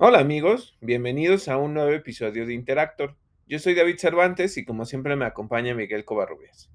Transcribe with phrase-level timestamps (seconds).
[0.00, 3.16] Hola amigos, bienvenidos a un nuevo episodio de Interactor.
[3.48, 6.70] Yo soy David Cervantes y como siempre me acompaña Miguel Covarrubias.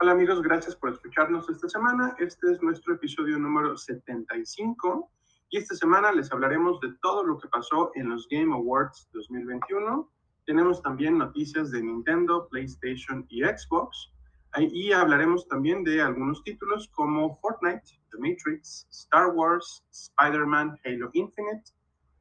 [0.00, 2.16] Hola amigos, gracias por escucharnos esta semana.
[2.18, 5.08] Este es nuestro episodio número 75
[5.50, 10.10] y esta semana les hablaremos de todo lo que pasó en los Game Awards 2021.
[10.44, 14.10] Tenemos también noticias de Nintendo, PlayStation y Xbox.
[14.58, 21.72] Y hablaremos también de algunos títulos como Fortnite, The Matrix, Star Wars, Spider-Man, Halo Infinite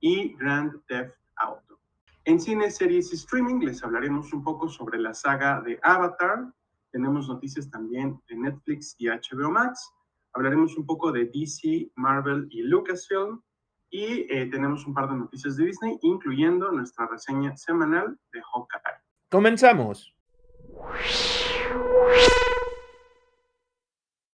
[0.03, 1.79] y Grand Theft Auto.
[2.25, 6.53] En cine, series y streaming les hablaremos un poco sobre la saga de Avatar.
[6.91, 9.93] Tenemos noticias también de Netflix y HBO Max.
[10.33, 13.41] Hablaremos un poco de DC, Marvel y Lucasfilm.
[13.89, 18.99] Y eh, tenemos un par de noticias de Disney, incluyendo nuestra reseña semanal de Hawkeye.
[19.29, 20.13] Comenzamos.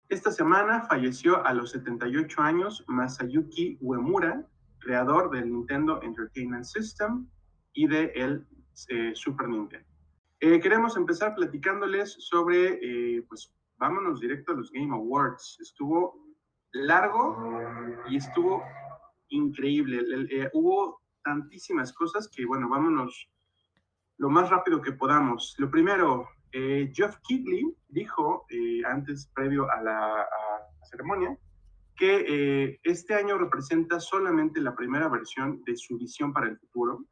[0.07, 4.47] Esta semana falleció a los 78 años Masayuki Uemura,
[4.87, 7.27] creador del Nintendo Entertainment System
[7.73, 8.47] y de el
[8.87, 9.85] eh, Super Nintendo.
[10.39, 15.57] Eh, queremos empezar platicándoles sobre, eh, pues vámonos directo a los Game Awards.
[15.59, 16.15] Estuvo
[16.71, 17.35] largo
[18.09, 18.63] y estuvo
[19.27, 19.99] increíble.
[20.53, 23.29] hubo tantísimas cosas que, bueno, vámonos
[24.17, 25.55] lo más rápido que podamos.
[25.57, 28.45] Lo primero, Jeff Kigley dijo
[28.85, 30.27] antes, previo a la
[30.89, 31.37] ceremonia,
[31.97, 37.05] que eh, este año representa solamente la primera versión de su visión para el futuro,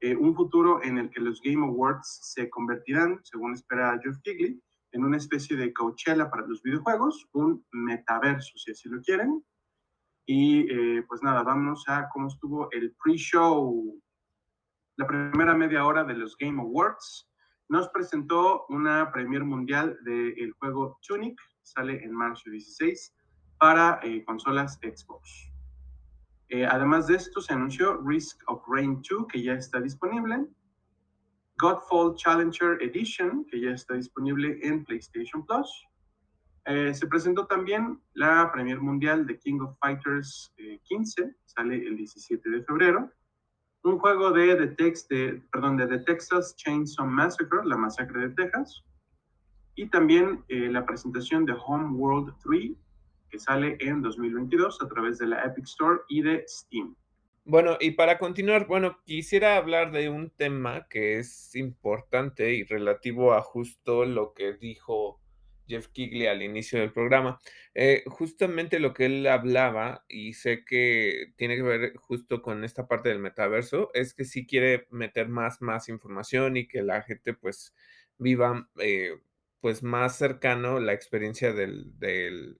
[0.00, 4.60] eh, un futuro en el que los Game Awards se convertirán, según espera Jeff Kigley,
[4.90, 9.42] en una especie de Coachella para los videojuegos, un metaverso, si así lo quieren.
[10.26, 14.00] Y eh, pues nada, vamos a cómo estuvo el pre-show.
[14.96, 17.30] La primera media hora de los Game Awards
[17.68, 23.14] nos presentó una premier mundial del juego Tunic, sale en marzo 16
[23.62, 25.48] para eh, consolas Xbox.
[26.48, 30.48] Eh, además de esto, se anunció Risk of Rain 2, que ya está disponible.
[31.58, 35.86] Godfall Challenger Edition, que ya está disponible en PlayStation Plus.
[36.64, 40.52] Eh, se presentó también la Premier Mundial de King of Fighters
[40.82, 43.12] 15, sale el 17 de febrero.
[43.84, 48.34] Un juego de The, Tex, de, perdón, de The Texas Chainsaw Massacre, la masacre de
[48.34, 48.82] Texas.
[49.76, 52.72] Y también la presentación de Home World 3,
[53.32, 56.94] que sale en 2022 a través de la Epic Store y de Steam.
[57.44, 63.32] Bueno, y para continuar, bueno, quisiera hablar de un tema que es importante y relativo
[63.32, 65.20] a justo lo que dijo
[65.66, 67.40] Jeff Kigley al inicio del programa.
[67.74, 72.86] Eh, justamente lo que él hablaba, y sé que tiene que ver justo con esta
[72.86, 77.34] parte del metaverso, es que sí quiere meter más, más información y que la gente
[77.34, 77.74] pues
[78.18, 79.18] viva eh,
[79.60, 82.58] pues más cercano la experiencia del, del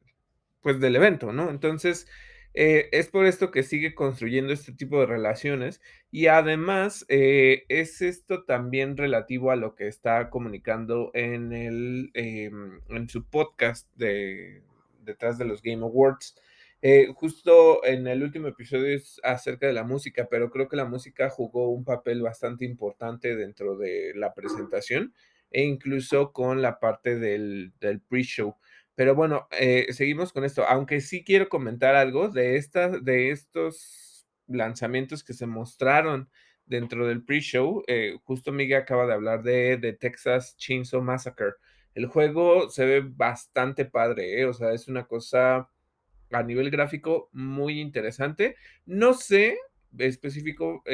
[0.62, 1.50] pues del evento, ¿no?
[1.50, 2.06] Entonces,
[2.54, 5.80] eh, es por esto que sigue construyendo este tipo de relaciones
[6.10, 12.80] y además eh, es esto también relativo a lo que está comunicando en, el, em,
[12.90, 14.62] en su podcast de,
[15.00, 16.36] detrás de los Game Awards.
[16.82, 20.84] Eh, justo en el último episodio es acerca de la música, pero creo que la
[20.84, 25.14] música jugó un papel bastante importante dentro de la presentación
[25.50, 28.56] e incluso con la parte del, del pre-show.
[29.02, 30.64] Pero bueno, eh, seguimos con esto.
[30.64, 36.30] Aunque sí quiero comentar algo de, estas, de estos lanzamientos que se mostraron
[36.66, 37.82] dentro del pre-show.
[37.88, 41.54] Eh, justo Miguel acaba de hablar de, de, Texas Chainsaw Massacre.
[41.96, 44.44] El juego se ve bastante padre, ¿eh?
[44.44, 45.68] o sea, es una cosa
[46.30, 48.54] a nivel gráfico muy interesante.
[48.86, 49.58] No sé
[49.98, 50.84] específico,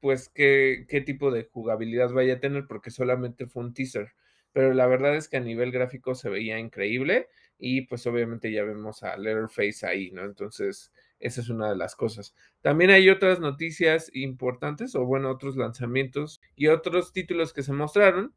[0.00, 4.10] pues, qué, qué tipo de jugabilidad vaya a tener, porque solamente fue un teaser
[4.58, 7.28] pero la verdad es que a nivel gráfico se veía increíble
[7.60, 10.24] y pues obviamente ya vemos a Letterface ahí, ¿no?
[10.24, 12.34] Entonces, esa es una de las cosas.
[12.60, 18.34] También hay otras noticias importantes o bueno, otros lanzamientos y otros títulos que se mostraron,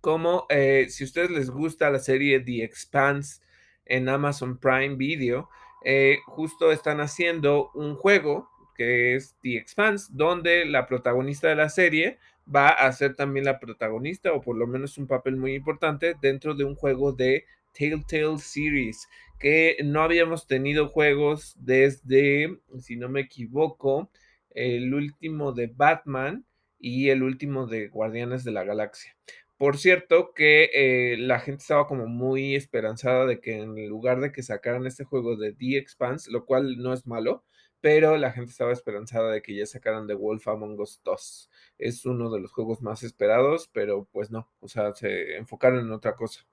[0.00, 3.42] como eh, si a ustedes les gusta la serie The Expanse
[3.84, 5.50] en Amazon Prime Video,
[5.84, 11.68] eh, justo están haciendo un juego que es The Expanse, donde la protagonista de la
[11.68, 12.18] serie
[12.54, 16.54] va a ser también la protagonista o por lo menos un papel muy importante dentro
[16.54, 19.08] de un juego de Telltale Series,
[19.38, 24.10] que no habíamos tenido juegos desde, si no me equivoco,
[24.50, 26.44] el último de Batman
[26.78, 29.16] y el último de Guardianes de la Galaxia.
[29.58, 34.30] Por cierto, que eh, la gente estaba como muy esperanzada de que en lugar de
[34.30, 37.44] que sacaran este juego de The Expanse, lo cual no es malo,
[37.86, 41.50] pero la gente estaba esperanzada de que ya sacaran The Wolf Among Us 2.
[41.78, 45.92] Es uno de los juegos más esperados, pero pues no, o sea, se enfocaron en
[45.92, 46.44] otra cosa.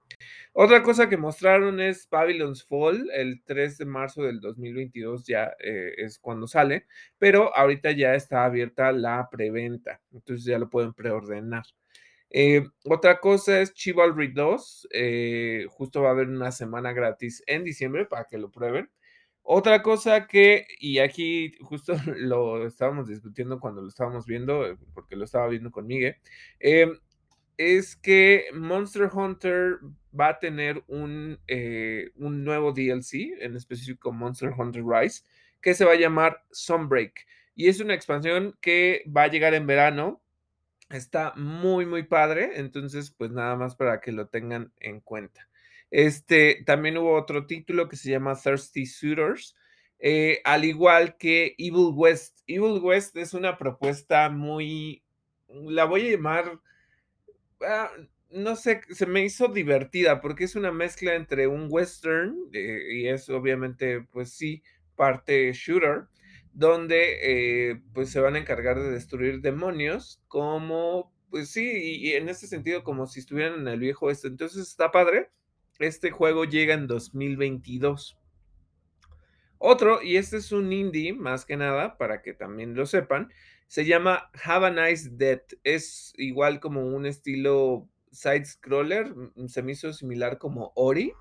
[0.52, 5.96] Otra cosa que mostraron es Babylon's Fall, el 3 de marzo del 2022 ya eh,
[5.98, 6.86] es cuando sale,
[7.18, 11.64] pero ahorita ya está abierta la preventa, entonces ya lo pueden preordenar.
[12.30, 17.64] Eh, otra cosa es Chivalry 2, eh, justo va a haber una semana gratis en
[17.64, 18.92] diciembre para que lo prueben.
[19.44, 25.26] Otra cosa que, y aquí justo lo estábamos discutiendo cuando lo estábamos viendo, porque lo
[25.26, 26.16] estaba viendo con Miguel,
[27.58, 29.80] es que Monster Hunter
[30.18, 35.24] va a tener un, eh, un, nuevo DLC, en específico Monster Hunter Rise,
[35.62, 37.26] que se va a llamar Sunbreak.
[37.56, 40.22] Y es una expansión que va a llegar en verano.
[40.90, 42.52] Está muy, muy padre.
[42.56, 45.48] Entonces, pues nada más para que lo tengan en cuenta.
[45.94, 49.56] Este, también hubo otro título que se llama Thirsty Suitors.
[50.00, 52.40] Eh, al igual que Evil West.
[52.48, 55.04] Evil West es una propuesta muy,
[55.48, 56.60] la voy a llamar
[57.66, 57.92] Ah,
[58.32, 63.08] no sé, se me hizo divertida porque es una mezcla entre un western eh, y
[63.08, 64.64] es obviamente, pues sí,
[64.96, 66.08] parte shooter,
[66.54, 72.30] donde eh, pues se van a encargar de destruir demonios como, pues sí, y, en
[72.30, 74.28] ese sentido como si estuvieran en el viejo este.
[74.28, 75.30] Entonces está padre.
[75.80, 78.18] Este juego llega en 2022.
[79.58, 83.32] Otro, y este es un indie más que nada, para que también lo sepan,
[83.68, 85.54] se llama Have a Nice Death.
[85.64, 89.14] Es igual como un estilo side scroller,
[89.48, 91.14] se me hizo similar como Ori,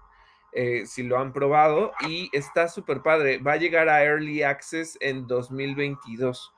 [0.53, 3.39] eh, si lo han probado, y está súper padre.
[3.39, 6.53] Va a llegar a Early Access en 2022.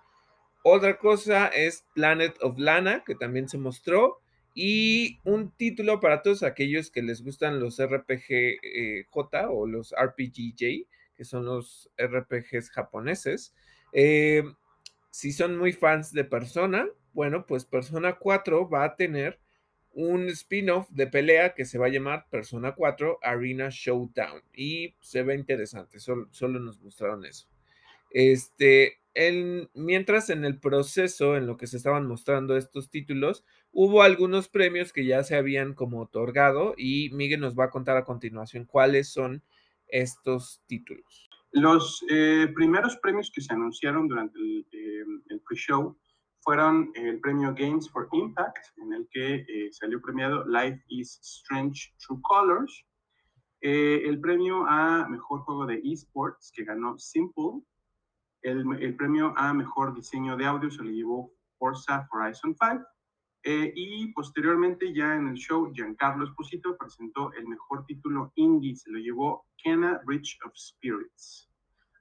[0.65, 4.23] Otra cosa es Planet of Lana, que también se mostró.
[4.55, 9.07] Y un título para todos aquellos que les gustan los RPG eh,
[9.51, 10.87] o los RPGJ,
[11.17, 13.55] que son los RPGs japoneses.
[13.93, 14.45] Eh,
[15.11, 19.41] si son muy fans de Persona, bueno, pues Persona 4 va a tener
[19.93, 25.23] un spin-off de pelea que se va a llamar Persona 4 Arena Showdown y se
[25.23, 27.47] ve interesante, solo, solo nos mostraron eso.
[28.11, 28.99] Este,
[29.75, 34.93] mientras en el proceso en lo que se estaban mostrando estos títulos, hubo algunos premios
[34.93, 39.13] que ya se habían como otorgado y Miguel nos va a contar a continuación cuáles
[39.13, 39.43] son
[39.89, 41.29] estos títulos.
[41.51, 45.97] Los eh, primeros premios que se anunciaron durante el, eh, pre-show
[46.41, 51.95] fueron el premio Games for Impact, en el que eh, salió premiado Life is Strange
[51.99, 52.85] True Colors,
[53.61, 57.63] el premio a Mejor Juego de Esports, que ganó Simple,
[58.43, 62.85] el, el, premio a Mejor Diseño de Audio se lo llevó Forza Horizon 5,
[63.47, 68.99] y posteriormente ya en el show, Giancarlo Esposito presentó el mejor título indie, se lo
[68.99, 71.51] llevó Kenna Bridge of Spirits.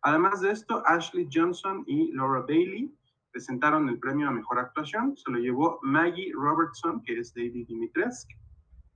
[0.04, 2.94] Además de esto, Ashley Johnson y Laura Bailey
[3.31, 5.16] presentaron el premio a Mejor Actuación.
[5.16, 8.34] Se lo llevó Maggie Robertson, que es David Dimitrescu,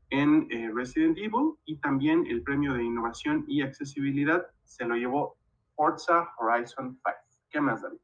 [0.09, 1.53] en eh, Resident Evil.
[1.65, 5.37] Y también el premio de Innovación y Accesibilidad se lo llevó
[5.75, 7.17] Forza Horizon 5.
[7.49, 7.99] ¿Qué más, David?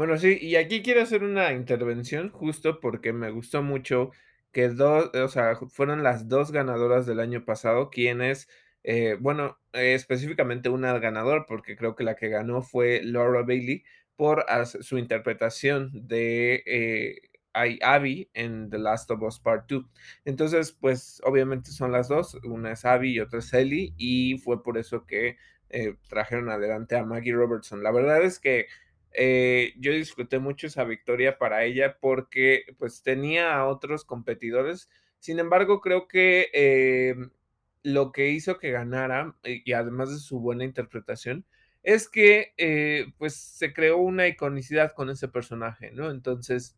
[0.00, 4.12] Bueno, sí, y aquí quiero hacer una intervención justo porque me gustó mucho
[4.50, 8.48] que dos, o sea, fueron las dos ganadoras del año pasado quienes
[8.82, 13.84] eh, bueno, eh, específicamente una ganador, porque creo que la que ganó fue Laura Bailey
[14.16, 17.20] por su interpretación de eh,
[17.52, 19.84] Abby en The Last of Us Part 2.
[20.24, 24.62] Entonces, pues obviamente son las dos, una es Abby y otra es Ellie, y fue
[24.62, 25.36] por eso que
[26.08, 27.82] trajeron adelante a Maggie Robertson.
[27.82, 28.66] La verdad es que
[29.14, 34.88] yo disfruté mucho esa victoria para ella porque pues tenía a otros competidores.
[35.18, 37.30] Sin embargo, creo que
[37.82, 41.44] lo que hizo que ganara, eh, y además de su buena interpretación,
[41.82, 46.10] es que eh, pues se creó una iconicidad con ese personaje, ¿no?
[46.10, 46.76] Entonces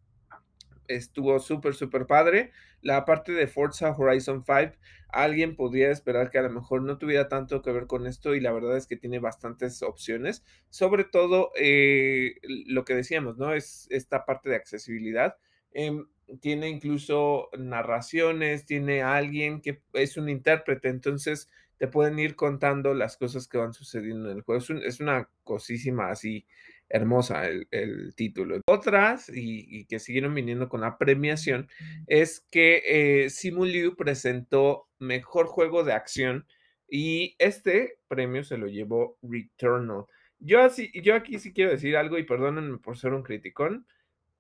[0.88, 2.52] estuvo súper, súper padre.
[2.80, 4.76] La parte de Forza Horizon 5,
[5.08, 8.40] alguien podría esperar que a lo mejor no tuviera tanto que ver con esto y
[8.40, 12.36] la verdad es que tiene bastantes opciones, sobre todo eh,
[12.66, 13.52] lo que decíamos, ¿no?
[13.52, 15.36] Es esta parte de accesibilidad.
[15.72, 16.06] Em,
[16.40, 21.48] tiene incluso narraciones, tiene alguien que es un intérprete, entonces
[21.82, 24.62] te pueden ir contando las cosas que van sucediendo en el juego.
[24.84, 26.46] Es, una cosísima así
[26.92, 28.60] hermosa el, título.
[28.66, 31.68] Otras, y, que siguieron viniendo con la premiación,
[32.06, 36.46] es que eh, Simuliu presentó Mejor Juego de Acción
[36.88, 40.04] y este premio se lo llevó Returnal.
[40.38, 43.86] Yo, así, yo aquí sí quiero decir algo y perdónenme por ser un criticón.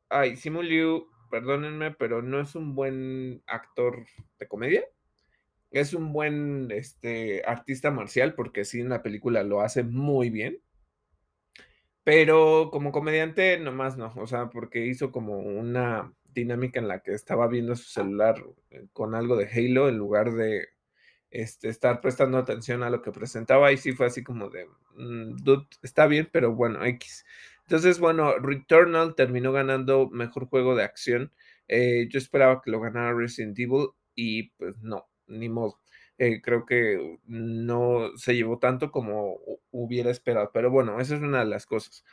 [0.08, 4.04] Ay, Simuliu perdónenme, pero no es un buen actor
[4.38, 4.84] de comedia.
[5.70, 10.58] Es un buen este, artista marcial, porque sí en la película lo hace muy bien.
[12.04, 17.12] Pero como comediante, nomás no, o sea, porque hizo como una dinámica en la que
[17.14, 20.68] estaba viendo su celular eh, con algo de Halo en lugar de
[21.30, 23.72] este, estar prestando atención a lo que presentaba.
[23.72, 24.66] Y sí fue así como de,
[24.96, 27.24] mm, dude, está bien, pero bueno, X.
[27.62, 31.32] Entonces, bueno, Returnal terminó ganando mejor juego de acción.
[31.68, 35.81] Eh, yo esperaba que lo ganara Resident Evil y pues no, ni modo.
[36.18, 39.38] Eh, creo que no se llevó tanto como
[39.70, 42.04] hubiera esperado, pero bueno, esa es una de las cosas.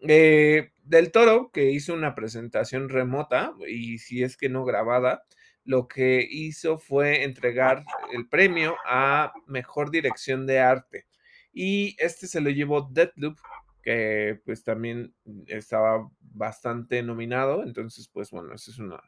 [0.00, 5.24] Eh, del Toro, que hizo una presentación remota y si es que no grabada,
[5.64, 11.06] lo que hizo fue entregar el premio a mejor dirección de arte.
[11.52, 13.38] Y este se lo llevó Deadloop,
[13.82, 15.14] que pues también
[15.46, 17.62] estaba bastante nominado.
[17.62, 19.00] Entonces, pues bueno, eso es una,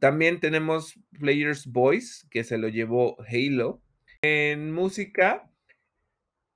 [0.00, 3.82] también tenemos Players Voice, que se lo llevó Halo.
[4.22, 5.48] En música,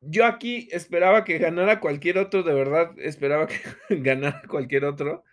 [0.01, 3.61] yo aquí esperaba que ganara cualquier otro, de verdad, esperaba que
[4.03, 5.25] ganara cualquier otro.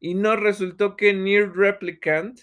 [0.00, 2.40] Y no resultó que Near Replicant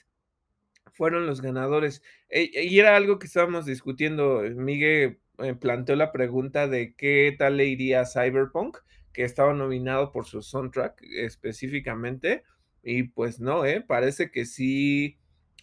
[0.93, 2.01] fueron los ganadores.
[2.29, 4.41] E, y era algo que estábamos discutiendo.
[4.55, 8.77] Miguel eh, planteó la pregunta de qué tal le iría a Cyberpunk,
[9.12, 12.43] que estaba nominado por su soundtrack específicamente.
[12.84, 13.82] Y pues no, ¿eh?
[13.82, 15.18] Parece que sí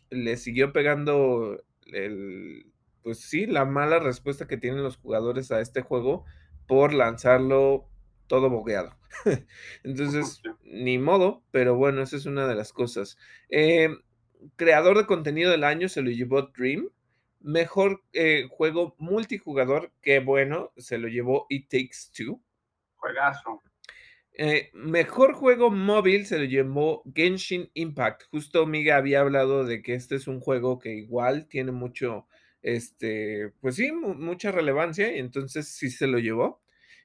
[0.09, 2.73] le siguió pegando el,
[3.03, 6.25] pues sí, la mala respuesta que tienen los jugadores a este juego
[6.67, 7.89] por lanzarlo
[8.27, 8.97] todo bogueado.
[9.85, 13.19] Entonces, ni modo, pero bueno, esa es una de las cosas.
[13.49, 13.91] Eh,
[14.57, 16.89] creador de contenido del año se lo llevó Dream.
[17.41, 22.41] Mejor eh, juego multijugador, que bueno, se lo llevó It Takes Two.
[22.97, 23.63] Juegazo.
[24.43, 28.23] Eh, mejor juego móvil se lo llevó Genshin Impact.
[28.31, 32.27] Justo Miga había hablado de que este es un juego que igual tiene mucho,
[32.63, 36.63] este, pues sí, mucha relevancia y entonces sí se lo llevó.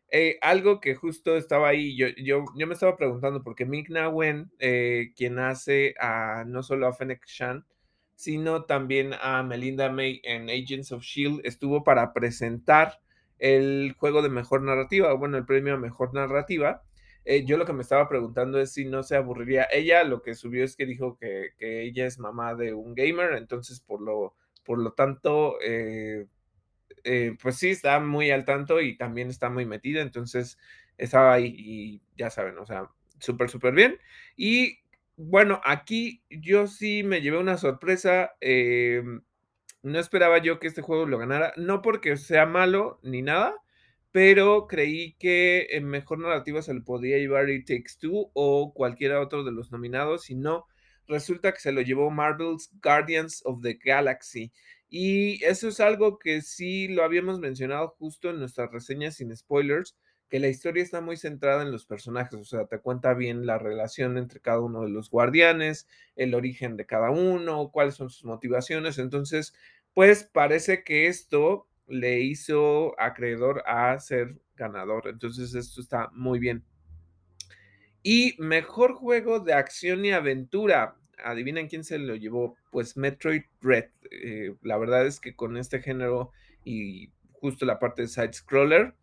[0.10, 4.50] Eh, algo que justo estaba ahí, yo, yo, yo me estaba preguntando, porque Mick Wen,
[4.60, 7.66] eh, quien hace a no solo a Fennec Shan,
[8.16, 13.02] sino también a Melinda May en Agents of Shield, estuvo para presentar
[13.40, 16.82] el juego de mejor narrativa, bueno, el premio a mejor narrativa
[17.26, 19.68] eh, yo lo que me estaba preguntando es si no se aburriría.
[19.72, 23.80] Ella lo que subió es que dijo que, ella es mamá de un gamer, entonces
[23.82, 26.28] por lo, por lo tanto, eh,
[27.04, 30.60] eh, pues sí, está muy al tanto y también está muy metida, entonces
[30.98, 32.90] estaba ahí y ya saben, o sea,
[33.20, 34.00] súper, súper bien.
[34.38, 34.80] Y
[35.18, 38.34] bueno, aquí yo sí me llevé una sorpresa.
[39.84, 43.56] no esperaba yo que este juego lo ganara, no porque sea malo ni nada,
[44.16, 49.20] pero creí que en mejor narrativa se le podía llevar It Takes Two o cualquiera
[49.20, 50.68] otro de los nominados, y no,
[51.06, 54.54] resulta que se lo llevó Marvel's Guardians of the Galaxy.
[54.88, 59.98] Y eso es algo que sí lo habíamos mencionado justo en nuestras reseñas sin spoilers,
[60.30, 63.58] que la historia está muy centrada en los personajes, o sea, te cuenta bien la
[63.58, 68.24] relación entre cada uno de los guardianes, el origen de cada uno, cuáles son sus
[68.24, 68.98] motivaciones.
[68.98, 69.54] Entonces,
[69.94, 75.08] pues parece que esto le hizo acreedor a ser ganador.
[75.08, 76.64] Entonces esto está muy bien.
[78.04, 80.96] Y mejor juego de acción y aventura.
[81.24, 82.56] Adivinen quién se lo llevó.
[82.72, 83.86] Pues Metroid Red.
[84.12, 86.32] Eh, la verdad es que con este género
[86.64, 88.96] y justo la parte de side scroller,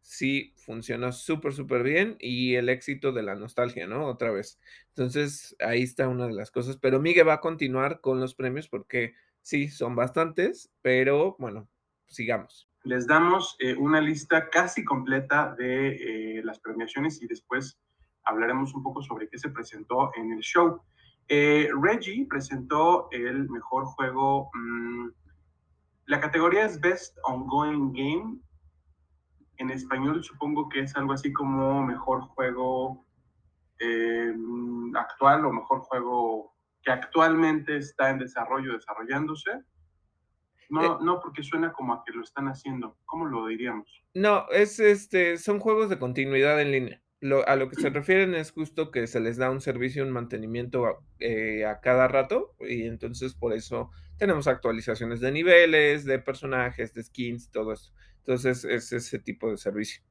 [0.00, 2.16] sí funciona súper, súper bien.
[2.18, 4.06] Y el éxito de la nostalgia, ¿no?
[4.06, 4.58] Otra vez.
[4.88, 6.78] Entonces ahí está una de las cosas.
[6.78, 10.70] Pero Miguel va a continuar con los premios porque sí, son bastantes.
[10.80, 11.68] Pero bueno,
[12.06, 12.68] sigamos.
[12.86, 17.78] Les damos eh, una lista casi completa de eh, las premiaciones y después
[18.24, 20.80] hablaremos un poco sobre qué se presentó en el show.
[21.28, 24.50] Eh, Reggie presentó el mejor juego.
[24.54, 25.08] Mm,
[26.06, 28.38] la categoría es Best Ongoing Game.
[29.56, 33.04] En español supongo que es algo así como mejor juego
[34.94, 39.50] actual o mejor juego que actualmente está en desarrollo, desarrollándose.
[40.68, 42.96] No, eh, no, porque suena como a que lo están haciendo.
[43.04, 43.88] ¿Cómo lo diríamos?
[44.14, 47.02] No, es este, son juegos de continuidad en línea.
[47.46, 50.86] a lo que se refieren es justo que se les da un servicio, un mantenimiento
[50.86, 56.94] a, eh, a, cada rato y entonces por eso tenemos actualizaciones de niveles, de personajes,
[56.94, 57.92] de skins, todo eso.
[58.18, 60.02] Entonces es ese tipo de servicio.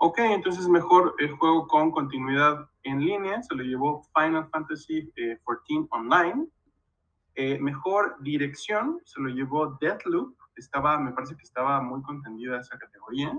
[0.00, 5.16] Ok, entonces mejor el juego con continuidad en línea se lo llevó Final Fantasy XIV
[5.16, 6.46] eh, Online
[7.40, 10.36] eh, mejor dirección se lo llevó Deathloop.
[10.56, 13.32] Estaba, me parece que estaba muy contendida esa categoría.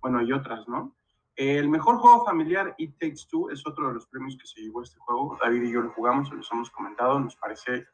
[0.00, 0.94] Bueno, y otras, ¿no?
[1.34, 4.84] El mejor juego familiar, It Takes Two, es otro de los premios que se llevó
[4.84, 5.36] este juego.
[5.42, 7.18] David y yo lo jugamos, se los hemos comentado.
[7.18, 7.88] Nos parece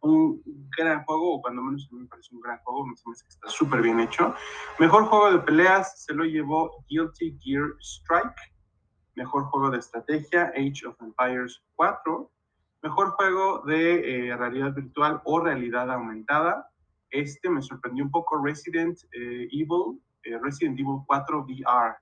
[0.00, 0.42] un
[0.74, 2.86] gran juego, o cuando menos a mí me parece un gran juego.
[2.86, 4.34] Me parece que está súper bien hecho.
[4.78, 8.54] Mejor juego de peleas se lo llevó Guilty Gear Strike.
[9.16, 12.30] Mejor juego de estrategia, Age of Empires 4.
[12.84, 16.68] Mejor juego de eh, realidad virtual o realidad aumentada.
[17.08, 21.96] Este me sorprendió un poco, Resident eh, Evil, eh, Resident Evil 4 VR.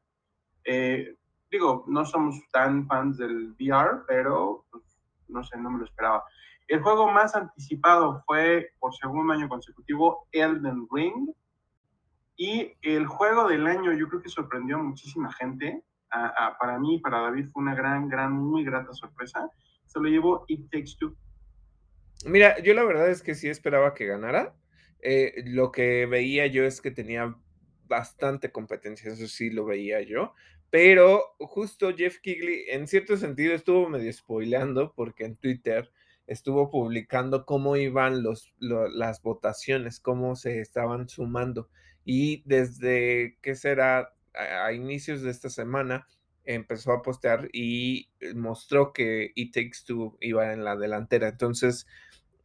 [1.53, 4.83] digo, no somos tan fans del VR, pero pues,
[5.29, 6.25] no sé, no me lo esperaba.
[6.67, 11.31] El juego más anticipado fue por segundo año consecutivo Elden Ring.
[12.37, 15.85] Y el juego del año yo creo que sorprendió a muchísima gente.
[16.59, 19.49] para mí, para David, fue una gran, gran, muy grata sorpresa.
[19.93, 21.17] Se lo llevó It Takes Two.
[22.25, 24.55] Mira, yo la verdad es que sí esperaba que ganara.
[25.01, 27.37] Eh, lo que veía yo es que tenía
[27.87, 30.33] bastante competencia, eso sí lo veía yo.
[30.71, 35.91] Pero justo Jeff Kigley, en cierto sentido, estuvo medio spoileando porque en Twitter
[36.27, 41.69] estuvo publicando cómo iban los, las votaciones, cómo se estaban sumando.
[42.05, 44.15] Y desde, ¿qué será?
[44.35, 46.07] A, inicios de esta semana
[46.45, 51.29] empezó a postear y mostró que It Takes Two iba en la delantera.
[51.29, 51.87] Entonces,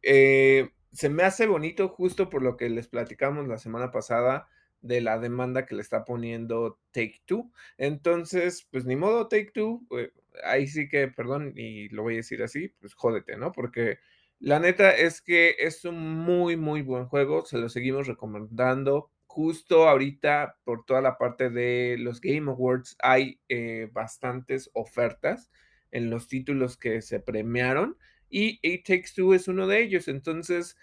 [0.02, 4.48] eh, se me hace bonito justo por lo que les platicamos la semana pasada
[4.80, 7.50] de la demanda que le está poniendo Take Two.
[7.76, 10.12] Entonces, pues ni modo, Take Two, eh,
[10.44, 13.52] ahí sí que, perdón, y lo voy a decir así, pues jódete, ¿no?
[13.52, 13.98] Porque
[14.40, 19.10] la neta es que es un muy, muy buen juego, se lo seguimos recomendando.
[19.38, 25.52] Justo ahorita, por toda la parte de los Game Awards, hay eh, bastantes ofertas
[25.92, 27.96] en los títulos que se premiaron
[28.28, 30.08] y It Takes Two es uno de ellos.
[30.08, 30.76] Entonces,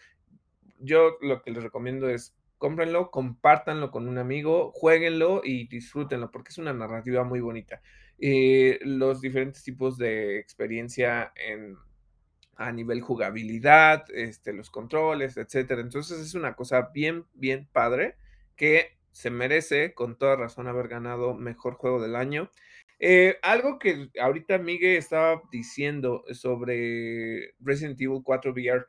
[0.80, 6.52] yo lo que les recomiendo es cómprenlo, compártanlo con un amigo, jueguenlo y disfrútenlo, porque
[6.52, 7.82] es una narrativa muy bonita.
[8.20, 11.76] Eh, los diferentes tipos de experiencia en,
[12.56, 15.82] a nivel jugabilidad, este, los controles, etcétera.
[15.82, 18.16] Entonces es una cosa bien, bien padre
[18.56, 22.50] que se merece con toda razón haber ganado mejor juego del año.
[23.00, 28.86] Eh, algo que ahorita Miguel estaba diciendo sobre Resident Evil 4 VR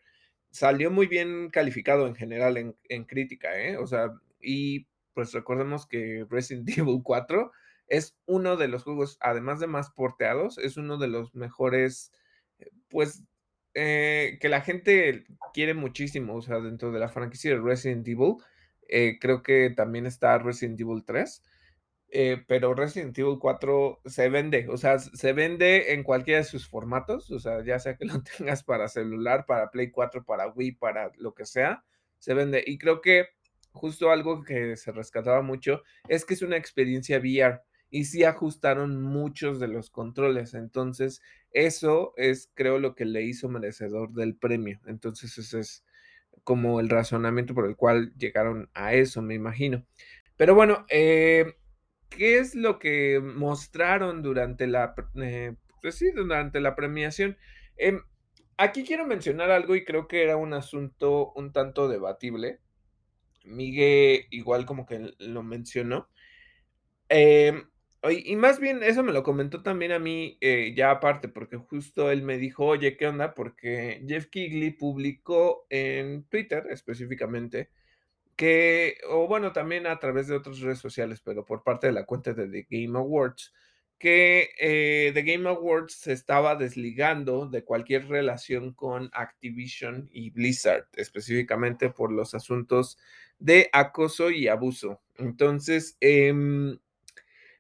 [0.57, 3.77] salió muy bien calificado en general en, crítica, ¿eh?
[3.77, 7.53] O sea, y pues recordemos que Resident Evil 4
[7.89, 12.13] es uno de los juegos, además de más porteados, es uno de los mejores,
[12.59, 13.23] eh, pues,
[13.75, 18.37] eh, que la gente quiere muchísimo, o sea, dentro de la franquicia de Resident Evil,
[18.89, 21.43] eh, creo que también está Resident Evil 3
[22.09, 26.69] eh, pero Resident Evil 4 se vende, o sea, se vende en cualquiera de sus
[26.69, 30.73] formatos, o sea, ya sea que lo tengas para celular, para Play 4, para Wii,
[30.73, 31.85] para lo que sea,
[32.19, 32.63] se vende.
[32.67, 33.27] Y creo que
[33.73, 39.03] justo algo que se rescataba mucho es que es una experiencia VR y sí ajustaron
[39.03, 41.21] muchos de los controles, entonces
[41.53, 45.85] eso es creo lo que le hizo merecedor del premio, entonces ese es
[46.47, 49.85] como el razonamiento por el cual llegaron a eso, me imagino.
[50.37, 51.57] Pero bueno, eh,
[52.09, 57.37] ¿qué es lo que mostraron durante la, eh, pues durante la premiación?
[57.77, 58.01] Em,
[58.59, 62.61] aquí quiero mencionar algo y creo que era un asunto un tanto debatible.
[63.45, 66.09] Miguel igual como que lo mencionó.
[67.09, 67.69] Em,
[68.11, 72.11] y más bien eso me lo comentó también a mí eh, ya aparte, porque justo
[72.11, 73.35] él me dijo, oye, ¿qué onda?
[73.35, 77.71] Porque Jeff Kigley publicó en Twitter específicamente
[78.37, 82.05] que, o bueno, también a través de otras redes sociales, pero por parte de la
[82.05, 83.53] cuenta de The Game Awards,
[83.99, 90.87] que eh, The Game Awards se estaba desligando de cualquier relación con Activision y Blizzard,
[90.93, 92.99] específicamente por los asuntos
[93.39, 95.01] de acoso y abuso.
[95.17, 96.79] Entonces, em,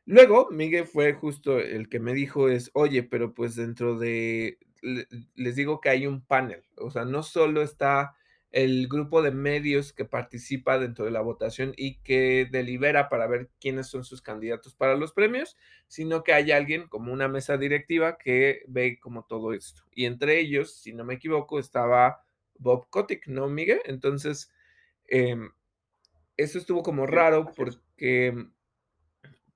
[0.07, 4.59] luego Miguel fue justo el que me dijo es, oye, pero pues dentro de,
[5.35, 8.17] les digo que hay un panel, o sea, no solo está
[8.53, 13.51] el grupo de medios que participa dentro de la votación y que delibera para ver
[13.61, 18.17] quiénes son sus candidatos para los premios, sino que hay alguien como una mesa directiva
[18.17, 19.83] que ve como todo esto.
[19.93, 22.23] Y entre ellos, si no me equivoco, estaba
[22.59, 23.81] Bob Kotick, ¿no, Miguel?
[23.85, 24.51] Entonces,
[25.09, 25.51] em,
[26.37, 28.47] eso estuvo como raro porque,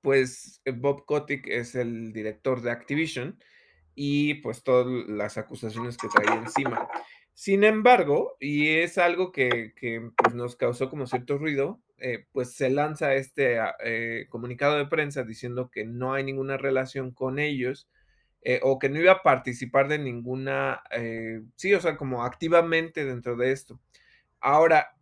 [0.01, 3.39] pues, Bob Kotick es el director de Activision
[3.95, 6.89] y pues todas las acusaciones que traía encima.
[7.35, 9.73] Sin embargo, y es algo que,
[10.17, 14.87] pues, nos causó como cierto ruido, eh, pues se lanza este ah, eh, comunicado de
[14.87, 17.89] prensa diciendo que no hay ninguna relación con ellos
[18.43, 20.83] eh, o que no iba a participar de ninguna,
[21.57, 23.81] sí, o sea, como activamente dentro de esto.
[24.41, 24.95] Ahora,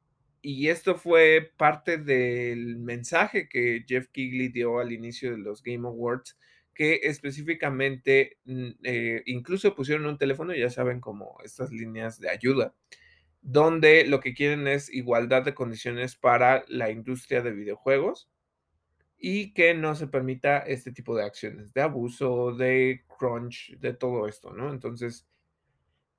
[0.51, 5.87] y esto fue parte del mensaje que Jeff Kigley dio al inicio de los Game
[5.87, 6.39] Awards,
[6.73, 12.75] que específicamente mm, eh, incluso pusieron un teléfono, ya saben, como estas líneas de ayuda,
[13.43, 18.31] donde lo que quieren es igualdad de condiciones para la industria de videojuegos
[19.19, 24.27] y que no se permita este tipo de acciones, de abuso, de crunch, de todo
[24.27, 24.71] esto, ¿no?
[24.71, 25.29] Entonces,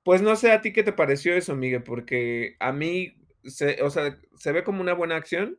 [0.04, 3.90] pues no sé a ti qué te pareció eso, Miguel, porque a mí, se, o
[3.90, 5.58] sea, se ve como una buena acción.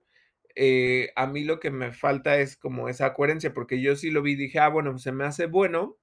[0.55, 4.21] Eh, a mí lo que me falta es como esa coherencia, porque yo sí lo
[4.21, 5.97] vi y dije, ah, bueno, se me hace bueno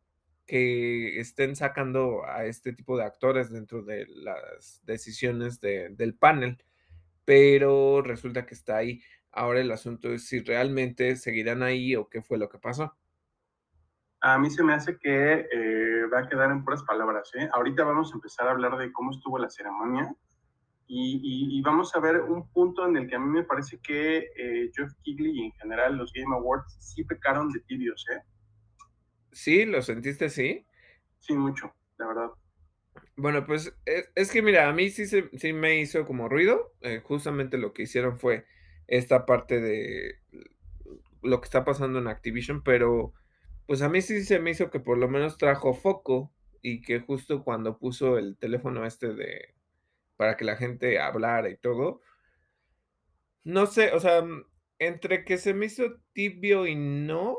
[0.47, 6.57] que estén sacando a este tipo de actores dentro de las decisiones de, del panel,
[7.27, 9.03] pero resulta que está ahí.
[9.31, 12.97] Ahora el asunto es si realmente seguirán ahí o qué fue lo que pasó.
[14.21, 17.31] A mí se me hace que eh, va a quedar en puras palabras.
[17.35, 17.49] ¿eh?
[17.53, 20.13] Ahorita vamos a empezar a hablar de cómo estuvo la ceremonia
[20.91, 24.71] y, vamos a ver un punto en el que a mí me parece que eh,
[24.75, 28.07] Jeff Kigley y en general los Game Awards sí pecaron de tibios.
[28.11, 28.23] ¿eh?
[29.33, 29.67] ¿Sí?
[29.67, 30.65] ¿Lo sentiste así?
[31.19, 32.31] Sí, mucho, la verdad.
[33.17, 36.73] Bueno, pues es, que mira, a mí sí, sí me hizo como ruido.
[37.05, 38.47] justamente lo que hicieron fue
[38.87, 40.21] esta parte de
[41.23, 43.13] lo que está pasando en Activision, pero
[43.67, 47.01] pues a mí sí se me hizo que por lo menos trajo foco y que
[47.01, 49.55] justo cuando puso el teléfono este de
[50.19, 52.03] para que la gente hablara y todo,
[53.45, 54.23] no sé, o sea,
[54.79, 57.39] entre que se me hizo tibio y no,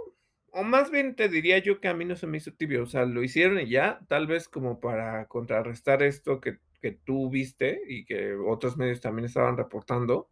[0.52, 2.88] o más bien te diría yo que a mí no se me hizo tibio, o
[2.88, 7.82] sea, lo hicieron y ya, tal vez como para contrarrestar esto que, que tú viste
[7.88, 10.30] y que otros medios también estaban reportando,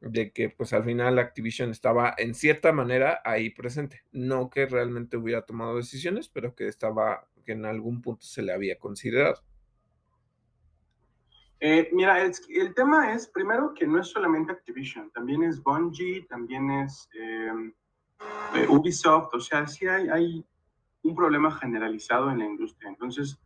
[0.00, 4.02] de que pues al final Activision estaba en cierta manera ahí presente.
[4.10, 8.52] No que realmente hubiera tomado decisiones, pero que estaba, que en algún punto se le
[8.52, 9.42] había considerado.
[11.64, 16.26] Eh, mira, el, el, tema es, primero, que no es solamente Activision, también es Bungie,
[16.28, 17.72] también es em,
[18.56, 20.44] eh, Ubisoft, o sea, sí hay, hay,
[21.04, 22.90] un problema generalizado en la industria.
[22.90, 23.38] Entonces,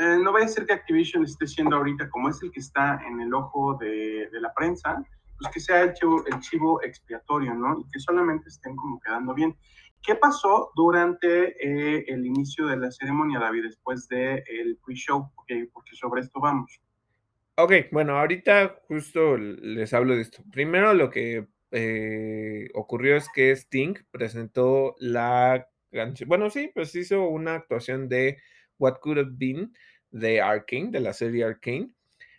[0.00, 3.00] eh, no va a ser que Activision esté siendo ahorita como es el que está
[3.06, 5.00] en el ojo de, de la prensa,
[5.38, 5.94] pues que sea el
[6.40, 7.78] chivo, expiatorio, ¿no?
[7.78, 9.56] Y que solamente estén como quedando bien.
[10.02, 15.30] ¿Qué pasó durante eh, el inicio de la ceremonia, David, después del el pre-show?
[15.36, 16.80] Porque, porque sobre esto vamos.
[17.58, 20.44] Ok, bueno, ahorita justo les hablo de esto.
[20.52, 27.26] Primero lo que eh, ocurrió es que Sting presentó la canción, bueno, sí, pues hizo
[27.26, 28.36] una actuación de
[28.78, 29.72] What Could Have Been
[30.10, 31.90] de Arkane, de la serie Arkane.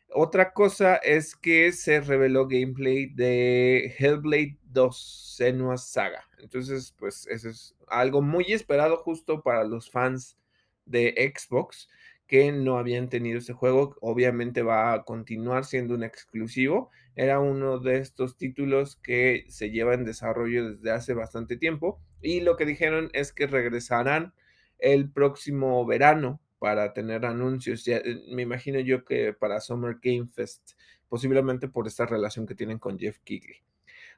[0.10, 6.26] Otra cosa es que se reveló gameplay de Hellblade 2 Senua's Saga.
[6.38, 10.38] Entonces, pues eso es algo muy esperado justo para los fans
[10.86, 11.90] de Xbox
[12.28, 13.96] que no habían tenido ese juego.
[14.02, 16.92] Obviamente va a continuar siendo un exclusivo.
[17.16, 22.00] Era uno de estos títulos que se lleva en desarrollo desde hace bastante tiempo.
[22.22, 24.34] Y lo que dijeron es que regresarán
[24.80, 27.86] el próximo verano para tener anuncios.
[27.86, 30.74] Ya, eh, me imagino yo que para Summer Game Fest,
[31.08, 33.58] posiblemente por esta relación que tienen con Jeff Kigley.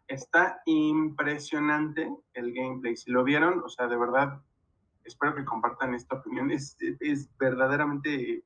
[0.08, 2.96] Está impresionante el gameplay.
[2.96, 4.42] Si lo vieron, o sea, de verdad,
[5.04, 6.52] espero que compartan esta opinión.
[6.52, 8.44] Es, es verdaderamente,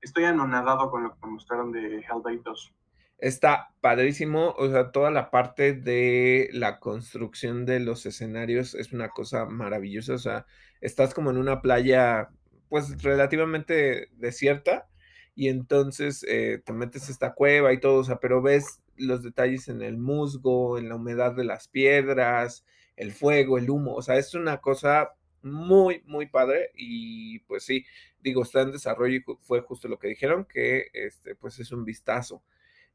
[0.00, 2.74] estoy anonadado con lo que mostraron de Hellblade 2.
[3.18, 9.08] Está padrísimo, o sea, toda la parte de la construcción de los escenarios es una
[9.08, 10.46] cosa maravillosa, o sea,
[10.82, 12.28] estás como en una playa
[12.68, 14.86] pues relativamente desierta
[15.34, 19.68] y entonces eh, te metes esta cueva y todo, o sea, pero ves los detalles
[19.68, 24.16] en el musgo, en la humedad de las piedras, el fuego, el humo, o sea,
[24.16, 27.84] es una cosa muy, muy padre y pues sí,
[28.20, 31.84] digo, está en desarrollo y fue justo lo que dijeron, que este, pues es un
[31.84, 32.42] vistazo.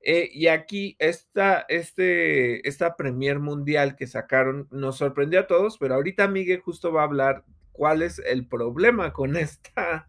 [0.04, 5.94] Eh, y aquí esta, este, esta Premier Mundial que sacaron nos sorprendió a todos, pero
[5.96, 10.08] ahorita Miguel justo va a hablar cuál es el problema con esta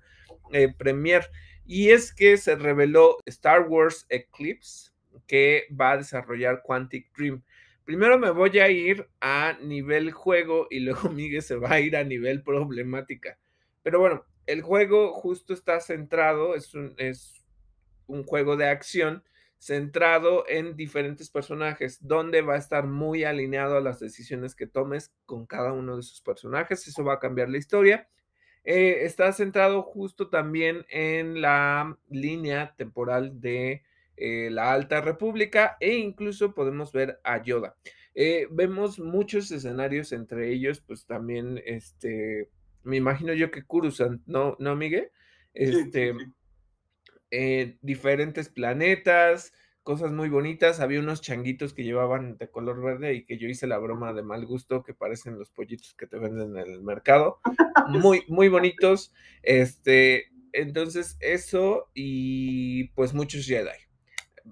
[0.53, 1.31] eh, premier.
[1.65, 4.91] Y es que se reveló Star Wars Eclipse,
[5.27, 7.43] que va a desarrollar Quantic Dream.
[7.85, 11.97] Primero me voy a ir a nivel juego y luego Miguel se va a ir
[11.97, 13.39] a nivel problemática.
[13.83, 17.45] Pero bueno, el juego justo está centrado, es un, es
[18.07, 19.25] un juego de acción
[19.59, 25.15] centrado en diferentes personajes, donde va a estar muy alineado a las decisiones que tomes
[25.25, 26.89] con cada uno de sus personajes.
[26.89, 28.09] Eso va a cambiar la historia.
[28.65, 33.85] Eh, está centrado justo también en la línea temporal de
[34.25, 37.75] eh, la Alta República e incluso podemos ver a Yoda.
[38.15, 42.49] Eh, vemos muchos escenarios, entre ellos, pues también, este,
[42.85, 45.11] me imagino yo que Kurusan, ¿no, no Miguel?
[45.55, 46.15] Este,
[47.33, 50.79] eh, diferentes planetas, cosas muy bonitas.
[50.79, 54.23] Había unos changuitos que llevaban de color verde y que yo hice la broma de
[54.23, 57.41] mal gusto que parecen los pollitos que te venden en el mercado.
[57.89, 59.13] Muy, muy bonitos.
[59.43, 63.92] Este, entonces, eso y pues muchos Jedi.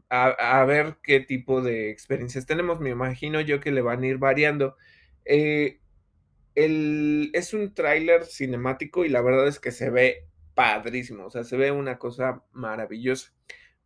[0.08, 2.80] A, ver qué tipo de experiencias tenemos.
[2.80, 4.76] Me imagino yo que le van a ir variando.
[5.24, 5.80] Eh,
[6.54, 11.44] el, es un tráiler cinemático y la verdad es que se ve padrísimo, o sea,
[11.44, 13.32] se ve una cosa maravillosa.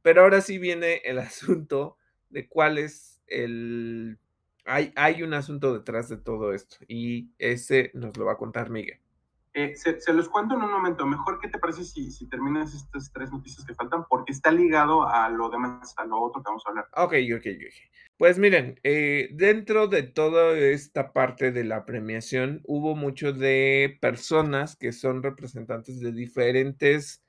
[0.02, 1.98] Pero ahora sí viene el asunto
[2.30, 4.18] de cuál es el...
[4.66, 8.70] Hay, hay un asunto detrás de todo esto y ese nos lo va a contar
[8.70, 9.03] Miguel.
[9.56, 11.06] Eh, se, los cuento en un momento.
[11.06, 14.04] Mejor, ¿qué te parece si, terminas estas tres noticias que faltan?
[14.08, 16.88] Porque está ligado a lo demás, a lo otro que vamos a hablar.
[16.96, 17.74] Ok, ok, ok.
[18.16, 24.76] Pues miren, eh, dentro de toda esta parte de la premiación hubo mucho de personas
[24.76, 27.24] que son representantes de diferentes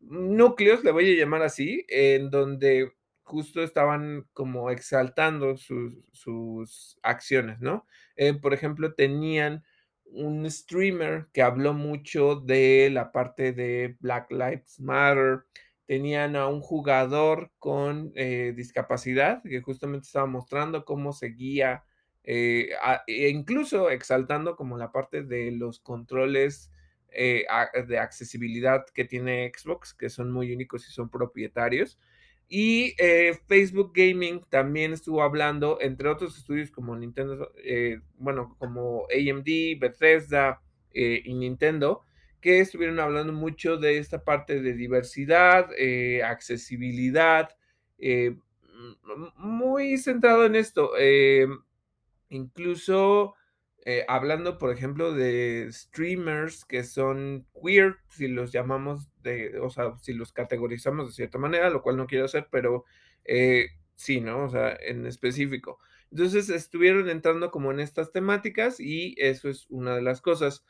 [0.00, 7.60] núcleos, le voy a llamar así, en donde justo estaban como exaltando sus, sus acciones,
[7.60, 7.86] ¿no?
[8.16, 9.64] Eh, por ejemplo, tenían
[10.12, 15.44] un streamer que habló mucho de la parte de Black Lives Matter,
[15.86, 21.84] tenían a un jugador con eh, discapacidad que justamente estaba mostrando cómo seguía,
[22.24, 22.70] eh,
[23.06, 26.70] e incluso exaltando como la parte de los controles
[27.10, 27.46] eh,
[27.86, 31.98] de accesibilidad que tiene Xbox, que son muy únicos y son propietarios.
[32.50, 39.06] Y eh, Facebook Gaming también estuvo hablando, entre otros estudios como Nintendo, eh, bueno, como
[39.14, 42.04] AMD, Bethesda eh, y Nintendo,
[42.40, 47.50] que estuvieron hablando mucho de esta parte de diversidad, eh, accesibilidad,
[49.36, 50.92] muy centrado en esto.
[52.30, 53.34] Incluso
[54.06, 59.08] hablando, por ejemplo, de streamers que son queer, si los llamamos
[59.60, 62.84] o sea, si los categorizamos de cierta manera, lo cual no quiero hacer, pero
[63.24, 64.44] eh, sí, ¿no?
[64.44, 65.78] O sea, en específico.
[66.10, 70.64] Entonces estuvieron entrando como en estas temáticas y eso es una de las cosas.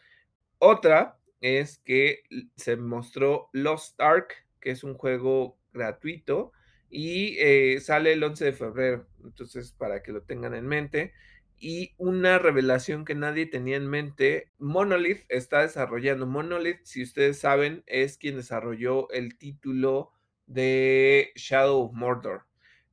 [0.59, 2.23] Otra es que
[2.57, 6.53] se mostró Lost Ark, que es un juego gratuito
[6.90, 9.07] y eh, sale el 11 de febrero.
[9.23, 11.12] Entonces, para que lo tengan en mente
[11.61, 14.51] y una revelación que nadie tenía en mente.
[14.59, 16.27] Monolith está desarrollando.
[16.27, 20.12] Monolith, si ustedes saben, es quien desarrolló el título
[20.47, 22.42] de Shadow of Mordor.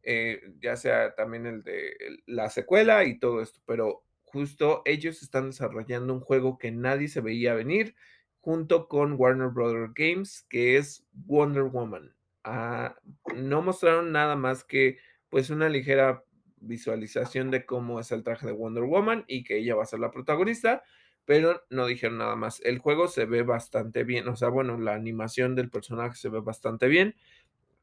[0.03, 1.95] Eh, ya sea también el de
[2.27, 7.21] la secuela y todo esto, pero justo ellos están desarrollando un juego que nadie se
[7.21, 7.95] veía venir
[8.39, 12.13] junto con Warner Brothers Games, que es Wonder Woman.
[12.43, 12.95] Ah,
[13.35, 14.99] no mostraron nada más que
[15.29, 16.23] pues una ligera
[16.65, 19.99] visualización de cómo es el traje de Wonder Woman y que ella va a ser
[19.99, 20.83] la protagonista,
[21.25, 22.61] pero no dijeron nada más.
[22.61, 26.41] El juego se ve bastante bien, o sea, bueno, la animación del personaje se ve
[26.41, 27.15] bastante bien.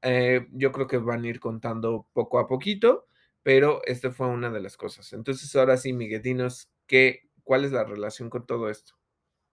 [0.02, 3.06] Eh, yo creo que van a ir contando poco a poquito,
[3.42, 5.12] pero esta fue una de las cosas.
[5.12, 8.94] Entonces, ahora sí, Miguel, dinos qué, cuál es la relación con todo esto.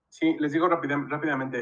[0.09, 1.59] Sí, les digo rápidamente,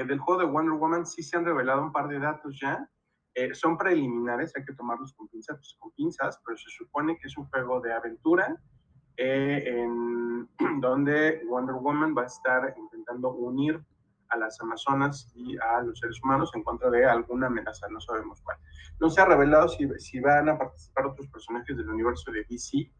[0.00, 2.90] eh, del juego de Wonder Woman sí se han revelado un par de datos ya,
[3.34, 7.28] eh, son preliminares, hay que tomarlos con pinzas, pues, con pinzas, pero se supone que
[7.28, 8.56] es un juego de aventura
[9.16, 10.48] eh, en
[10.80, 13.80] donde Wonder Woman va a estar intentando unir
[14.30, 18.40] a las Amazonas y a los seres humanos en contra de alguna amenaza, no sabemos
[18.42, 18.58] cuál.
[19.00, 22.90] No se ha revelado si, si van a participar otros personajes del universo de DC.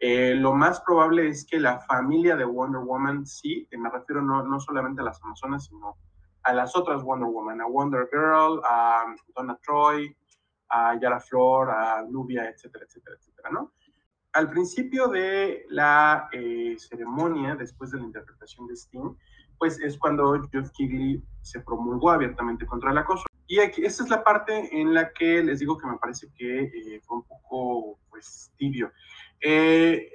[0.00, 4.42] Eh, lo más probable es que la familia de Wonder Woman sí, me refiero no,
[4.42, 5.96] no solamente a las Amazonas, sino
[6.44, 10.16] a las otras Wonder Woman, a Wonder Girl, a Donna Troy,
[10.70, 13.72] a Yara Flor, a Nubia, etcétera, etcétera, etcétera, ¿no?
[14.32, 19.14] Al principio de la eh, ceremonia, después de la interpretación de Sting,
[19.58, 23.24] pues es cuando Jeff Kigley se promulgó abiertamente contra el acoso.
[23.46, 26.62] Y aquí, esta es la parte en la que les digo que me parece que
[26.62, 28.90] eh, fue un poco, pues, tibio.
[29.40, 30.08] Eh,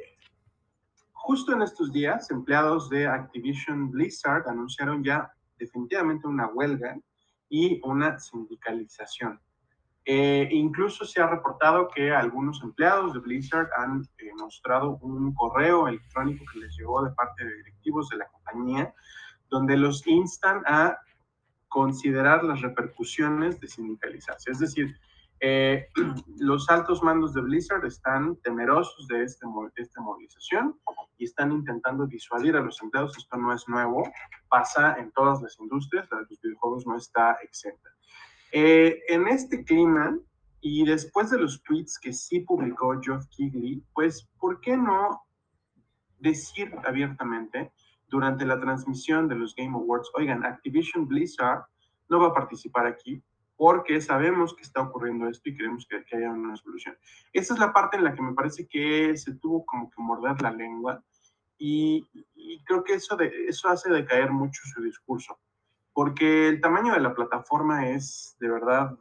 [1.12, 6.98] justo en estos días, empleados de Activision Blizzard anunciaron ya definitivamente una huelga
[7.50, 9.39] y una sindicalización.
[10.10, 15.88] Eh, incluso se ha reportado que algunos empleados de Blizzard han eh, mostrado un correo
[15.88, 18.93] electrónico que les llegó de parte de directivos de la compañía,
[19.50, 20.98] donde los instan a
[21.67, 24.52] considerar las repercusiones de sindicalizarse.
[24.52, 24.98] Es decir,
[25.39, 25.88] eh,
[26.39, 30.80] los altos mandos de Blizzard están temerosos de, este, de esta movilización
[31.17, 33.17] y están intentando disuadir a los empleados.
[33.17, 34.04] Esto no es nuevo,
[34.50, 37.89] pasa en todas las industrias, la de los videojuegos no está exenta.
[38.52, 40.17] Eh, en este clima,
[40.62, 45.21] y después de los tweets que sí publicó Geoff Keighley, pues, ¿por qué no
[46.19, 47.71] decir abiertamente
[48.08, 51.65] durante la transmisión de los Game Awards, oigan, Activision Blizzard
[52.10, 53.21] no va a participar aquí
[53.58, 56.96] porque sabemos que está ocurriendo esto y queremos que, que, haya una solución.
[57.34, 60.41] Esa es la parte en la que me parece que se tuvo como que morder
[60.41, 61.04] la lengua
[61.58, 65.39] y, y creo que eso, de, eso hace decaer mucho su discurso,
[65.91, 68.96] porque el tamaño de la plataforma es de verdad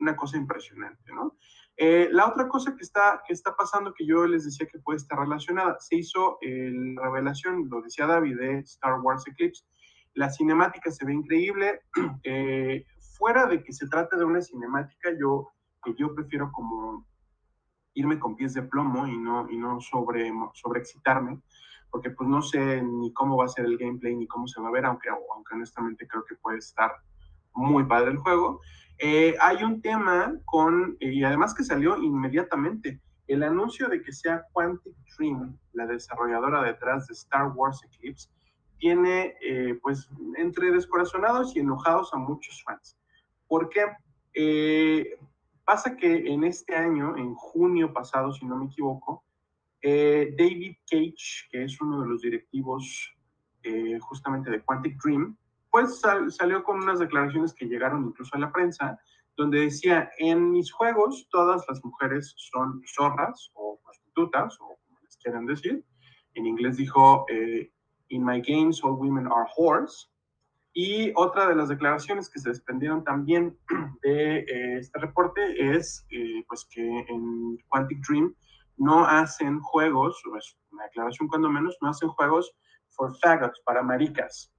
[0.00, 1.36] una cosa impresionante, ¿no?
[1.82, 4.98] Eh, la otra cosa que está, que está pasando, que yo les decía que puede
[4.98, 9.64] estar relacionada, se hizo la revelación, lo decía David, de Star Wars Eclipse.
[10.12, 11.80] La cinemática se ve increíble.
[12.22, 12.84] Eh,
[13.20, 15.52] fuera de que se trate de una cinemática, yo,
[15.84, 17.06] que yo prefiero como
[17.92, 20.82] irme con pies de plomo y no, y no sobre, sobre
[21.90, 24.68] porque pues no sé ni cómo va a ser el gameplay ni cómo se va
[24.68, 26.92] a ver, aunque, aunque honestamente creo que puede estar
[27.52, 28.62] muy padre el juego.
[28.98, 34.46] Eh, hay un tema con, y además que salió inmediatamente, el anuncio de que sea
[34.52, 38.30] Quantic Dream, la desarrolladora detrás de Star Wars Eclipse,
[38.78, 42.96] tiene eh, pues entre descorazonados y enojados a muchos fans.
[43.50, 43.82] ¿Por qué?
[44.32, 45.18] Eh,
[45.64, 49.24] pasa que en este año, en junio pasado, si no me equivoco,
[49.82, 53.12] eh, David Cage, que es uno de los directivos
[54.00, 55.36] justamente de Quantic Dream,
[55.70, 58.98] pues salió con unas declaraciones que llegaron incluso a la prensa,
[59.36, 65.16] donde decía, en mis juegos todas las mujeres son zorras o prostitutas, o como les
[65.18, 65.84] quieran decir.
[66.34, 67.26] En inglés dijo,
[68.08, 70.08] In my games, all women are whores.
[70.72, 73.58] Y otra de las declaraciones que se desprendieron también
[74.02, 75.40] de eh, este reporte
[75.74, 78.34] es eh, pues que en Quantic Dream
[78.76, 82.54] no hacen juegos, es una declaración cuando menos, no hacen juegos
[82.88, 84.52] for faggots, para maricas.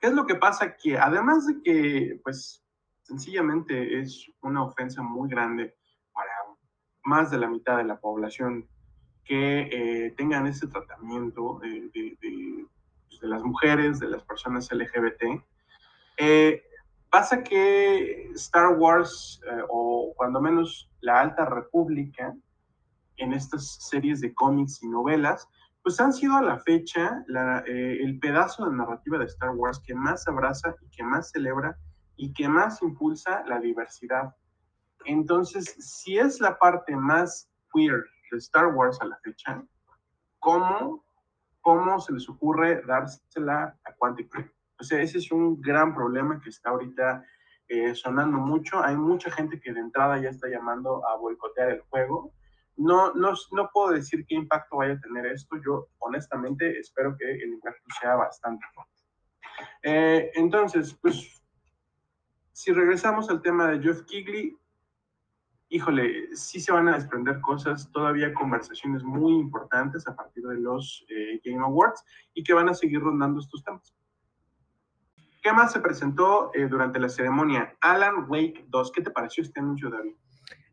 [0.00, 0.76] ¿Qué es lo que pasa?
[0.76, 2.64] Que además de que, pues,
[3.02, 5.74] sencillamente es una ofensa muy grande
[6.12, 6.32] para
[7.04, 8.68] más de la mitad de la población
[9.24, 11.90] que eh, tengan ese tratamiento de,
[13.20, 15.42] de, las mujeres, de las personas LGBT.
[16.18, 16.62] Eh,
[17.10, 22.34] pasa que Star Wars, eh, o cuando menos la Alta República,
[23.16, 25.48] en estas series de cómics y novelas,
[25.82, 27.24] pues han sido a la fecha
[27.66, 31.78] el pedazo de narrativa de Star Wars que más abraza y que más celebra
[32.16, 34.34] y que más impulsa la diversidad.
[35.04, 39.62] Entonces, si es la parte más queer de Star Wars a la fecha,
[40.40, 41.04] ¿cómo,
[41.66, 44.48] cómo se les ocurre dársela a Quantic Dream?
[44.78, 47.24] O sea, ese es un gran problema que está ahorita
[47.66, 48.80] eh, sonando mucho.
[48.84, 52.32] Hay mucha gente que de entrada ya está llamando a boicotear el juego.
[52.76, 55.56] No, no, no puedo decir qué impacto vaya a tener esto.
[55.66, 59.02] Yo honestamente espero que el impacto sea bastante fuerte.
[59.82, 61.42] Eh, entonces, pues,
[62.52, 64.56] si regresamos al tema de Jeff Kigley,
[65.68, 71.04] híjole, sí se van a desprender cosas, todavía conversaciones muy importantes a partir de los
[71.08, 73.94] eh, Game Awards y que van a seguir rondando estos temas.
[75.42, 77.76] ¿Qué más se presentó eh, durante la ceremonia?
[77.80, 78.92] Alan Wake 2.
[78.92, 80.14] ¿Qué te pareció este anuncio, David?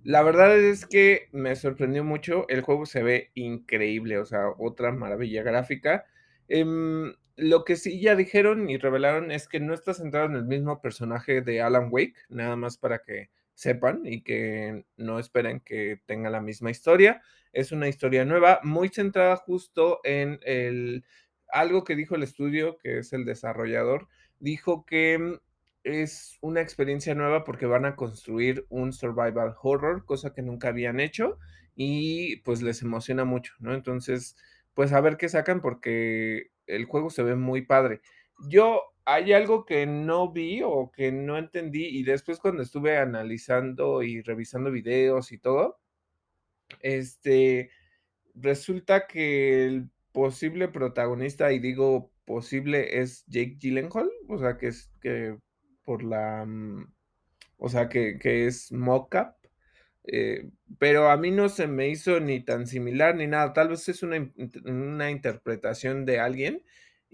[0.03, 2.47] La verdad es que me sorprendió mucho.
[2.49, 6.05] El juego se ve increíble, o sea, otra maravilla gráfica.
[6.47, 10.45] Em, lo que sí ya dijeron y revelaron es que no está centrado en el
[10.45, 16.01] mismo personaje de Alan Wake, nada más para que sepan y que no esperen que
[16.05, 17.21] tenga la misma historia.
[17.51, 21.05] Es una historia nueva, muy centrada justo en el
[21.53, 24.07] algo que dijo el estudio, que es el desarrollador,
[24.39, 25.39] dijo que mm,
[25.83, 30.99] es una experiencia nueva porque van a construir un survival horror, cosa que nunca habían
[30.99, 31.37] hecho
[31.75, 33.73] y pues les emociona mucho, ¿no?
[33.73, 34.35] Entonces,
[34.73, 38.01] pues a ver qué sacan porque el juego se ve muy padre.
[38.47, 44.01] Yo hay algo que no vi o que no entendí y después cuando estuve analizando
[44.03, 45.79] y revisando videos y todo,
[46.81, 47.71] este,
[48.35, 54.91] resulta que el posible protagonista, y digo posible, es Jake Gyllenhaal, o sea, que es
[55.01, 55.37] que
[55.83, 56.93] por la, mm,
[57.57, 59.35] o sea, que, que es mocap,
[60.05, 63.87] eh, pero a mí no se me hizo ni tan similar ni nada, tal vez
[63.89, 64.31] es una,
[64.65, 66.63] una interpretación de alguien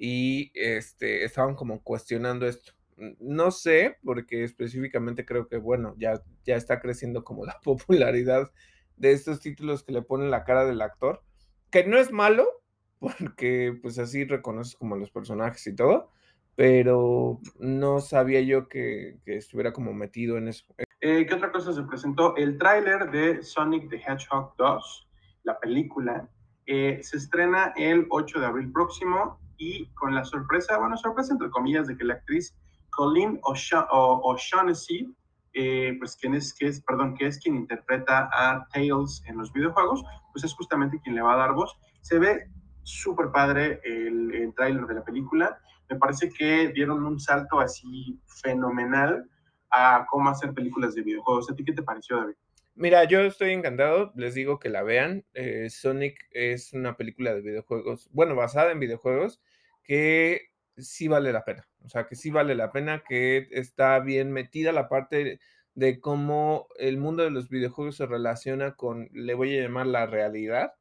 [0.01, 2.71] y este, estaban como cuestionando esto.
[3.19, 8.49] No sé, porque específicamente creo que, bueno, ya, ya está creciendo como la popularidad
[8.95, 11.21] de estos títulos que le ponen la cara del actor,
[11.69, 12.47] que no es malo,
[12.99, 16.11] porque pues así reconoces como los personajes y todo,
[16.55, 20.65] pero no sabía yo que, estuviera como metido en eso.
[21.01, 22.37] Eh, ¿Qué otra cosa se presentó?
[22.37, 25.09] El tráiler de Sonic the Hedgehog 2,
[25.43, 26.29] la película,
[26.65, 31.51] eh, se estrena el 8 de abril próximo y con la sorpresa, bueno, sorpresa entre
[31.51, 32.55] comillas, de que la actriz
[32.89, 35.13] Colleen O'Shaughnessy,
[35.53, 39.53] eh, pues quien es, que es, perdón, que es quien interpreta a Tails en los
[39.53, 41.77] videojuegos, pues es justamente quien le va a dar voz.
[42.01, 42.49] Se ve
[42.83, 45.59] súper padre el, el tráiler de la película.
[45.89, 49.29] Me parece que dieron un salto así fenomenal
[49.71, 51.51] a cómo hacer películas de videojuegos.
[51.51, 52.35] ¿A ti qué te pareció, David?
[52.79, 55.25] Mira, yo estoy encantado, les digo que la vean.
[55.33, 59.41] Eh, Sonic es una película de videojuegos, bueno, basada en videojuegos,
[59.83, 61.67] que sí vale la pena.
[61.83, 65.39] O sea, que sí vale la pena, que está bien metida la parte
[65.75, 70.05] de cómo el mundo de los videojuegos se relaciona con, le voy a llamar la
[70.05, 70.73] realidad.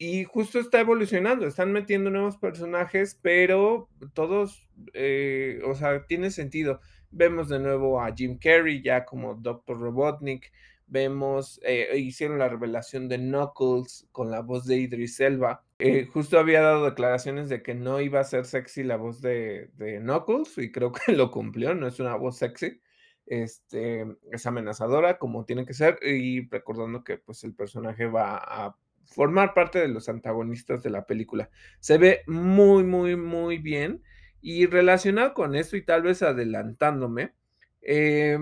[0.00, 6.80] Y justo está evolucionando, están metiendo nuevos personajes, pero todos, eh, o sea, tiene sentido.
[7.10, 9.76] Vemos de nuevo a Jim Carrey ya como Dr.
[9.80, 10.52] Robotnik,
[10.86, 15.64] vemos, eh, hicieron la revelación de Knuckles con la voz de Idris Elba.
[15.80, 19.70] Eh, justo había dado declaraciones de que no iba a ser sexy la voz de,
[20.00, 22.80] Knuckles y creo que lo cumplió, no es una voz sexy.
[23.26, 28.76] Este, es amenazadora como tiene que ser y recordando que pues el personaje va a
[29.04, 31.50] formar parte de los antagonistas de la película.
[31.78, 34.02] Se ve muy, muy, muy bien
[34.40, 37.34] y relacionado con esto y tal vez adelantándome,
[37.82, 38.38] eh,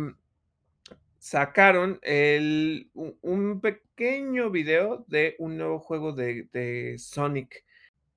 [1.26, 7.64] sacaron un pequeño video de un nuevo juego de, Sonic.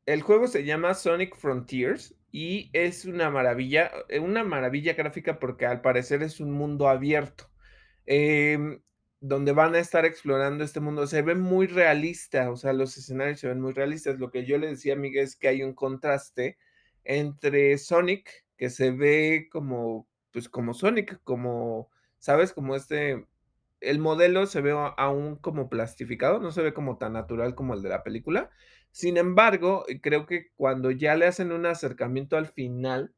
[0.06, 5.66] El juego se llama Sonic Frontiers y es una maravilla, eh, una maravilla gráfica porque
[5.66, 7.50] al parecer es un mundo abierto.
[8.06, 8.80] Em,
[9.22, 11.08] donde van a estar explorando este mundo.
[11.08, 14.20] Se ve muy realista, o sea, los escenarios se ven muy realistas.
[14.20, 16.58] Lo que yo le decía a Miguel es que hay un contraste
[17.04, 21.90] entre Sonic, que se ve como, pues como Sonic, como
[22.20, 22.54] ¿sabes?
[22.54, 23.26] Como este,
[23.82, 27.82] el modelo se ve aún como plastificado, no se ve como tan natural como el
[27.82, 28.50] de la película.
[28.92, 33.14] Sin embargo, creo que cuando ya le hacen un acercamiento al final,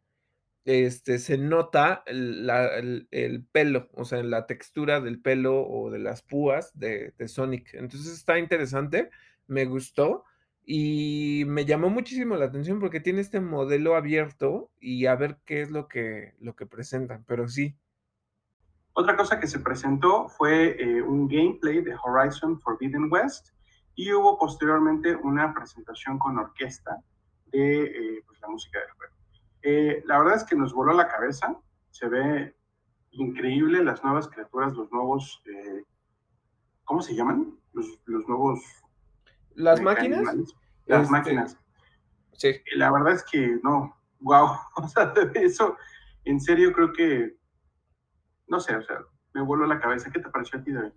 [0.65, 6.77] este, se nota el, pelo, o sea, la textura del pelo o de las púas
[6.77, 7.73] de, de, Sonic.
[7.73, 9.09] Entonces está interesante,
[9.47, 10.25] me gustó
[10.63, 15.61] y me llamó muchísimo la atención porque tiene este modelo abierto y a ver qué
[15.61, 17.23] es lo que, lo que presentan.
[17.25, 17.75] Pero sí,
[18.93, 23.49] otra cosa que se presentó fue eh, un gameplay de Horizon Forbidden West
[23.95, 26.97] y hubo posteriormente una presentación con orquesta
[27.47, 29.13] de eh, pues, la música del juego.
[29.63, 31.55] Eh, la verdad es que nos voló la cabeza,
[31.91, 32.55] se ve
[33.11, 35.41] increíble las nuevas criaturas, los nuevos,
[36.85, 37.57] ¿cómo se llaman?
[37.73, 38.61] Los, nuevos...
[39.55, 40.23] ¿Las máquinas?
[40.85, 41.57] Las este, máquinas.
[42.33, 42.55] Sí.
[42.75, 45.77] La verdad es que no, wow, o sea, eso,
[46.25, 47.40] en serio creo que
[48.51, 48.99] no sé, o sea,
[49.33, 50.11] me vuelvo la cabeza.
[50.11, 50.91] ¿Qué te pareció a ti, David?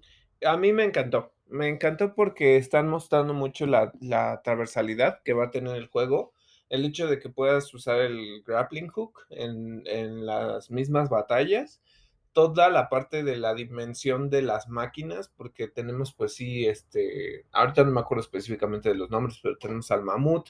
[0.44, 1.32] A mí me encantó.
[1.46, 6.32] Me encantó porque están mostrando mucho la, la transversalidad que va a tener el juego.
[6.68, 11.80] El hecho de que puedas usar el grappling hook en, en las mismas batallas
[12.32, 17.84] toda la parte de la dimensión de las máquinas, porque tenemos pues sí, este, ahorita
[17.84, 20.48] no me acuerdo específicamente de los nombres, pero tenemos al mamut,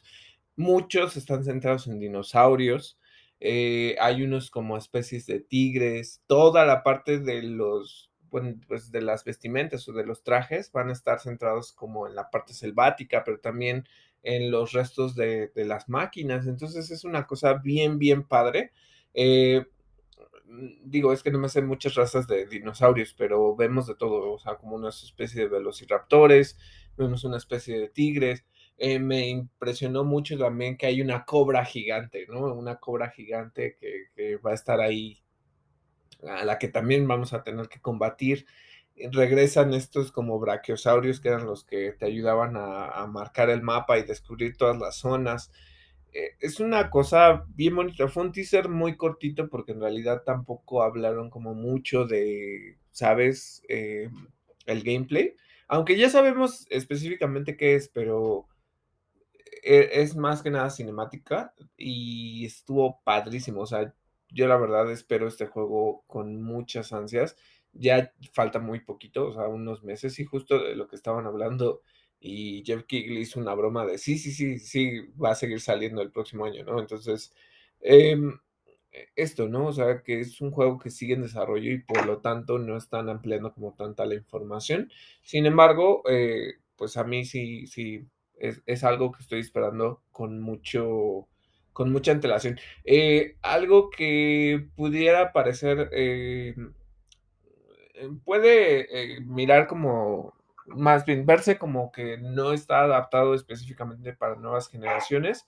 [0.56, 2.98] muchos están centrados en dinosaurios,
[3.46, 9.22] eh, hay unos como especies de tigres, toda la parte de los, pues de las
[9.22, 13.40] vestimentas o de los trajes van a estar centrados como en la parte selvática, pero
[13.40, 13.86] también
[14.22, 16.46] en los restos de, las máquinas.
[16.46, 18.72] Entonces es una cosa bien, bien padre.
[19.12, 19.66] Eh,
[20.82, 24.38] digo, es que no me sé muchas razas de dinosaurios, pero vemos de todo, o
[24.38, 26.56] sea, como una especie de velociraptores,
[26.96, 28.46] vemos una especie de tigres,
[28.76, 32.52] eh, me impresionó mucho también que hay una cobra gigante, ¿no?
[32.54, 35.22] Una cobra gigante que, va a estar ahí,
[36.26, 38.46] a la que también vamos a tener que combatir.
[39.12, 44.04] Regresan estos como brachiosaurios que eran los que te ayudaban a, marcar el mapa y
[44.04, 45.52] descubrir todas las zonas.
[46.12, 48.08] Eh, es una cosa bien bonita.
[48.08, 53.62] Fue un teaser muy cortito porque en realidad tampoco hablaron como mucho de, ¿sabes?
[53.68, 54.08] Eh,
[54.66, 55.36] el gameplay.
[55.68, 58.48] Aunque ya sabemos específicamente qué es, pero
[59.62, 63.62] es más que nada cinemática y estuvo padrísimo.
[63.62, 63.94] O sea,
[64.30, 67.36] yo la verdad espero este juego con muchas ansias.
[67.72, 71.82] Ya falta muy poquito, o sea, unos meses y justo de lo que estaban hablando
[72.20, 76.00] y Jeff Kigley hizo una broma de sí, sí, sí, sí, va a seguir saliendo
[76.02, 76.80] el próximo año, ¿no?
[76.80, 77.34] Entonces,
[77.80, 78.38] em,
[79.16, 79.66] esto, ¿no?
[79.66, 82.76] O sea, que es un juego que sigue en desarrollo y por lo tanto no
[82.76, 84.90] están ampliando como tanta la información.
[85.22, 88.06] Sin embargo, eh, pues a mí sí, sí
[88.38, 91.28] es, algo que estoy esperando con mucho
[91.72, 92.58] con mucha antelación.
[92.84, 96.54] Eh, algo que pudiera parecer, eh,
[98.24, 100.34] puede eh, mirar como,
[100.66, 105.46] más bien verse como que no está adaptado específicamente para nuevas generaciones,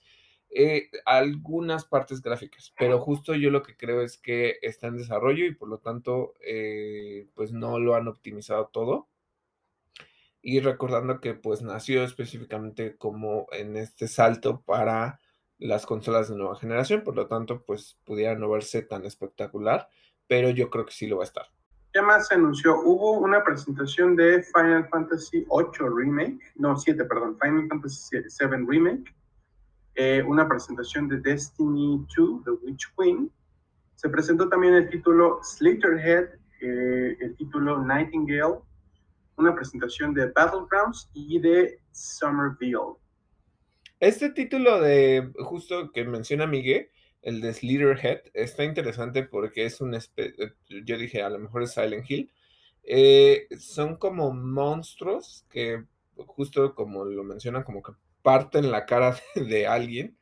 [1.05, 5.55] algunas partes gráficas, pero justo yo lo que creo es que está en desarrollo y
[5.55, 6.33] por lo tanto,
[7.35, 9.07] pues no lo han optimizado todo
[10.47, 15.19] y recordando que pues nació específicamente como en este salto para
[15.59, 19.89] las consolas de nueva generación, por lo tanto pues pudiera no verse tan espectacular,
[20.25, 21.47] pero yo creo que sí lo va a estar.
[21.91, 22.79] ¿Qué más se anunció?
[22.79, 29.13] Hubo una presentación de Final Fantasy VIII Remake, no, 7, perdón, Final Fantasy VII Remake,
[29.95, 33.29] eh, una presentación de Destiny 2, The Witch Queen.
[33.95, 36.29] Se presentó también el título Slitterhead
[36.61, 38.59] eh, el título Nightingale,
[39.37, 42.97] una presentación de Battlegrounds y de Somerville.
[43.99, 46.89] Este título de justo que menciona Miguel,
[47.21, 49.97] el de Slitherhead, está interesante porque es un,
[50.69, 52.31] yo dije, a lo mejor es Silent Hill.
[52.83, 55.83] Eh, son como monstruos que
[56.15, 60.17] justo como lo mencionan, como que parten la cara de, alguien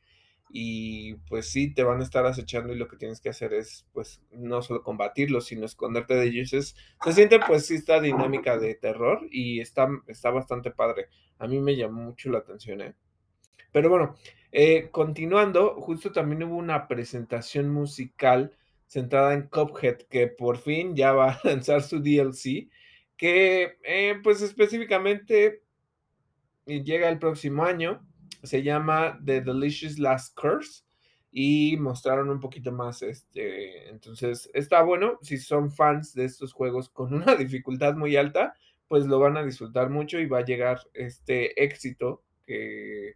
[0.49, 3.85] y pues sí te van a estar acechando y lo que tienes que hacer es
[3.93, 6.49] pues no solo combatirlos, sino esconderte de ellos.
[6.49, 11.07] se siente pues sí esta dinámica de terror y está, está bastante padre.
[11.39, 12.95] A mí me llamó mucho la atención, ¿eh?
[13.71, 14.15] Pero bueno,
[14.51, 18.55] eh, continuando, justo también hubo una presentación musical
[18.87, 22.69] centrada en Cuphead, que por fin ya va a lanzar su DLC,
[23.17, 25.61] que eh, pues específicamente
[26.65, 28.05] llega el próximo año,
[28.45, 30.83] se llama The Delicious Last Curse
[31.31, 36.89] y mostraron un poquito más este, entonces está bueno, si son fans de estos juegos
[36.89, 38.55] con una dificultad muy alta,
[38.87, 43.15] pues lo van a disfrutar mucho y va a llegar este éxito que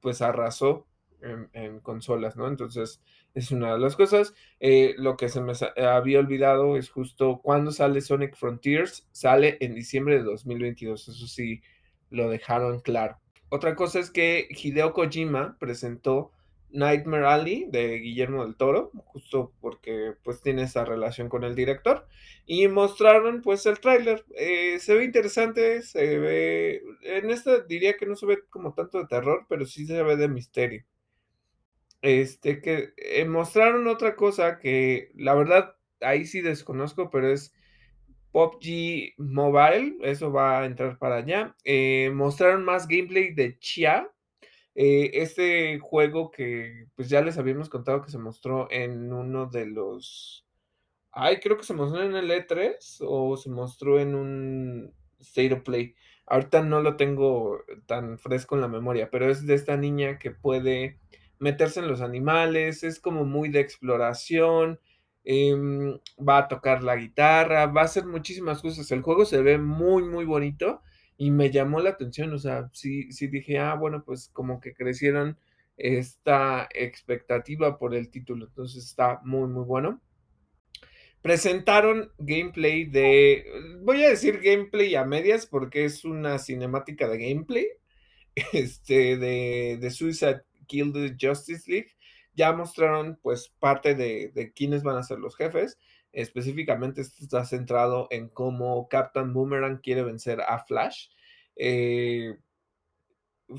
[0.00, 0.86] pues arrasó
[1.22, 2.48] en, consolas, ¿no?
[2.48, 3.00] Entonces,
[3.34, 4.34] es una de las cosas.
[4.60, 9.74] Eh, lo que se me había olvidado es justo cuando sale Sonic Frontiers, sale en
[9.74, 11.62] diciembre de 2022, eso sí,
[12.10, 13.20] lo dejaron claro.
[13.54, 16.32] Otra cosa es que Hideo Kojima presentó
[16.70, 22.06] Nightmare Alley de Guillermo del Toro, justo porque pues tiene esa relación con el director,
[22.46, 24.24] y mostraron pues el tráiler.
[24.38, 28.96] Eh, se ve interesante, se ve, en esta diría que no se ve como tanto
[29.00, 30.86] de terror, pero sí se ve de misterio.
[32.00, 37.52] Este, que eh, mostraron otra cosa que la verdad ahí sí desconozco, pero es
[38.32, 41.54] PUBG Mobile, eso va a entrar para allá.
[41.64, 44.10] Eh, mostraron más gameplay de Chia,
[44.74, 49.66] eh, este juego que pues ya les habíamos contado que se mostró en uno de
[49.66, 50.46] los...
[51.10, 55.62] Ay, creo que se mostró en el E3 o se mostró en un State of
[55.62, 55.94] Play.
[56.26, 60.30] Ahorita no lo tengo tan fresco en la memoria, pero es de esta niña que
[60.30, 60.98] puede
[61.38, 64.80] meterse en los animales, es como muy de exploración,
[65.24, 68.90] em, va a tocar la guitarra, va a hacer muchísimas cosas.
[68.90, 70.82] El juego se ve muy, muy bonito
[71.16, 74.74] y me llamó la atención, o sea, sí, sí dije, ah, bueno, pues como que
[74.74, 75.38] crecieron
[75.76, 80.00] esta expectativa por el título, entonces está muy, muy bueno.
[81.20, 83.46] Presentaron gameplay de,
[83.82, 87.68] voy a decir gameplay a medias porque es una cinemática de gameplay,
[88.52, 91.92] este, de, de Suicide Kill the Justice League.
[92.34, 95.78] Ya mostraron pues parte de, de quiénes van a ser los jefes.
[96.12, 101.08] Específicamente está centrado en cómo Captain Boomerang quiere vencer a Flash.
[101.56, 102.36] Eh,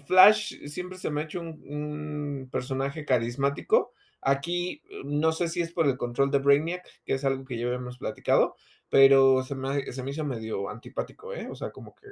[0.05, 3.93] Flash siempre se me ha hecho un, personaje carismático.
[4.21, 7.65] Aquí no sé si es por el control de Brainiac, que es algo que ya
[7.67, 8.55] habíamos platicado,
[8.89, 11.47] pero se me, se me hizo medio antipático, ¿eh?
[11.49, 12.07] O sea, como que...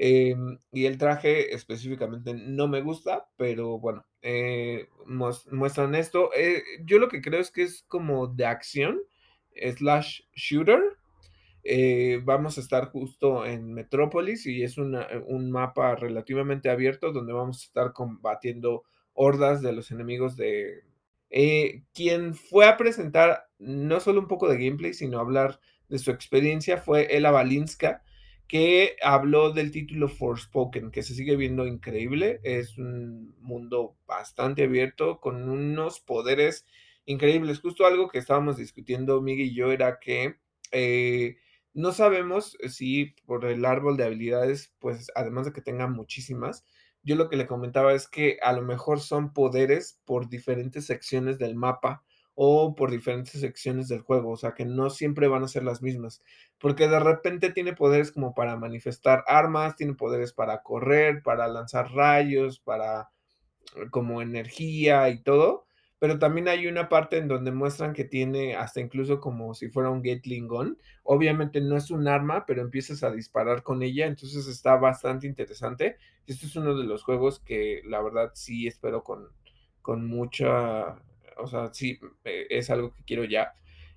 [0.00, 6.30] Em, y el traje específicamente no me gusta, pero bueno, eh, muestran esto.
[6.34, 9.00] Eh, yo lo que creo es que es como de acción
[9.76, 10.80] slash shooter.
[11.64, 17.60] Eh, vamos a estar justo en Metrópolis y es un mapa relativamente abierto donde vamos
[17.60, 20.84] a estar combatiendo hordas de los enemigos de...
[21.30, 26.10] Eh, quien fue a presentar no solo un poco de gameplay, sino hablar de su
[26.10, 28.02] experiencia fue Ella Balinska,
[28.48, 32.40] que habló del título Forspoken, que se sigue viendo increíble.
[32.42, 36.66] Es un mundo bastante abierto, con unos poderes
[37.04, 37.60] increíbles.
[37.60, 40.36] Justo algo que estábamos discutiendo Miguel y yo era que
[40.72, 41.36] eh,
[41.74, 46.64] no sabemos si por el árbol de habilidades, pues además de que tenga muchísimas,
[47.02, 51.38] yo lo que le comentaba es que a lo mejor son poderes por diferentes secciones
[51.38, 52.02] del mapa
[52.40, 55.82] o por diferentes secciones del juego, o sea que no siempre van a ser las
[55.82, 56.22] mismas,
[56.60, 61.90] porque de repente tiene poderes como para manifestar armas, tiene poderes para correr, para lanzar
[61.90, 63.08] rayos, para
[63.90, 65.66] como energía y todo,
[65.98, 69.90] pero también hay una parte en donde muestran que tiene hasta incluso como si fuera
[69.90, 70.78] un Gatling Gun.
[71.02, 75.96] Obviamente no es un arma, pero empiezas a disparar con ella, entonces está bastante interesante.
[76.24, 79.26] Este es uno de los juegos que la verdad sí espero con,
[79.82, 81.02] con mucha,
[81.38, 83.54] o sea, sí, eh, es algo que quiero ya.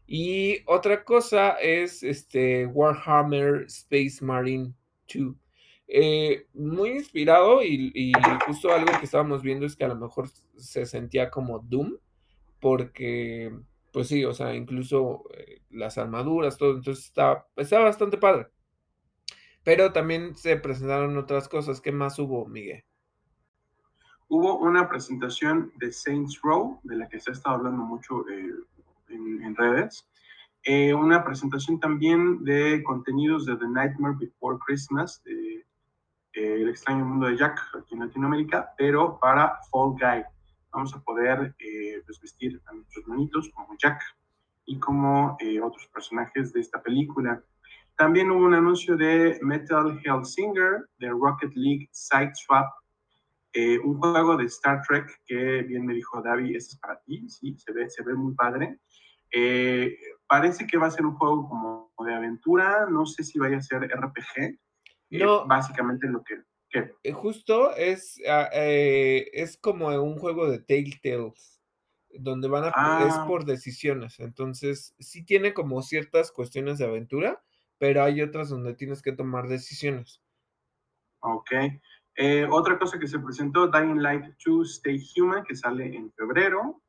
[0.07, 4.73] Y otra cosa es este Warhammer Space Marine
[5.13, 5.35] 2.
[5.87, 8.13] Eh, muy inspirado y,
[8.45, 11.97] justo algo que estábamos viendo es que a lo mejor se sentía como Doom,
[12.59, 13.51] porque,
[13.91, 18.47] pues sí, o sea, incluso eh, las armaduras, todo, entonces está, está bastante padre.
[19.63, 21.81] Pero también se presentaron otras cosas.
[21.81, 22.83] ¿Qué más hubo, Miguel?
[24.33, 28.49] Hubo una presentación de Saints Row, de la que se ha estado hablando mucho eh,
[29.09, 30.07] en, redes,
[30.63, 35.65] Eh, una presentación también de contenidos de The Nightmare Before Christmas, de,
[36.31, 40.23] El extraño mundo de Jack aquí en Latinoamérica, pero para Fall Guy.
[40.71, 44.01] Vamos a poder eh, pues, vestir a nuestros monitos como Jack
[44.65, 47.43] y como eh, otros personajes de esta película.
[47.97, 52.80] También hubo un anuncio de Metal Hellsinger, de Rocket League Side Swap,
[53.53, 57.27] eh, un juego de Star Trek que bien me dijo David, ese es para ti,
[57.29, 58.79] sí, se ve, se ve muy padre.
[59.31, 59.97] Eh,
[60.27, 63.61] parece que va a ser un juego como de aventura, no sé si vaya a
[63.61, 64.57] ser RPG.
[65.11, 65.45] No.
[65.45, 66.41] básicamente lo que...
[67.11, 71.61] Justo es, ah, es como un juego de Telltales
[72.13, 73.25] donde van a, es ah.
[73.27, 77.43] por decisiones, entonces sí tiene como ciertas cuestiones de aventura,
[77.77, 80.21] pero hay otras donde tienes que tomar decisiones.
[81.19, 81.51] Ok.
[82.15, 86.81] Eh, otra cosa que se presentó, Dying Light 2 Stay Human, que sale en febrero,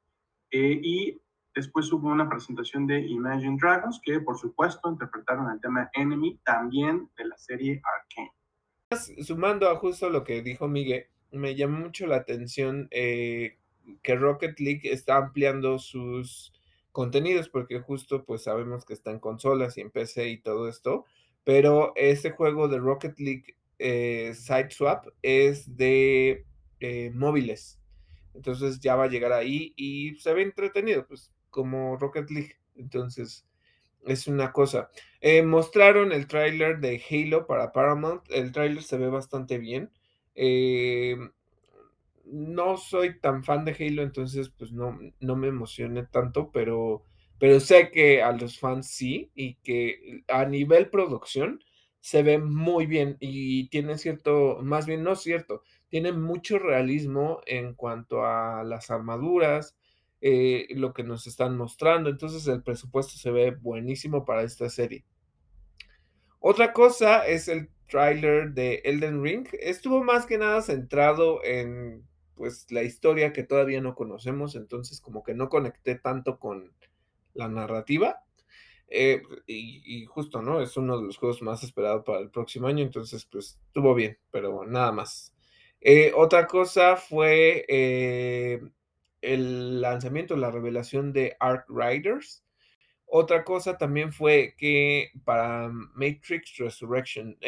[0.51, 1.21] eh, y
[1.55, 7.09] después hubo una presentación de Imagine Dragons, que por supuesto interpretaron el tema Enemy, también
[7.17, 8.33] de la serie Arcane.
[9.23, 13.59] Sumando a justo lo que dijo Miguel, me llamó mucho la atención eh,
[14.03, 16.53] que Rocket League está ampliando sus
[16.91, 21.07] contenidos porque justo pues sabemos que está en consolas y en PC y todo esto,
[21.43, 24.33] pero este juego de Rocket League eh,
[25.23, 26.47] es de
[26.81, 27.81] eh, móviles.
[28.35, 32.57] Entonces ya va a llegar ahí y se ve entretenido, pues como Rocket League.
[32.77, 33.47] Entonces
[34.07, 34.91] es una cosa.
[35.21, 38.23] Eh, mostraron el tráiler de Halo para Paramount.
[38.31, 39.91] El tráiler se ve bastante bien
[42.33, 47.05] no soy tan fan de Halo, entonces pues no, no me emocioné tanto, pero,
[47.39, 51.61] pero sé que a los fans sí y que a nivel producción
[52.03, 57.75] se ve muy bien y tiene cierto, más bien no cierto, tiene mucho realismo en
[57.75, 59.77] cuanto a las armaduras,
[60.21, 65.05] eh, lo que nos están mostrando, entonces el presupuesto se ve buenísimo para esta serie.
[66.41, 69.47] Otra cosa es el trailer de Elden Ring.
[69.53, 75.23] Estuvo más que nada centrado en pues la historia que todavía no conocemos, entonces como
[75.23, 76.73] que no conecté tanto con
[77.35, 78.25] la narrativa.
[78.95, 80.61] Eh, y, justo, ¿no?
[80.61, 84.19] Es uno de los juegos más esperados para el próximo año, entonces pues estuvo bien,
[84.31, 85.35] pero nada más.
[85.81, 88.61] Eh, otra cosa fue eh,
[89.23, 92.45] el lanzamiento, la revelación de Ark Riders.
[93.07, 97.39] Otra cosa también fue que para Matrix Resurrection,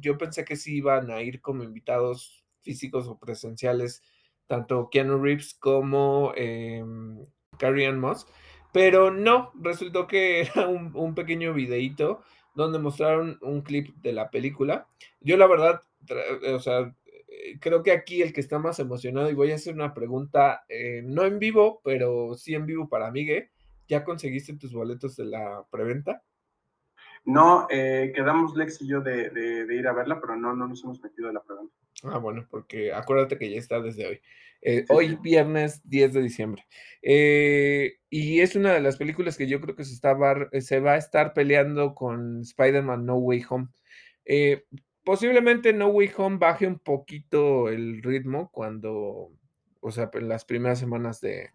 [0.00, 4.02] yo pensé que sí iban a ir como invitados físicos o presenciales,
[4.46, 6.32] tanto Keanu Reeves como
[7.58, 8.26] Carrie Ann Moss,
[8.72, 12.22] pero no, resultó que era un, pequeño videíto
[12.54, 14.86] donde mostraron un clip de la película.
[15.20, 15.82] Yo la verdad,
[16.54, 16.94] o sea,
[17.28, 20.64] eh, creo que aquí el que está más emocionado, y voy a hacer una pregunta,
[20.68, 23.48] eh, no en vivo, pero sí en vivo para Miguel,
[23.88, 26.22] ¿ya conseguiste tus boletos de la preventa?
[27.24, 31.28] No, quedamos Lex y yo de, ir a verla, pero no, no nos hemos metido
[31.28, 31.74] en la preventa.
[32.04, 34.20] Ah, bueno, porque acuérdate que ya está desde hoy.
[34.64, 36.66] Eh, hoy, viernes 10 de diciembre.
[37.02, 40.16] Eh, y es una de las películas que yo creo que se, está,
[40.60, 43.68] se va a estar peleando con Spider-Man No Way Home.
[44.24, 44.64] Eh,
[45.02, 49.32] posiblemente No Way Home baje un poquito el ritmo cuando,
[49.80, 51.50] o sea, en las primeras semanas de,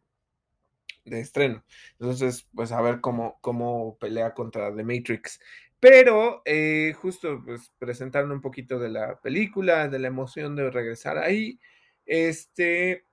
[1.10, 1.64] de estreno.
[2.00, 5.40] Entonces, pues a ver cómo, cómo pelea contra The Matrix.
[5.80, 11.18] Pero eh, justo pues, presentaron un poquito de la película, de la emoción de regresar
[11.18, 11.60] ahí.
[12.06, 13.06] Este,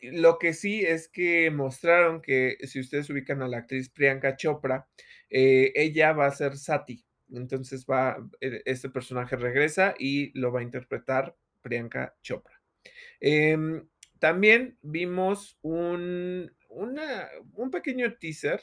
[0.00, 4.88] lo que sí es que mostraron que si ustedes ubican a la actriz Priyanka Chopra,
[5.30, 7.04] eh, ella va a ser Sati.
[7.32, 12.60] Entonces va, e, este personaje regresa y lo va a interpretar Priyanka Chopra.
[13.20, 13.86] Em,
[14.18, 18.60] también vimos un, un pequeño teaser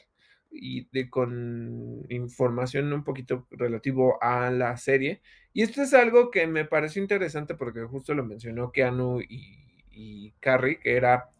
[0.50, 5.22] y de, con información un poquito relativo a la serie.
[5.52, 10.32] Y esto es algo que me pareció interesante porque justo lo mencionó Keanu y, y
[10.40, 11.30] Carrie, que era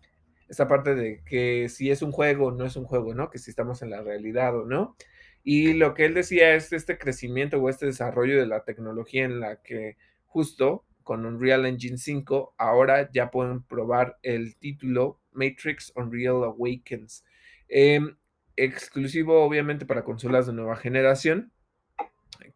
[0.48, 3.30] esta parte de que si es un juego o no es un juego, ¿no?
[3.30, 4.96] Que si estamos en la realidad o no.
[5.42, 9.40] Y lo que él decía es este crecimiento o este desarrollo de la tecnología en
[9.40, 16.42] la que justo con Unreal Engine 5 ahora ya pueden probar el título Matrix Unreal
[16.42, 17.24] Awakens.
[17.68, 18.16] Em,
[18.56, 21.52] exclusivo obviamente para consolas de nueva generación,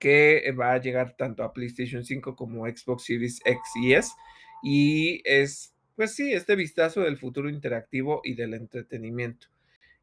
[0.00, 4.10] que va a llegar tanto a PlayStation 5 como Xbox Series X y S.
[4.64, 9.46] Y es, pues sí, este vistazo del futuro interactivo y del entretenimiento.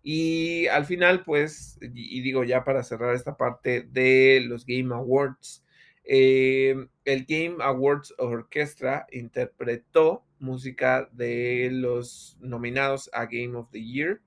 [0.02, 5.66] Y al final, pues, y digo ya para cerrar esta parte de los Game Awards,
[6.10, 14.22] eh, el Game Awards Orchestra interpretó música de los nominados a Game of the Year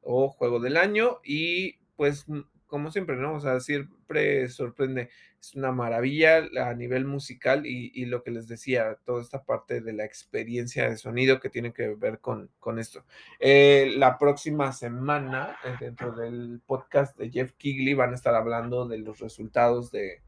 [0.00, 2.26] o juego del año y pues
[2.66, 3.34] como siempre, ¿no?
[3.34, 5.10] O sea, siempre sorprende.
[5.40, 9.92] Es una maravilla a nivel musical y, lo que les decía, toda esta parte de
[9.92, 13.04] la experiencia de sonido que tiene que ver con, con esto.
[13.38, 18.88] Eh, la próxima semana, eh, dentro del podcast de Jeff Kigley, van a estar hablando
[18.88, 20.22] de los resultados de,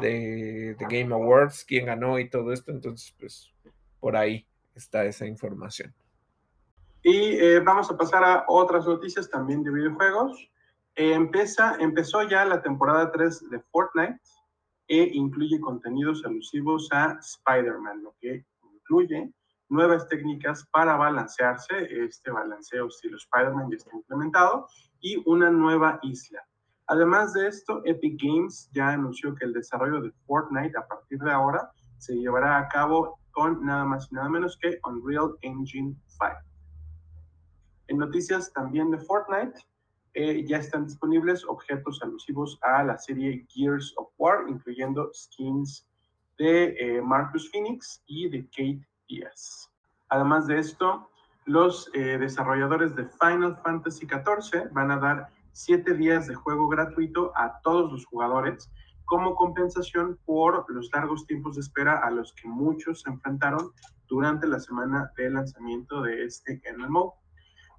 [0.00, 2.70] de, de Game Awards, quién ganó y todo esto.
[2.70, 3.52] Entonces, pues
[4.00, 5.94] por ahí está esa información.
[7.02, 10.50] Y eh, vamos a pasar a otras noticias también de videojuegos.
[10.94, 14.20] Eh, empieza, empezó ya la temporada 3 de Fortnite
[14.86, 19.32] e incluye contenidos alusivos a Spider-Man, lo que incluye
[19.68, 24.68] nuevas técnicas para balancearse, este balanceo estilo Spider-Man ya está implementado,
[25.00, 26.46] y una nueva isla.
[26.92, 31.32] Además de esto, Epic Games ya anunció que el desarrollo de Fortnite a partir de
[31.32, 36.26] ahora se llevará a cabo con nada más y nada menos que Unreal Engine 5.
[37.86, 39.58] En noticias también de Fortnite,
[40.12, 45.88] eh, ya están disponibles objetos alusivos a la serie Gears of War, incluyendo skins
[46.36, 49.72] de eh, Marcus Phoenix y de Kate Diaz.
[50.10, 51.08] Además de esto,
[51.46, 57.32] los eh, desarrolladores de Final Fantasy XIV van a dar siete días de juego gratuito
[57.36, 58.70] a todos los jugadores
[59.04, 63.72] como compensación por los largos tiempos de espera a los que muchos se enfrentaron
[64.08, 67.14] durante la semana de lanzamiento de este MMO.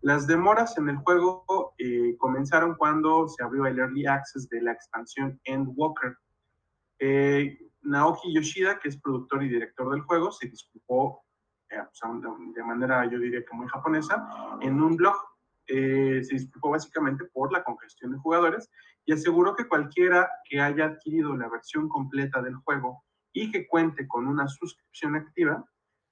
[0.02, 4.74] Las demoras en el juego eh, comenzaron cuando se abrió el Early Access de la
[4.74, 6.18] expansión Endwalker.
[7.00, 11.24] Eh, Naoki Yoshida, que es productor y director del juego, se disculpó
[11.70, 11.78] eh,
[12.54, 14.28] de manera, yo diría que muy japonesa,
[14.62, 15.16] en un blog.
[15.68, 18.70] Se disculpó básicamente por la congestión de jugadores
[19.06, 23.04] y aseguró que cualquiera que haya adquirido la versión completa del juego
[23.34, 25.66] y que cuente con una suscripción activa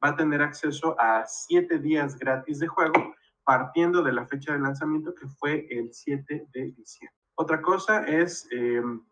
[0.03, 4.59] va a tener acceso a siete días gratis de juego partiendo de la fecha de
[4.59, 7.17] lanzamiento que fue el 7 de diciembre.
[7.35, 9.03] Otra cosa es em,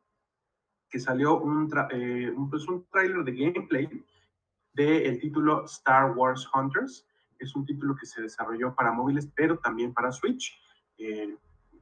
[0.89, 4.05] que salió un, eh, un, pues un trailer de gameplay
[4.73, 7.05] del título Star Wars Hunters.
[7.39, 10.53] Es un título que se desarrolló para móviles, pero también para Switch.
[10.97, 11.35] Eh,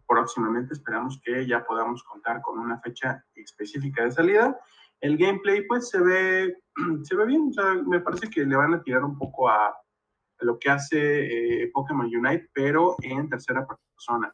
[0.07, 4.59] próximamente esperamos que ya podamos contar con una fecha específica de salida.
[5.01, 6.57] El gameplay pues se ve,
[7.03, 9.75] se ve bien, o sea, me parece que le van a tirar un poco a,
[10.39, 14.33] lo que hace eh, Pokémon Unite, pero en tercera persona.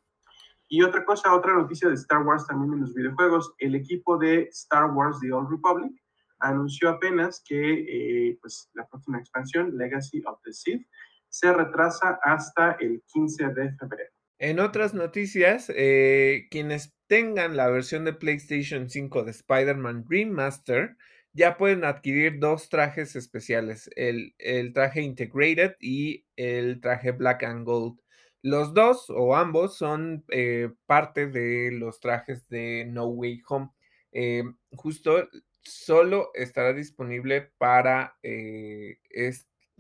[0.68, 4.50] Y otra cosa, otra noticia de Star Wars también en los videojuegos, el equipo de
[4.52, 5.94] Star Wars The Old Republic
[6.40, 7.86] anunció apenas que
[8.30, 10.86] eh, pues, la próxima expansión, Legacy of the Sith,
[11.34, 14.12] se retrasa hasta el 15 de febrero.
[14.38, 20.96] En otras noticias, eh, quienes tengan la versión de PlayStation 5 de Spider-Man Remaster
[21.32, 24.36] ya pueden adquirir dos trajes especiales, el,
[24.74, 28.00] traje Integrated y el traje Black and Gold.
[28.44, 33.70] Los dos o ambos son eh, parte de los trajes de No Way Home.
[34.12, 34.44] Eh,
[34.76, 35.28] justo
[35.64, 38.98] solo estará disponible para, eh,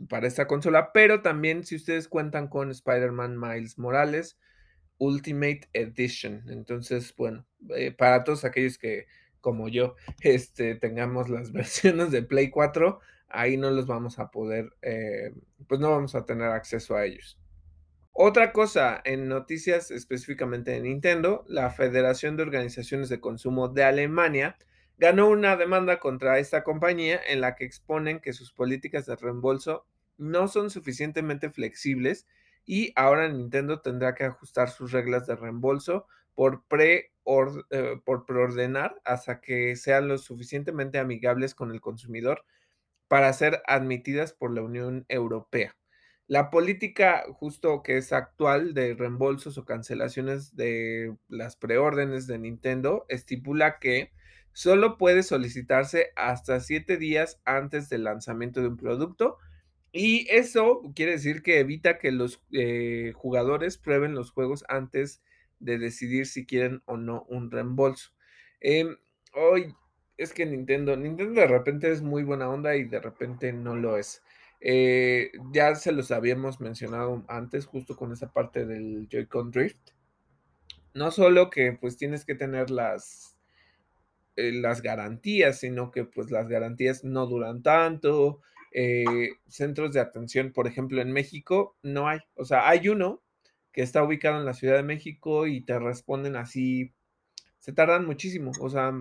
[0.10, 4.38] para esta consola, pero también si ustedes cuentan con Spider-Man Miles Morales
[4.98, 6.44] Ultimate Edition.
[6.50, 7.46] Entonces, bueno,
[7.98, 9.08] para todos aquellos que
[9.44, 14.72] como yo, este, tengamos las versiones de Play 4, ahí no los vamos a poder,
[14.82, 15.34] eh,
[15.68, 17.38] pues no vamos a tener acceso a ellos.
[18.16, 24.56] Otra cosa, en noticias específicamente de Nintendo, la Federación de Organizaciones de Consumo de Alemania
[25.04, 29.86] ganó una demanda contra esta compañía en la que exponen que sus políticas de reembolso
[30.18, 32.26] no son suficientemente flexibles
[32.64, 39.02] y ahora Nintendo tendrá que ajustar sus reglas de reembolso por, pre eh, por preordenar
[39.04, 42.46] hasta que sean lo suficientemente amigables con el consumidor
[43.10, 45.76] para ser admitidas por la Unión Europea.
[46.28, 53.06] La política justo que es actual de reembolsos o cancelaciones de las preórdenes de Nintendo
[53.10, 54.14] estipula que
[54.54, 59.38] solo puede solicitarse hasta siete días antes del lanzamiento de un producto
[59.96, 65.22] y eso quiere decir que evita que los eh, jugadores prueben los juegos antes
[65.60, 68.12] de decidir si quieren o no un reembolso.
[68.60, 68.98] Em,
[69.34, 69.76] hoy
[70.18, 73.98] es que Nintendo, Nintendo de repente es muy buena onda y de repente no lo
[73.98, 74.24] es.
[74.62, 79.92] Eh, ya se los habíamos mencionado antes, justo con esa parte del Joy-Con Drift.
[80.96, 83.33] No solo que pues tienes que tener las,
[84.36, 88.42] eh, las garantías, sino que pues las garantías no duran tanto.
[88.72, 92.20] Eh, centros de atención, por ejemplo, en México no hay.
[92.36, 93.22] O sea, hay uno,
[93.72, 96.94] que está ubicado en la Ciudad de México y te responden así,
[97.60, 98.94] se tardan muchísimo, o sea,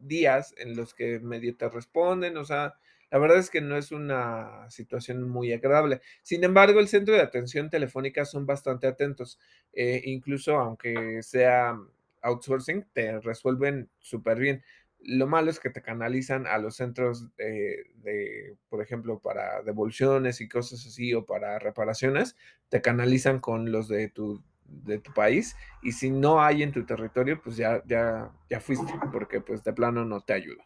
[0.00, 2.74] días en los que medio te responden, o sea,
[3.10, 6.00] La verdad es que no es una situación muy agradable.
[6.22, 9.38] Sin embargo, el centro de atención telefónica son bastante atentos.
[9.72, 11.76] Eh, incluso aunque sea
[12.22, 14.62] outsourcing, te resuelven súper bien.
[14.98, 20.48] Lo malo es que te canalizan a los centros de, por ejemplo, para devoluciones y
[20.48, 22.36] cosas así o para reparaciones,
[22.68, 26.84] te canalizan con los de tu, de tu país y si no hay en tu
[26.84, 30.64] territorio, pues ya, ya, ya fuiste, porque pues de plano no te ayuda.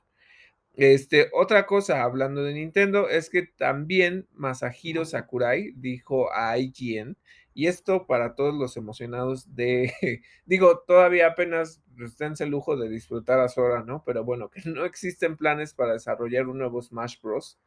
[0.76, 7.16] Este, otra cosa, hablando de Nintendo, es que también Masahiro Sakurai dijo a IGN,
[7.54, 9.92] y esto para todos los emocionados de,
[10.44, 14.02] digo, todavía apenas pues, dense el lujo de disfrutar a Sora, ¿no?
[14.04, 17.58] Pero bueno, que no existen planes para desarrollar un nuevo Smash Bros.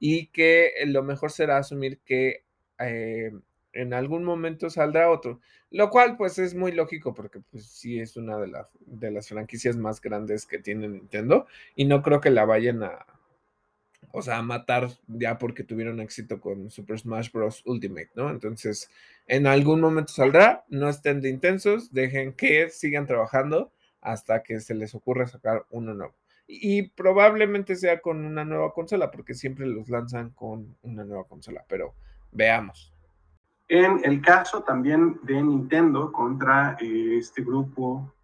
[0.00, 2.44] Y que lo mejor será asumir que
[2.78, 3.32] eh,
[3.72, 5.40] en algún momento saldrá otro,
[5.70, 9.76] lo cual pues es muy lógico porque pues sí es una de, de las franquicias
[9.76, 13.06] más grandes que tiene Nintendo y no creo que la vayan a,
[14.16, 17.62] o sea, matar ya porque tuvieron éxito con Super Smash Bros.
[17.66, 18.30] Ultimate, ¿no?
[18.30, 18.88] Entonces,
[19.26, 24.76] en algún momento saldrá, no estén de intensos, dejen que sigan trabajando hasta que se
[24.76, 26.14] les ocurra sacar uno nuevo.
[26.46, 31.64] Y, probablemente sea con una nueva consola, porque siempre los lanzan con una nueva consola,
[31.68, 31.94] pero
[32.30, 32.94] veamos.
[33.66, 38.14] En el caso también de Nintendo contra eh, este grupo,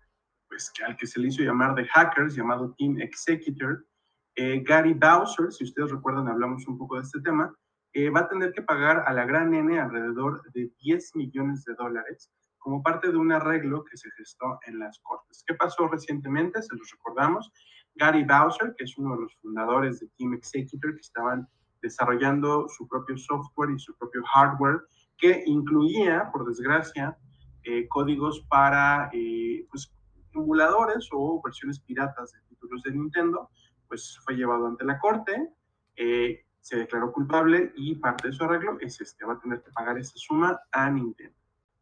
[0.48, 3.84] pues al que se le hizo llamar de hackers, llamado Team Executor,
[4.40, 7.54] eh, Gary Bowser, si ustedes recuerdan, hablamos un poco de este tema,
[7.92, 11.74] eh, va a tener que pagar a la gran N alrededor de 10 millones de
[11.74, 15.44] dólares como parte de un arreglo que se gestó en las cortes.
[15.46, 16.62] ¿Qué pasó recientemente?
[16.62, 17.52] Se los recordamos.
[17.96, 21.46] Gary Bowser, que es uno de los fundadores de Team Executor, que estaban
[21.82, 24.80] desarrollando su propio software y su propio hardware
[25.18, 27.14] que incluía, por desgracia,
[27.64, 29.92] eh, códigos para eh, pues,
[30.32, 33.50] emuladores o versiones piratas de títulos de Nintendo,
[33.90, 35.52] pues fue llevado ante la corte,
[35.96, 39.72] eh, se declaró culpable y parte de su arreglo es este, va a tener que
[39.72, 41.36] pagar esa suma a Nintendo.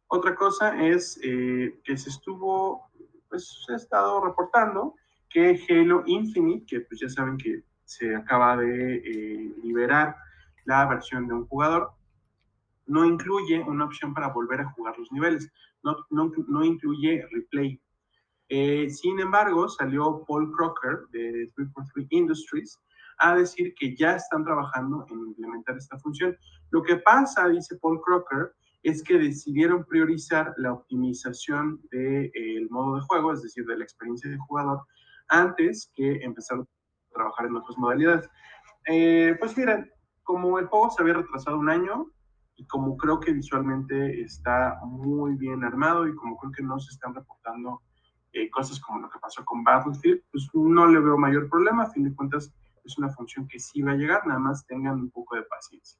[0.07, 2.89] Otra cosa es que se estuvo,
[3.29, 4.95] pues se ha estado reportando
[5.29, 10.15] que Halo Infinite, que pues ya saben que se acaba de liberar
[10.65, 11.91] la versión de un jugador,
[12.87, 15.51] no incluye una opción para volver a jugar los niveles,
[15.83, 17.79] no, no, no incluye replay.
[18.49, 22.79] Eh, sin embargo, salió Paul Crocker de 343 Industries
[23.19, 26.35] a decir que ya están trabajando en implementar esta función.
[26.71, 32.95] Lo que pasa, dice Paul Crocker, es que decidieron priorizar la optimización del de, modo
[32.95, 34.81] de juego, es decir, de la experiencia de jugador,
[35.27, 36.65] antes que empezar a
[37.13, 38.29] trabajar en otras modalidades.
[38.87, 39.91] Eh, pues miren,
[40.23, 42.09] como el juego se había retrasado un año,
[42.59, 46.91] y como creo que visualmente está muy bien armado y como creo que no se
[46.91, 47.81] están reportando
[48.33, 51.89] eh, cosas como lo que pasó con Battlefield, pues no le veo mayor problema, a
[51.89, 52.53] fin de cuentas
[52.83, 55.99] es una función que sí va a llegar, nada más tengan un poco de paciencia.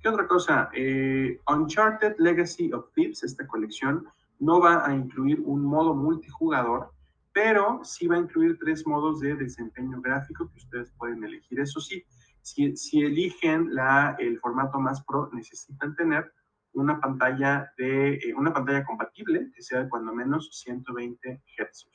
[0.00, 0.70] ¿Qué otra cosa?
[0.74, 4.06] Eh, Uncharted Legacy of Thieves, esta colección,
[4.38, 6.90] no va a incluir un modo multijugador,
[7.32, 11.60] pero sí va a incluir tres modos de desempeño gráfico que ustedes pueden elegir.
[11.60, 12.02] Eso sí,
[12.42, 16.32] si, eligen la, el formato más pro, necesitan tener
[16.72, 21.88] una pantalla, de, eh, una pantalla compatible que sea de cuando menos 120 Hz.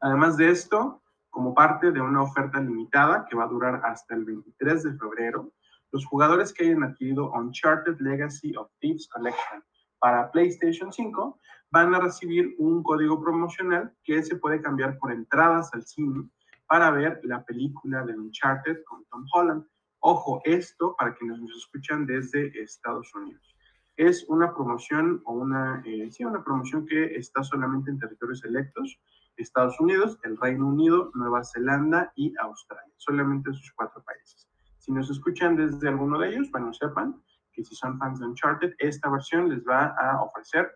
[0.00, 4.24] Además de esto, como parte de una oferta limitada que va a durar hasta el
[4.24, 5.52] 23 de febrero,
[5.92, 9.62] los jugadores que hayan adquirido Uncharted Legacy of Thieves Collection
[9.98, 11.38] para PlayStation 5
[11.70, 16.28] van a recibir un código promocional que se puede cambiar por entradas al cine
[16.66, 19.64] para ver la película de Uncharted con Tom Holland.
[20.00, 23.51] Ojo, esto para quienes nos escuchan desde Estados Unidos.
[23.96, 28.98] Es una promoción o una, eh, sí, una promoción que está solamente en territorios electos,
[29.36, 34.48] Estados Unidos, el Reino Unido, Nueva Zelanda y Australia, solamente esos cuatro países.
[34.78, 37.22] Si nos escuchan desde alguno de ellos, bueno, sepan
[37.52, 40.70] que si son fans de Uncharted, esta versión les va a ofrecer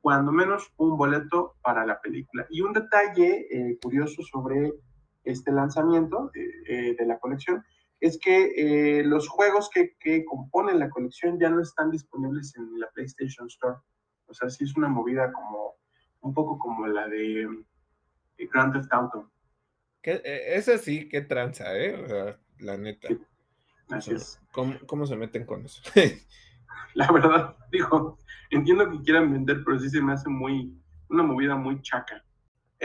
[0.00, 2.46] cuando menos un boleto para la película.
[2.50, 4.72] Y un detalle eh, curioso sobre
[5.24, 7.64] este lanzamiento eh, de la colección
[8.00, 12.78] es que eh, los juegos que, que, componen la colección ya no están disponibles en
[12.78, 13.78] la PlayStation Store.
[14.26, 15.76] O sea, sí es una movida como
[16.20, 17.48] un poco como la de,
[18.52, 19.30] Grand Theft Auto.
[20.02, 22.36] Que, eh, esa sí, qué tranza, ¿eh?
[22.58, 23.08] la neta.
[23.90, 24.40] Así es.
[24.52, 25.80] ¿cómo, ¿cómo, se meten con eso?
[26.94, 28.18] la verdad, digo,
[28.50, 30.76] entiendo que quieran vender, pero sí se me hace muy,
[31.08, 32.24] una movida muy chaca.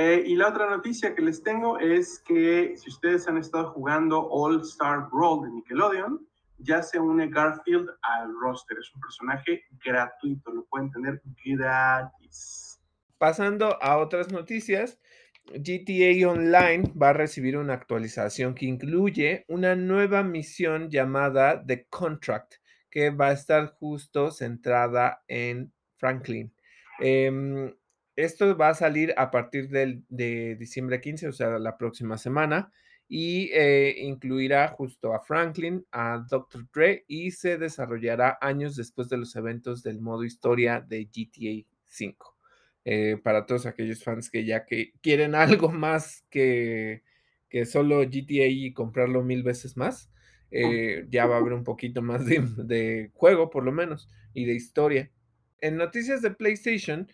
[0.03, 4.27] Eh, y la otra noticia que les tengo es que si ustedes han estado jugando
[4.31, 6.27] All Star Brawl de Nickelodeon,
[6.57, 8.79] ya se une Garfield al roster.
[8.79, 12.81] Es un personaje gratuito, lo pueden tener gratis.
[13.19, 14.97] Pasando a otras noticias,
[15.45, 22.55] GTA Online va a recibir una actualización que incluye una nueva misión llamada The Contract,
[22.89, 26.51] que va a estar justo centrada en Franklin.
[26.99, 27.71] Em,
[28.15, 32.71] esto va a salir a partir del, de diciembre 15, o sea, la próxima semana,
[33.07, 36.65] y eh, incluirá justo a Franklin, a Dr.
[36.73, 42.37] Dre, y se desarrollará años después de los eventos del modo historia de GTA 5.
[42.83, 47.03] Eh, para todos aquellos fans que ya que quieren algo más que,
[47.49, 50.09] que solo GTA y comprarlo mil veces más,
[50.49, 54.45] eh, ya va a haber un poquito más de, de, juego por lo menos y
[54.45, 55.11] de historia.
[55.59, 57.07] En noticias de PlayStation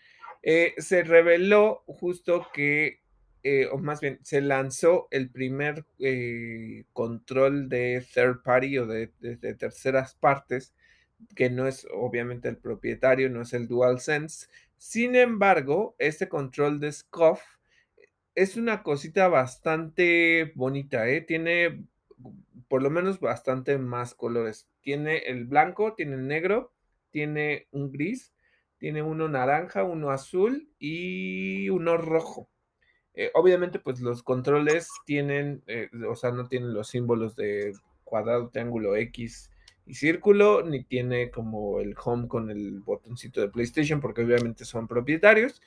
[0.43, 3.01] eh, se reveló justo que,
[3.71, 5.85] o más bien, se lanzó el primer
[6.91, 10.73] control de third party o de, de, terceras partes
[11.33, 16.91] que no es obviamente el propietario, no es el DualSense, sin embargo, este control de
[16.91, 17.41] SCUF
[18.35, 21.21] es una cosita bastante bonita, ¿eh?
[21.21, 21.83] Tiene
[22.67, 24.67] por lo menos bastante más colores.
[24.81, 26.71] Tiene el blanco, tiene el negro,
[27.09, 28.33] tiene un gris,
[28.77, 32.49] tiene uno naranja, uno azul y uno rojo.
[33.13, 37.73] Eh, obviamente, pues los controles tienen, eh, o sea, no tienen los símbolos de
[38.03, 39.49] cuadrado, triángulo, X
[39.87, 44.87] y círculo, ni tiene como el home con el botoncito de PlayStation, porque obviamente son
[44.87, 45.61] propietarios.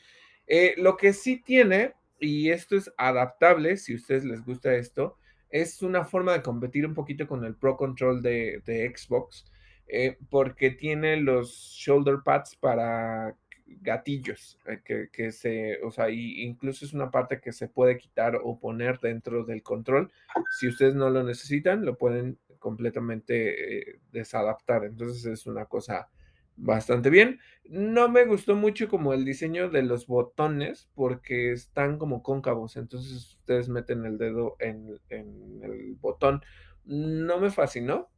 [0.47, 5.17] Eh, lo que sí tiene, y esto es adaptable, si a ustedes les gusta esto,
[5.49, 9.45] es una forma de competir un poquito con el Pro Control de, de Xbox,
[9.93, 13.37] eh, porque tiene los shoulder pads para
[13.67, 18.59] gatillos, eh, que, se, o sea, incluso es una parte que se puede quitar o
[18.59, 20.13] poner dentro del control.
[20.59, 24.85] Si ustedes no lo necesitan, lo pueden completamente eh, desadaptar.
[24.85, 26.09] Entonces es una cosa
[26.57, 27.41] bastante bien.
[27.65, 32.77] No me gustó mucho como el diseño de los botones porque están como cóncavos.
[32.77, 36.43] Entonces ustedes meten el dedo en el botón.
[36.85, 38.11] No me fascinó.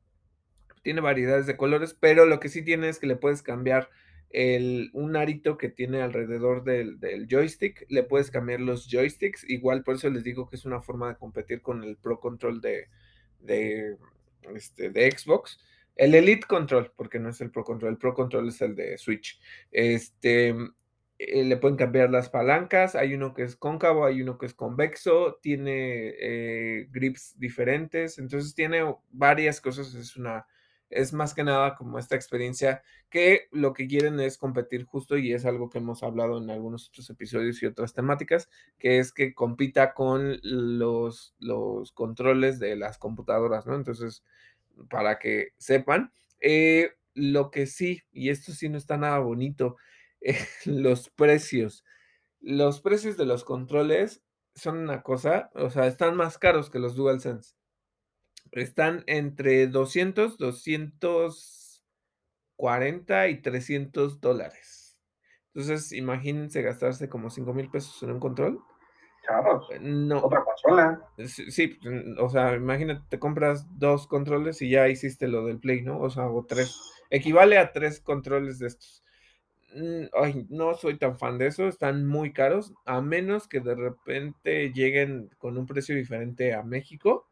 [0.82, 3.88] Tiene variedades de colores, pero lo que sí tiene es que le puedes cambiar
[4.32, 9.96] el, un arito que tiene alrededor del, joystick, le puedes cambiar los joysticks, igual por
[9.96, 12.88] eso les digo que es una forma de competir con el Pro Control de,
[13.40, 13.96] de,
[14.54, 15.58] este, de Xbox.
[15.94, 18.96] El Elite Control, porque no es el Pro Control, el Pro Control es el de
[18.96, 19.38] Switch.
[19.70, 20.54] Este,
[21.18, 24.54] eh, le pueden cambiar las palancas, hay uno que es cóncavo, hay uno que es
[24.54, 28.80] convexo, tiene eh, grips diferentes, entonces tiene
[29.10, 30.46] varias cosas, es una,
[30.92, 35.32] es más que nada como esta experiencia que lo que quieren es competir justo y
[35.32, 39.34] es algo que hemos hablado en algunos otros episodios y otras temáticas, que es que
[39.34, 43.74] compita con los, los controles de las computadoras, ¿no?
[43.74, 44.22] Entonces,
[44.90, 49.76] para que sepan, eh, lo que sí, y esto sí no está nada bonito,
[50.20, 51.84] eh, los precios.
[52.40, 54.22] Los precios de los controles
[54.54, 57.54] son una cosa, o sea, están más caros que los DualSense
[58.52, 64.98] están entre 200, 240 y 300 dólares.
[65.54, 68.62] Entonces, imagínense gastarse como 5 mil pesos en un control.
[69.26, 69.68] Chavos.
[69.70, 70.18] Eh, no.
[70.18, 71.02] Otra consola.
[71.26, 75.82] Sí, pues, o sea, imagínate, te compras dos controles y ya hiciste lo del Play,
[75.82, 76.00] ¿no?
[76.00, 76.76] O sea, o tres.
[77.10, 79.04] Equivale a tres controles de estos.
[79.74, 83.74] Mm, ay, no soy tan fan de eso, están muy caros, a menos que de
[83.74, 87.31] repente lleguen con un precio diferente a México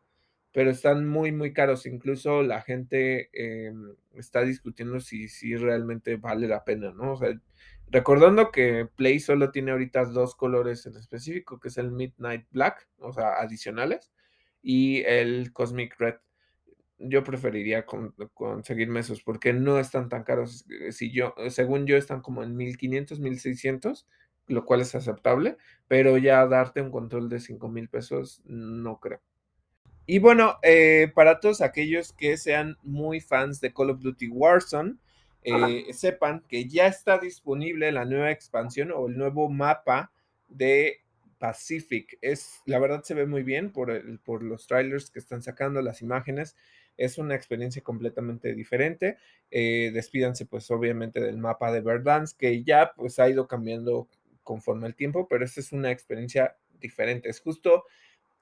[0.53, 1.87] pero están muy, muy caros.
[1.87, 3.73] Incluso la gente eh,
[4.15, 7.13] está discutiendo si, si realmente vale la pena, ¿no?
[7.13, 7.39] O sea,
[7.89, 12.89] recordando que Play solo tiene ahorita dos colores en específico, que es el Midnight Black,
[12.99, 14.13] o sea, adicionales,
[14.63, 16.17] y el Cosmic Red.
[16.99, 20.67] Yo preferiría con, conseguirme esos porque no están tan caros.
[20.91, 24.07] Si yo, según yo, están como en 1500, 1600,
[24.49, 25.57] lo cual es aceptable,
[25.89, 29.21] pero ya darte un control de 5000 pesos, no creo.
[30.11, 34.97] Y bueno, eh, para todos aquellos que sean muy fans de Call of Duty Warzone,
[35.45, 40.11] eh, sepan que ya está disponible la nueva expansión o el nuevo mapa
[40.49, 41.05] de
[41.39, 42.19] Pacific.
[42.23, 45.81] Es, la verdad se ve muy bien por, el, por los trailers que están sacando,
[45.81, 46.57] las imágenes.
[46.97, 49.17] Es una experiencia completamente diferente.
[49.53, 54.09] Eh, despídanse pues obviamente del mapa de Verdansk, que ya pues ha ido cambiando
[54.43, 57.29] conforme el tiempo, pero esta es una experiencia diferente.
[57.29, 57.85] Es justo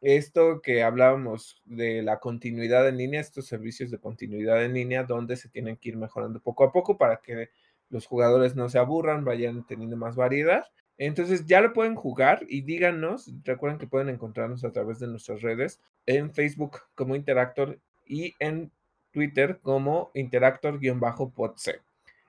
[0.00, 5.36] esto que hablábamos de la continuidad en línea, estos servicios de continuidad en línea, donde
[5.36, 7.50] se tienen que ir mejorando poco a poco para que
[7.90, 10.64] los jugadores no se aburran, vayan teniendo más variedad.
[10.98, 15.42] Entonces ya lo pueden jugar y díganos, recuerden que pueden encontrarnos a través de nuestras
[15.42, 18.72] redes, en Facebook como Interactor y en
[19.12, 21.80] Twitter como Interactor-podc.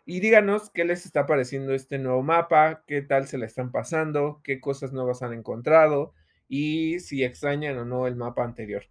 [0.06, 4.42] Y díganos qué les está pareciendo este nuevo mapa, qué tal se le están pasando,
[4.44, 6.14] qué cosas nuevas han encontrado,
[6.50, 8.84] y si extrañan o no el mapa anterior.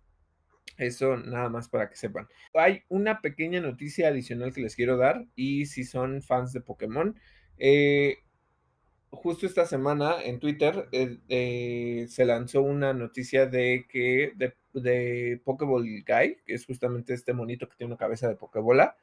[0.79, 2.29] Eso nada más para que sepan.
[2.55, 7.19] Hay una pequeña noticia adicional que les quiero dar y si son fans de Pokémon,
[7.59, 8.19] eh,
[9.11, 15.41] justo esta semana en Twitter eh, eh, se lanzó una noticia de que de, de
[15.45, 18.97] Pokéball Guy, que es justamente este monito que tiene una cabeza de Pokébola,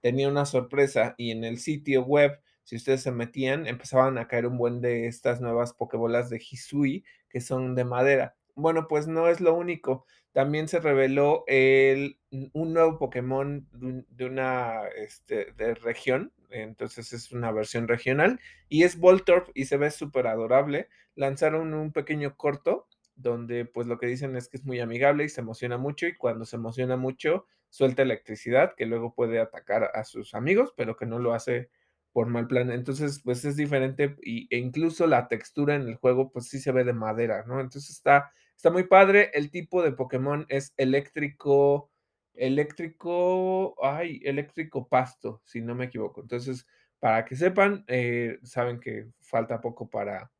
[0.00, 4.44] tenía una sorpresa y en el sitio web, si ustedes se metían, empezaban a caer
[4.44, 8.34] un buen de estas nuevas Pokébolas de Hisui que son de madera.
[8.56, 10.04] Bueno, pues no es lo único.
[10.32, 12.18] También se reveló el,
[12.52, 18.98] un nuevo Pokémon de una este, de región, entonces es una versión regional, y es
[18.98, 20.88] Voltorb y se ve súper adorable.
[21.14, 25.28] Lanzaron un pequeño corto donde pues lo que dicen es que es muy amigable y
[25.28, 30.02] se emociona mucho y cuando se emociona mucho suelta electricidad que luego puede atacar a
[30.02, 31.70] sus amigos, pero que no lo hace
[32.16, 32.70] por mal plan.
[32.70, 36.72] Entonces, pues es diferente y, e incluso la textura en el juego, pues sí se
[36.72, 37.60] ve de madera, ¿no?
[37.60, 39.30] Entonces está, está muy padre.
[39.34, 41.90] El tipo de Pokémon es eléctrico,
[42.32, 46.22] eléctrico, ay, eléctrico pasto, si no me equivoco.
[46.22, 46.66] Entonces,
[47.00, 50.32] para que sepan, eh, saben que falta poco para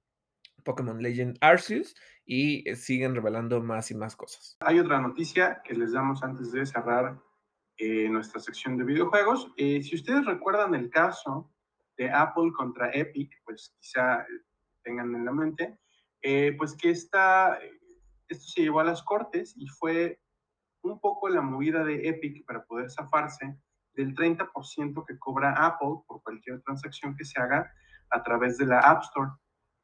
[0.64, 4.56] Pokémon Legend Arceus y eh, siguen revelando más y más cosas.
[4.60, 7.20] Hay otra noticia que les damos antes de cerrar
[7.76, 9.52] eh, nuestra sección de videojuegos.
[9.58, 11.52] Si ustedes recuerdan el caso
[11.96, 14.26] de Apple contra Epic, pues quizá
[14.82, 15.78] tengan en la mente,
[16.58, 17.58] pues que esta,
[18.28, 20.20] esto se llevó a las cortes y fue
[20.82, 23.56] un poco la movida de Epic para poder zafarse
[23.94, 27.72] del 30% que cobra Apple por cualquier transacción que se haga
[28.10, 29.30] a través de la App Store.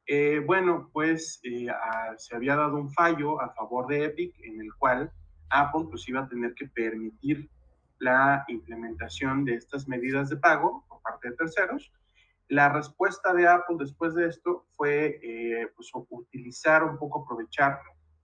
[0.05, 1.67] Eh, bueno, pues eh,
[2.17, 5.11] se había dado un fallo a favor de Epic en el cual
[5.49, 7.49] Apple pues iba a tener que permitir
[7.99, 11.91] la implementación de estas medidas de pago por parte de terceros.
[12.53, 17.79] La respuesta de Apple después de esto fue eh, pues, utilizar un poco, aprovechar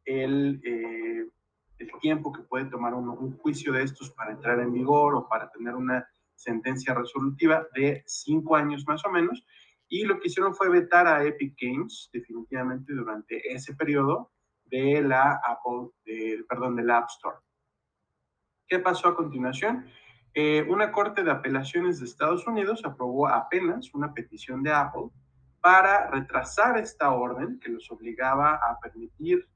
[0.05, 0.61] el,
[1.79, 5.27] el tiempo que puede tomar un, un, juicio de estos para entrar en vigor o
[5.27, 9.43] para tener una sentencia resolutiva de cinco años más o menos
[9.87, 14.31] y lo que hicieron fue vetar a Epic Games definitivamente durante ese periodo
[14.65, 17.37] de la Apple, de, perdón, de la App Store.
[18.67, 19.87] ¿Qué pasó a continuación?
[20.33, 25.09] Eh, una corte de apelaciones de Estados Unidos aprobó apenas una petición de Apple
[25.61, 29.47] para retrasar esta orden que los obligaba a permitir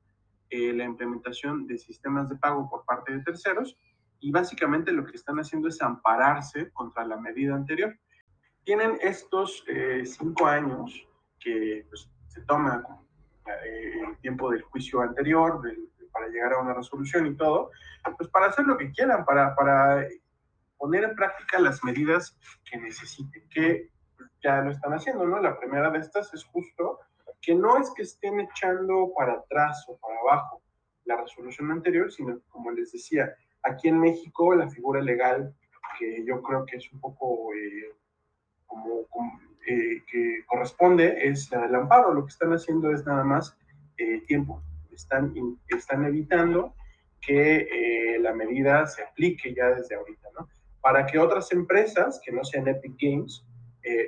[0.50, 3.78] eh, la implementación de sistemas de pago por parte de terceros.
[4.20, 7.98] Y básicamente lo que están haciendo es ampararse contra la medida anterior.
[8.64, 11.08] Tienen estos eh, cinco años
[11.40, 12.84] que pues, se toma
[13.66, 15.62] eh, el tiempo del juicio anterior
[16.12, 17.72] para llegar a una resolución y todo,
[18.16, 20.08] pues para hacer lo que quieran, para, para
[20.84, 22.38] poner en práctica las medidas
[22.70, 23.90] que necesiten, que
[24.44, 25.40] ya lo están haciendo, ¿no?
[25.40, 27.00] La primera de estas es justo
[27.42, 30.62] que no es que estén echando para atrás o para abajo
[31.06, 35.56] la resolución anterior, sino como les decía, aquí en México la figura legal
[35.98, 37.96] que yo creo que es un poco eh,
[38.68, 39.08] como,
[39.66, 42.14] eh, que corresponde es la del amparo.
[42.14, 43.58] Lo que están haciendo es nada más
[43.98, 44.62] eh, tiempo.
[44.92, 45.34] Están,
[45.70, 46.76] están evitando
[47.22, 50.23] que la medida se aplique ya desde ahorita.
[50.84, 53.44] Para que otras empresas que no sean Epic Games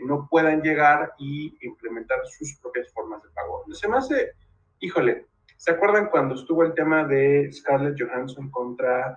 [0.05, 3.65] no puedan llegar y implementar sus propias formas de pago.
[3.73, 4.31] Se me hace,
[4.79, 5.25] híjole,
[5.57, 9.15] ¿se acuerdan cuando estuvo el tema de Scarlett Johansson contra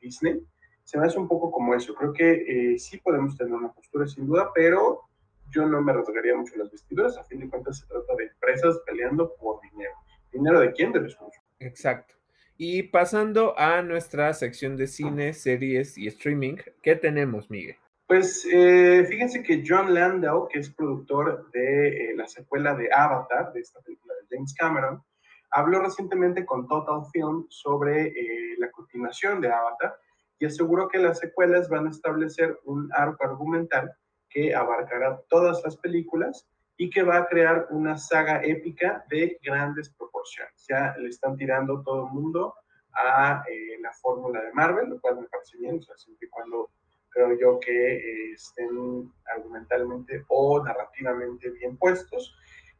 [0.00, 0.44] Disney?
[0.84, 1.94] se me hace un poco como eso.
[1.94, 2.32] Creo que
[2.74, 5.02] eh, sí podemos tener una postura sin duda, pero
[5.50, 7.16] yo no me rasgaría mucho las vestiduras.
[7.16, 9.94] A fin de cuentas se trata de empresas peleando por dinero.
[10.32, 10.92] ¿Dinero de quién?
[10.92, 11.16] De los
[11.60, 12.14] Exacto.
[12.56, 17.76] Y pasando a nuestra sección de cine, series y streaming, ¿qué tenemos, Miguel?
[18.06, 23.52] Pues eh, fíjense que John Landau, que es productor de eh, la secuela de Avatar,
[23.52, 25.02] de esta película de James Cameron,
[25.50, 28.12] habló recientemente con Total Film sobre
[28.58, 29.94] la continuación de Avatar
[30.38, 33.94] y aseguró que las secuelas van a establecer un arco argumental
[34.28, 36.48] que abarcará todas las películas
[36.82, 40.66] y que va a crear una saga épica de grandes proporciones.
[40.68, 42.56] Ya le están tirando todo el mundo
[42.92, 46.30] a eh, la fórmula de Marvel, lo cual me parece bien, o sea, siempre y
[46.30, 46.70] cuando
[47.08, 52.34] creo yo que eh, estén argumentalmente o narrativamente bien puestos.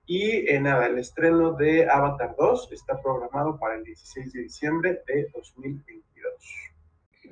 [0.05, 5.03] Y eh, nada, el estreno de Avatar 2 está programado para el 16 de diciembre
[5.07, 6.73] de 2022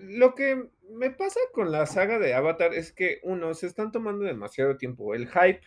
[0.03, 4.25] lo que me pasa con la saga de Avatar es que, uno, se están tomando
[4.25, 5.15] demasiado tiempo.
[5.15, 5.61] El hype,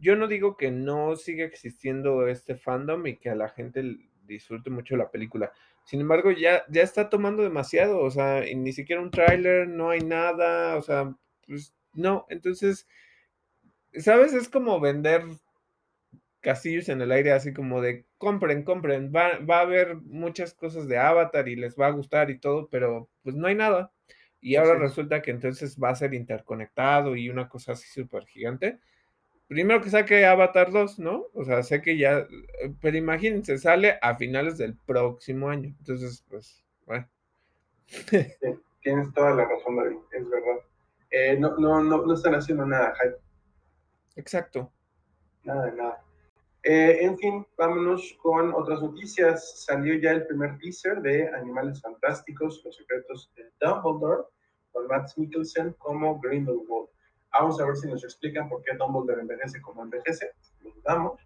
[0.00, 3.82] yo no digo que no siga existiendo este fandom y que a la gente
[4.26, 5.52] disfrute mucho la película.
[5.84, 10.00] Sin embargo, ya, ya está tomando demasiado, o sea, ni siquiera un tráiler, no hay
[10.00, 11.14] nada, o sea,
[11.46, 12.86] pues no, entonces,
[13.94, 14.34] ¿sabes?
[14.34, 15.22] Es como vender
[16.40, 20.88] castillos en el aire, así como de compren, compren, va, va a haber muchas cosas
[20.88, 23.92] de Avatar y les va a gustar y todo, pero pues no hay nada.
[24.40, 28.78] Y ahora resulta que entonces va a ser interconectado y una cosa así súper gigante.
[29.48, 31.26] Primero que saque Avatar 2, ¿no?
[31.32, 35.74] O sea, sé que ya, eh, pero imagínense, sale a finales del próximo año.
[35.78, 37.08] Entonces, pues, bueno.
[38.82, 40.56] tienes toda la razón, David, es verdad.
[41.10, 43.16] Eh, no, no, no, no están haciendo nada, Jaime.
[44.16, 44.72] Exacto.
[45.44, 46.02] Nada nada.
[46.64, 49.64] Eh, en fin, vámonos con otras noticias.
[49.64, 54.24] Salió ya el primer teaser de Animales Fantásticos, Los Secretos de Dumbledore,
[54.72, 56.88] con Matt Mikkelsen como Grindelwald.
[57.38, 60.32] Vamos a ver si nos explican por qué Dumbledore envejece como envejece.
[60.62, 61.20] Lo dudamos.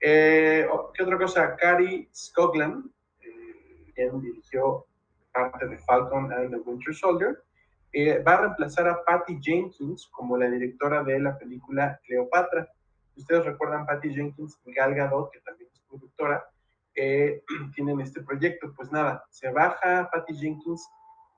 [0.00, 1.56] Eh, ¿Qué otra cosa?
[1.56, 2.90] Cary Scoglan,
[3.20, 4.86] eh, quien dirigió
[5.32, 7.42] parte de Falcon and the Winter Soldier,
[8.26, 12.68] va a reemplazar a Patty Jenkins como la directora de la película Cleopatra
[13.20, 16.44] ustedes recuerdan Patty Jenkins y Gal Gadot, que también es productora,
[16.94, 17.42] eh,
[17.74, 18.72] tienen este proyecto.
[18.74, 20.88] Pues nada, se baja Patty Jenkins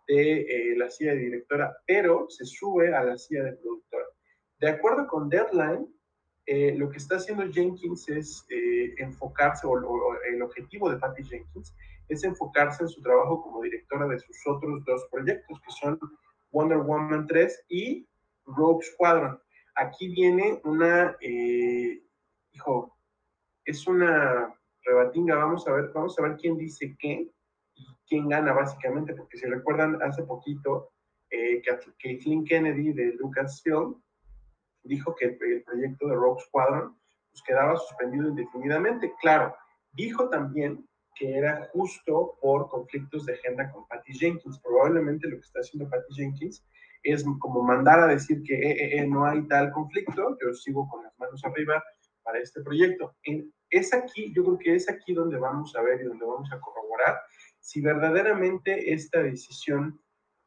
[0.06, 4.06] de eh, la silla de directora, pero se sube a la silla de productora.
[4.58, 5.86] De acuerdo con Deadline,
[6.46, 8.44] eh, lo que está haciendo Jenkins es
[8.98, 9.76] enfocarse, o,
[10.32, 11.74] el objetivo de Patty Jenkins
[12.08, 15.98] es enfocarse en su trabajo como directora de sus otros dos proyectos, que son
[16.50, 18.06] Wonder Woman 3 y
[18.46, 19.40] Rogue Squadron.
[19.74, 22.02] Aquí viene una, eh,
[22.52, 22.96] hijo,
[23.64, 24.54] es una
[24.84, 27.30] rebatinga, vamos a ver, vamos a ver quién dice qué
[28.08, 30.90] quién gana básicamente, porque si recuerdan hace poquito,
[31.30, 34.00] eh, Kathleen Kennedy de Lucasfilm
[34.84, 36.96] dijo que el, proyecto de Rogue Squadron
[37.30, 39.12] pues, quedaba suspendido indefinidamente.
[39.20, 39.54] Claro,
[39.92, 44.58] dijo también que era justo por conflictos de agenda con Patty Jenkins.
[44.60, 46.64] Probablemente lo que está haciendo Patty Jenkins
[47.02, 50.88] es como mandar a decir que eh, eh, eh, no hay tal conflicto, yo sigo
[50.88, 51.82] con las manos arriba
[52.22, 53.14] para este proyecto.
[53.70, 56.60] es aquí, yo creo que es aquí donde vamos a ver y donde vamos a
[56.60, 57.18] corroborar
[57.62, 59.98] si verdaderamente esta decisión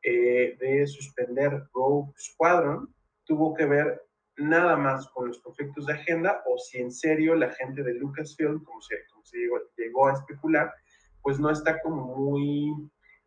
[0.04, 2.94] de suspender Rogue Squadron
[3.26, 4.06] tuvo que ver
[4.38, 8.64] nada más con los conflictos de agenda o si en serio la gente de Lucasfilm,
[8.64, 10.74] como se, como se llegó, llegó a especular,
[11.22, 12.72] pues no está como muy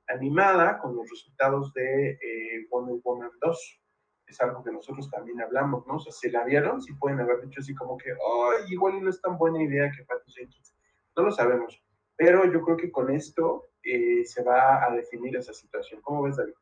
[0.09, 3.82] animada con los resultados de eh, Wonder Woman 2.
[4.27, 5.97] Es algo que nosotros también hablamos, ¿no?
[5.97, 9.09] O sea, si la vieron, si pueden haber dicho así como que, ¡ay, igual no
[9.10, 10.74] es tan buena idea que Patty Jenkins!
[11.16, 11.82] No lo sabemos,
[12.16, 16.01] pero yo creo que con esto eh, se va a definir esa situación.
[16.02, 16.55] ¿Cómo ves, David?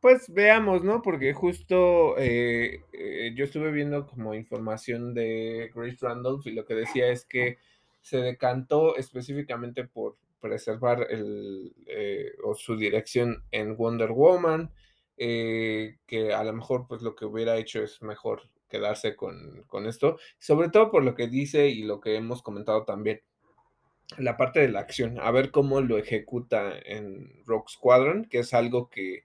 [0.00, 1.02] Pues veamos, ¿no?
[1.02, 2.80] Porque justo eh,
[3.34, 7.58] yo estuve viendo como información de Grace Randolph y lo que decía es que
[8.00, 14.72] se decantó específicamente por preservar el, eh, o su dirección en Wonder Woman,
[15.16, 19.86] eh, que a lo mejor pues lo que hubiera hecho es mejor quedarse con, con,
[19.86, 23.20] esto, sobre todo por lo que dice y lo que hemos comentado también,
[24.18, 28.54] la parte de la acción, a ver cómo lo ejecuta en Rock Squadron, que es
[28.54, 29.24] algo que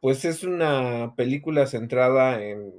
[0.00, 2.72] pues es una película centrada en,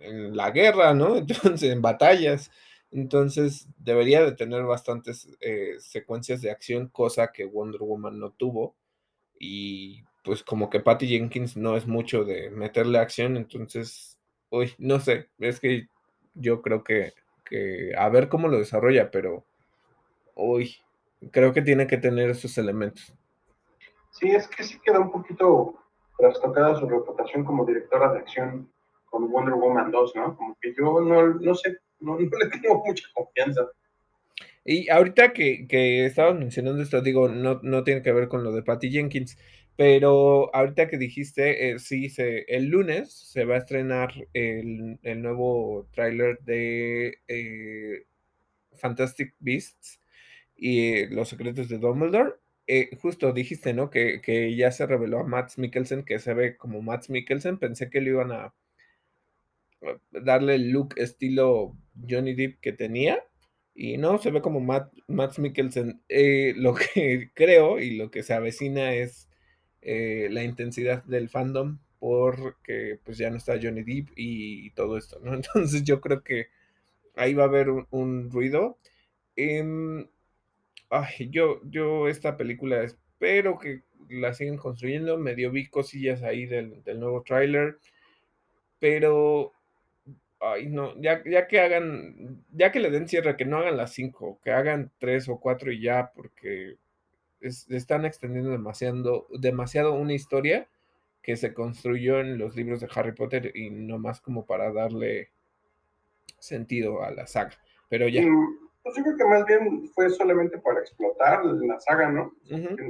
[0.00, 1.16] en la guerra, ¿no?
[1.18, 2.50] Entonces, en batallas.
[2.92, 8.74] Entonces debería de tener bastantes eh, secuencias de acción, cosa que Wonder Woman no tuvo.
[9.38, 14.18] Y pues como que Patty Jenkins no es mucho de meterle acción, entonces,
[14.50, 15.88] uy, no sé, es que
[16.34, 19.44] yo creo que, que a ver cómo lo desarrolla, pero,
[20.34, 20.76] uy,
[21.30, 23.14] creo que tiene que tener esos elementos.
[24.12, 25.74] Sí, es que sí queda un poquito
[26.18, 28.70] trastocada su reputación como directora de acción
[29.06, 30.36] con Wonder Woman 2, ¿no?
[30.36, 33.68] Como que yo no, no sé no, le tengo mucha confianza.
[34.64, 38.52] Y ahorita que, que estabas mencionando esto, digo, no, no tiene que ver con lo
[38.52, 39.38] de Patty Jenkins,
[39.76, 45.88] pero ahorita que dijiste, eh, sí, se, el lunes se va a estrenar el, nuevo
[45.92, 48.04] tráiler de eh,
[48.74, 49.99] Fantastic Beasts
[50.60, 52.34] y eh, Los Secretos de Dumbledore.
[53.00, 53.90] justo dijiste, ¿no?
[53.90, 57.58] Que, que, ya se reveló a Matt Mikkelsen, que se ve como Matt Mikkelsen.
[57.58, 58.54] Pensé que lo iban a,
[60.10, 61.76] darle el look estilo
[62.08, 63.24] Johnny Depp que tenía.
[63.74, 66.02] Y no, se ve como Matt, Matt Mikkelsen.
[66.08, 69.28] Eh, lo que creo y lo que se avecina es
[69.82, 75.20] eh, la intensidad del fandom porque pues ya no está Johnny Depp y, todo esto,
[75.22, 75.34] ¿no?
[75.34, 76.48] Entonces yo creo que
[77.16, 78.78] ahí va a haber un, ruido.
[79.36, 80.08] Em,
[80.90, 85.18] ay, yo, yo esta película espero que la sigan construyendo.
[85.18, 87.78] Medio vi cosillas ahí del, del nuevo tráiler.
[88.78, 89.52] Pero
[90.40, 93.92] ay, no, ya, ya que hagan, ya que le den cierre, que no hagan las
[93.92, 96.76] cinco, que hagan tres o cuatro y ya, porque
[97.40, 100.68] están extendiendo demasiado, demasiado una historia
[101.22, 105.30] que se construyó en los libros de Harry Potter y no más como para darle
[106.38, 107.58] sentido a la saga.
[107.88, 108.24] pero ya.
[108.90, 112.32] Pues yo creo que más bien fue solamente para explotar la saga, ¿no?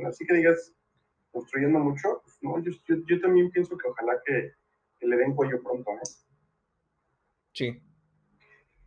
[0.07, 0.73] Así que digas,
[1.31, 2.73] construyendo mucho, pues, no, yo,
[3.07, 4.53] yo, también pienso que ojalá que,
[5.01, 6.01] le den cuello pronto, ¿no?
[7.53, 7.83] Sí.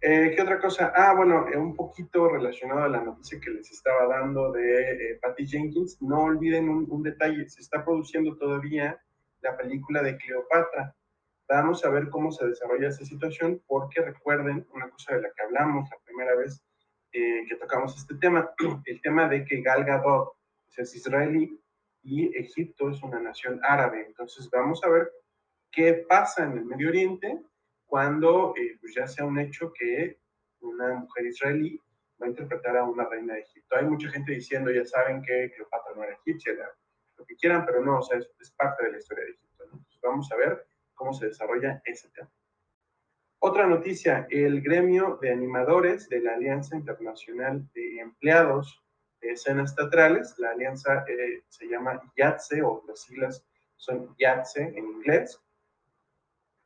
[0.02, 0.92] Eh, ¿Qué otra cosa?
[0.96, 5.20] Ah, bueno, eh, un poquito relacionado a la noticia que les estaba dando de eh,
[5.22, 9.00] Patty Jenkins, no olviden un, un, detalle, se está produciendo todavía
[9.42, 10.96] la película de Cleopatra.
[11.48, 15.44] Vamos a ver cómo se desarrolla esa situación, porque recuerden una cosa de la que
[15.44, 16.64] hablamos la primera vez
[17.14, 18.50] que tocamos este tema,
[18.86, 20.34] el tema de que Gal Gadot
[20.76, 21.60] es israelí
[22.02, 24.06] y Egipto es una nación árabe.
[24.08, 25.12] Entonces vamos a ver
[25.72, 27.42] qué pasa en el Medio Oriente
[27.86, 30.20] cuando eh, pues ya sea un hecho que
[30.62, 31.80] una mujer israelí
[32.22, 33.76] va a interpretar a una reina de Egipto.
[33.76, 36.54] Hay mucha gente diciendo, ya saben que Cleopatra no era egipcia,
[37.18, 39.66] lo que quieran, pero no, o sea, es, parte de la historia de Egipto.
[40.02, 42.30] Vamos a ver cómo se desarrolla ese tema.
[43.46, 48.82] Otra noticia, el gremio de animadores de la Alianza Internacional de Empleados
[49.20, 50.34] escenas teatrales.
[50.38, 53.46] La alianza eh, se llama YATSE o las siglas
[53.76, 55.38] son YATSE en inglés.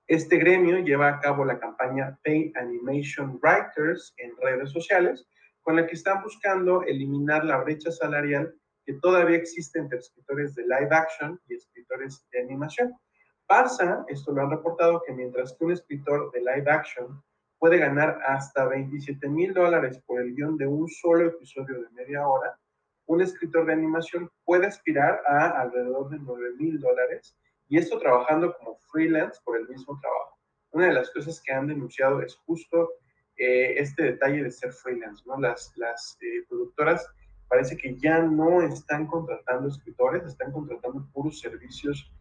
[0.06, 5.28] Este gremio lleva a cabo la campaña Pay Animation Writers en redes sociales,
[5.62, 8.54] con la que están buscando eliminar la brecha salarial
[8.86, 12.94] que todavía existe entre escritores de live action y escritores de animación.
[13.48, 17.24] Pasa, esto lo han reportado, que mientras que un escritor de live action
[17.60, 22.28] puede ganar hasta 27 mil dólares por el guion de un solo episodio de media
[22.28, 22.60] hora,
[23.06, 27.38] un escritor de animación puede aspirar a alrededor de 9 mil dólares
[27.70, 30.38] y esto trabajando como freelance por el mismo trabajo.
[30.72, 32.92] Una de las cosas que han denunciado es justo
[33.38, 35.40] eh, este detalle de ser freelance, ¿no?
[35.40, 37.10] Las, las eh, productoras
[37.48, 42.12] parece que ya no están contratando escritores, están contratando puros servicios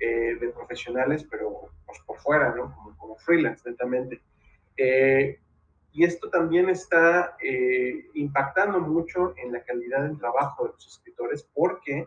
[0.00, 2.74] eh, de profesionales, pero pues, por fuera, ¿no?
[2.74, 4.20] Como, como freelance, netamente.
[4.76, 5.38] Eh,
[5.96, 11.48] y esto también está eh, impactando mucho en la calidad del trabajo de los escritores
[11.54, 12.06] porque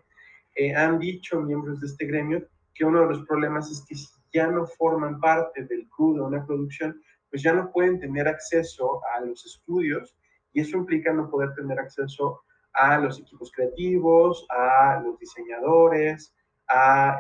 [0.56, 2.46] eh, han dicho miembros de este gremio
[2.76, 6.22] que uno de los problemas es que si ya no forman parte del crew de
[6.22, 7.02] una producción,
[7.32, 10.16] pues ya no pueden tener acceso a los estudios
[10.54, 12.44] y eso implica no poder tener acceso
[12.74, 16.32] a los equipos creativos, a los diseñadores,
[16.70, 17.18] a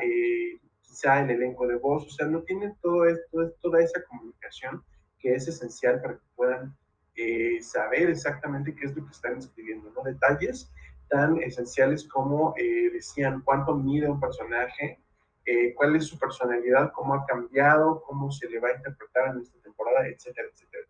[0.81, 4.83] quizá el elenco de voz, o sea, no tienen todo esto, toda esa comunicación
[5.19, 6.75] que es esencial para que puedan
[7.15, 10.03] eh, saber exactamente qué es lo que están escribiendo, ¿no?
[10.03, 10.71] Detalles
[11.09, 14.99] tan esenciales como eh, decían cuánto mide un personaje,
[15.45, 19.41] eh, cuál es su personalidad, cómo ha cambiado, cómo se le va a interpretar en
[19.41, 20.83] esta temporada, etcétera, etcétera.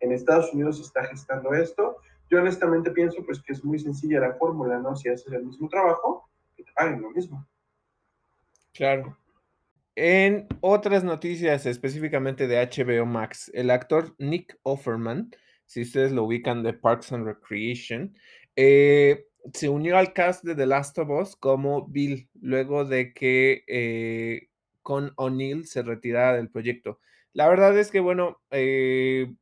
[0.00, 1.96] En Estados Unidos se está gestando esto.
[2.28, 4.96] Yo honestamente pienso pues que es muy sencilla la fórmula, ¿no?
[4.96, 7.46] Si haces el mismo trabajo, que te paguen lo mismo.
[8.76, 9.16] Claro.
[9.94, 15.30] En otras noticias, específicamente de HBO Max, el actor Nick Offerman,
[15.64, 18.14] si ustedes lo ubican de Parks and Recreation,
[18.56, 23.64] eh, se unió al cast de The Last of Us como Bill, luego de que
[23.66, 24.48] eh,
[24.82, 27.00] con O'Neill se retirara del proyecto.
[27.32, 29.32] La verdad es que, bueno, eh,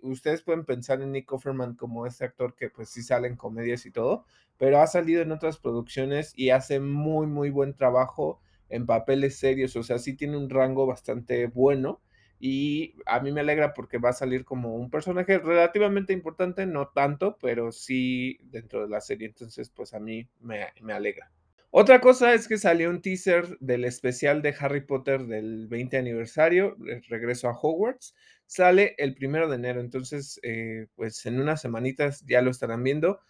[0.00, 3.84] ustedes pueden pensar en Nick Offerman como este actor que pues sí sale en comedias
[3.84, 4.24] y todo,
[4.56, 9.76] pero ha salido en otras producciones y hace muy, muy buen trabajo en papeles serios,
[9.76, 12.00] o sea, sí tiene un rango bastante bueno
[12.40, 16.88] y a mí me alegra porque va a salir como un personaje relativamente importante, no
[16.88, 21.30] tanto, pero sí dentro de la serie, entonces pues a mí me, me alegra.
[21.70, 26.76] Otra cosa es que salió un teaser del especial de Harry Potter del 20 aniversario,
[27.08, 28.14] regreso a Hogwarts,
[28.46, 33.20] sale el primero de enero, entonces eh, pues en unas semanitas ya lo estarán viendo.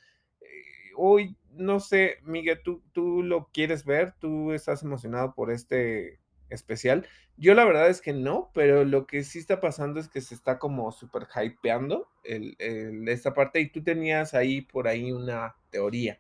[0.40, 0.46] Eh,
[0.96, 6.18] hoy no sé, Miguel, ¿tú, tú lo quieres ver, tú estás emocionado por este
[6.50, 7.06] especial.
[7.36, 10.34] Yo la verdad es que no, pero lo que sí está pasando es que se
[10.34, 12.56] está como súper hypeando el,
[13.08, 16.18] esta parte y tú tenías ahí por ahí una teoría.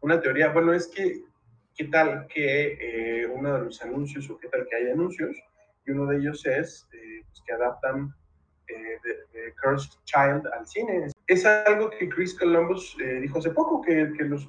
[0.00, 1.22] Una teoría, bueno, es que,
[1.76, 5.36] ¿qué tal que eh, uno de los anuncios o qué tal que hay anuncios?
[5.86, 8.14] Y uno de ellos es eh, pues, que adaptan
[8.68, 11.11] eh, Cursed Child al cine.
[11.26, 14.48] Es algo que Chris Columbus eh, dijo hace poco, que, los,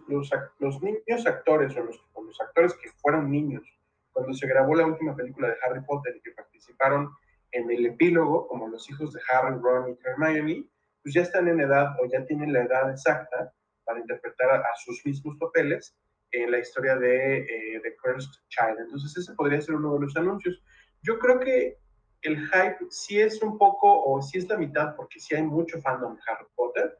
[0.81, 3.63] niños actores o los, los, actores que fueron niños
[4.11, 7.11] cuando se grabó la última película de Harry Potter y que participaron
[7.51, 10.67] en el epílogo, como los hijos de Harry, Ron y Hermione,
[11.03, 13.53] pues ya están en edad o ya tienen la edad exacta
[13.85, 15.95] para interpretar a, sus mismos papeles
[16.31, 18.79] en la historia de eh, The Cursed Child.
[18.79, 20.63] Entonces ese podría ser uno de los anuncios.
[21.01, 21.77] Yo creo que
[22.23, 25.81] el hype sí es un poco, o sí es la mitad, porque sí hay mucho
[25.81, 26.97] fandom de Harry Potter,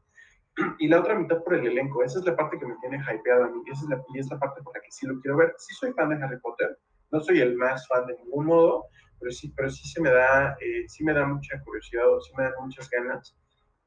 [0.79, 2.03] y la otra mitad por el elenco.
[2.03, 4.29] Esa es la parte que me tiene hypeado a mí, esa es la, y es
[4.29, 5.53] la parte por la que sí lo quiero ver.
[5.57, 6.77] Sí soy fan de Harry Potter,
[7.11, 8.85] no soy el más fan de ningún modo,
[9.19, 12.33] pero sí, pero sí se me da, eh, sí me da mucha curiosidad o sí
[12.35, 13.35] me dan muchas ganas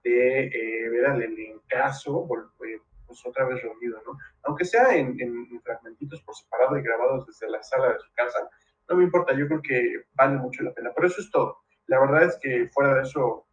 [0.03, 2.27] de eh, ver al elencazo
[2.67, 4.17] eh, pues otra vez reunido, ¿no?
[4.45, 8.49] Aunque sea en, en, fragmentitos por separado y grabados desde la sala de su casa,
[8.89, 10.93] no me importa, yo creo que vale mucho la pena.
[10.95, 11.59] Pero eso es todo.
[11.87, 13.47] La verdad es que fuera de eso,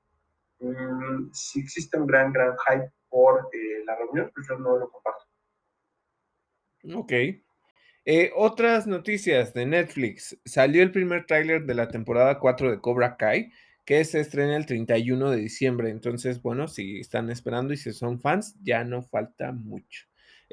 [0.60, 4.90] mmm, si existe un gran, gran hype por eh, la reunión, pues yo no lo
[4.90, 5.26] comparto.
[6.96, 7.14] Ok.
[8.06, 10.38] Eh, otras noticias de Netflix.
[10.44, 13.52] Salió el primer tráiler de la temporada 4 de Cobra Kai,
[13.86, 15.90] que se estrena el 31 de diciembre.
[15.90, 20.06] Entonces, bueno, si están esperando y si son fans, ya no falta mucho.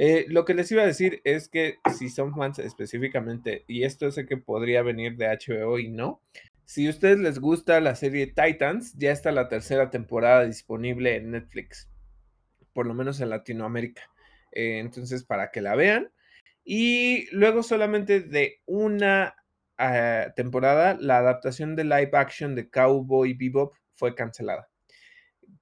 [0.02, 4.10] Eh, lo que les iba a decir es que si son fans específicamente, y esto
[4.10, 6.22] sé que podría venir de HBO y no,
[6.64, 11.32] si a ustedes les gusta la serie Titans, ya está la tercera temporada disponible en
[11.32, 11.90] Netflix,
[12.72, 14.00] por lo menos en Latinoamérica.
[14.52, 16.10] Eh, entonces, para que la vean.
[16.64, 19.34] Y luego solamente de una
[19.78, 24.70] uh, temporada, la adaptación de live action de Cowboy Bebop fue cancelada.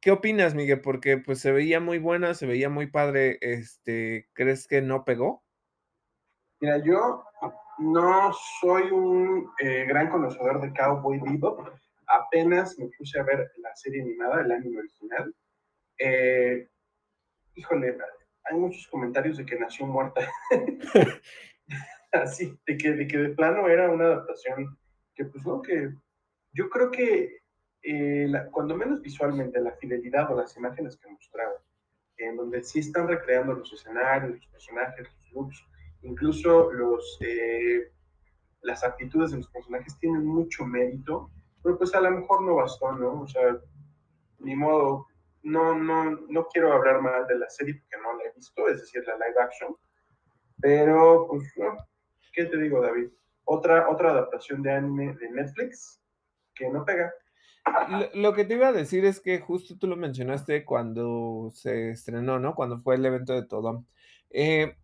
[0.01, 0.81] ¿Qué opinas, Miguel?
[0.81, 3.39] Porque pues se veía muy buena, se veía muy padre.
[3.41, 5.43] Este, ¿crees que no pegó?
[6.61, 7.25] Mira, yo
[7.79, 11.69] no soy un eh, gran conocedor de Cowboy Bebop.
[12.07, 15.35] Apenas me puse a ver la serie animada, el anime original.
[15.99, 16.69] Eh,
[17.55, 17.99] híjole,
[18.45, 20.21] hay muchos comentarios de que nació muerta.
[22.13, 24.79] Así, de que, de que de plano era una adaptación
[25.15, 25.91] que, pues no, que
[26.53, 27.39] yo creo que
[27.91, 31.55] eh, cuando menos visualmente la fidelidad o las imágenes que mostraron,
[32.19, 35.67] en donde sí están recreando los escenarios, los personajes, los looks,
[36.03, 37.91] incluso los, eh,
[38.61, 41.31] las actitudes de los personajes tienen mucho mérito,
[41.63, 43.23] pero pues a lo mejor no bastó, ¿no?
[43.23, 43.59] O sea,
[44.41, 45.07] ni modo,
[45.43, 48.81] no, no, no quiero hablar mal de la serie porque no la he visto, es
[48.81, 49.75] decir, la live action,
[50.61, 51.55] pero pues,
[52.35, 53.09] ¿qué te digo, David?
[53.45, 56.03] Otra, otra adaptación de anime de Netflix
[56.55, 57.11] que no pega.
[58.15, 62.39] Lo, que te iba a decir es que justo tú lo mencionaste cuando se estrenó,
[62.39, 62.55] ¿no?
[62.55, 63.85] Cuando fue el evento de todo.
[64.31, 64.77] Eh,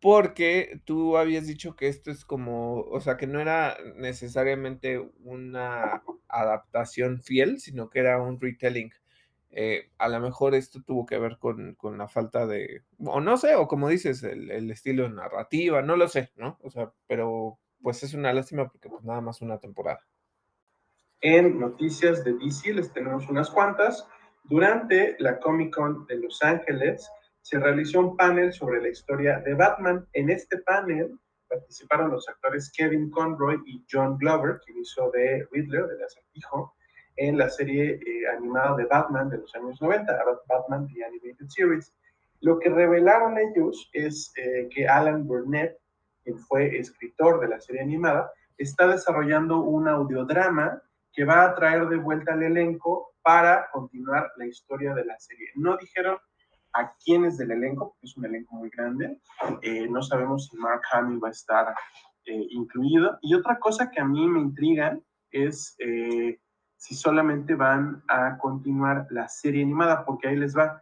[0.00, 6.02] porque tú habías dicho que esto es como, o sea, que no era necesariamente una
[6.28, 8.92] adaptación fiel, sino que era un retelling.
[9.50, 13.36] Eh, a lo mejor esto tuvo que ver con, con, la falta de, o no
[13.38, 16.58] sé, o como dices, el, el, estilo narrativa, no lo sé, ¿no?
[16.62, 20.00] O sea, pero pues es una lástima porque pues nada más una temporada.
[21.20, 24.06] En noticias de DC les tenemos unas cuantas.
[24.44, 27.10] Durante la Comic Con de Los Ángeles
[27.42, 30.06] se realizó un panel sobre la historia de Batman.
[30.12, 31.18] En este panel
[31.48, 36.76] participaron los actores Kevin Conroy y John Glover, quien hizo de Riddler, del acertijo,
[37.16, 40.16] en la serie eh, animada de Batman de los años 90,
[40.46, 41.92] Batman The Animated Series.
[42.42, 45.78] Lo que revelaron ellos es eh, que Alan Burnett,
[46.22, 50.80] quien fue escritor de la serie animada, está desarrollando un audiodrama
[51.18, 55.48] que va a traer de vuelta al elenco para continuar la historia de la serie.
[55.56, 56.16] No dijeron
[56.74, 59.20] a quiénes del elenco, porque es un elenco muy grande.
[59.62, 61.74] Eh, no sabemos si Mark Hamill va a estar
[62.24, 63.18] eh, incluido.
[63.20, 64.96] Y otra cosa que a mí me intriga
[65.32, 66.38] es eh,
[66.76, 70.80] si solamente van a continuar la serie animada, porque ahí les va.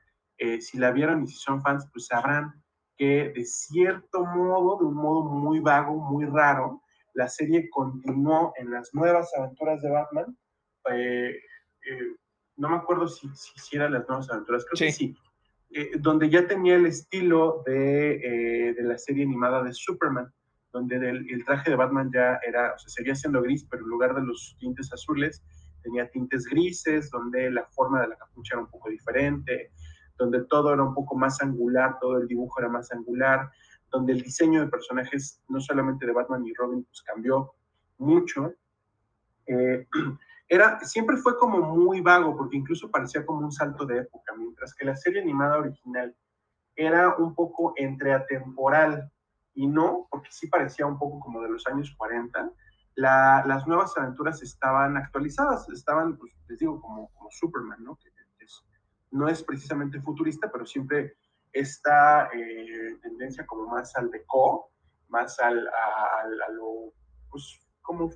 [0.60, 2.62] si la vieron y si son fans, pues sabrán
[2.98, 6.82] que de cierto modo, de un modo muy vago, muy raro,
[7.16, 10.36] la serie continuó en las nuevas aventuras de Batman.
[10.93, 12.14] Eh, eh,
[12.56, 15.16] no me acuerdo si, si, eran las nuevas aventuras, creo que sí.
[15.70, 20.30] Eh, donde ya tenía el estilo de, de, la serie animada de Superman,
[20.72, 23.88] donde el, el, traje de Batman ya era, o sea, seguía siendo gris, pero en
[23.88, 25.43] lugar de los tintes azules,
[25.82, 29.72] tenía tintes grises, donde la forma de la capucha era un poco diferente,
[30.18, 33.51] donde todo era un poco más angular, todo el dibujo era más angular,
[33.97, 37.52] donde el diseño de personajes, no solamente de Batman y Robin, pues cambió
[37.98, 38.52] mucho.
[39.47, 39.86] Eh,
[40.48, 44.74] era, siempre fue como muy vago, porque incluso parecía como un salto de época, mientras
[44.74, 46.14] que la serie animada original
[46.74, 49.10] era un poco entre atemporal
[49.55, 52.52] y no, porque sí parecía un poco como de los años 40.
[52.97, 57.97] las nuevas aventuras estaban actualizadas, estaban, pues, les digo, como, como Superman, ¿no?
[57.97, 58.10] Que
[59.10, 61.16] no es precisamente futurista, pero siempre
[61.59, 64.70] esta eh, tendencia como más al deco,
[65.09, 66.93] más al, a, lo,
[67.31, 68.11] pues, como,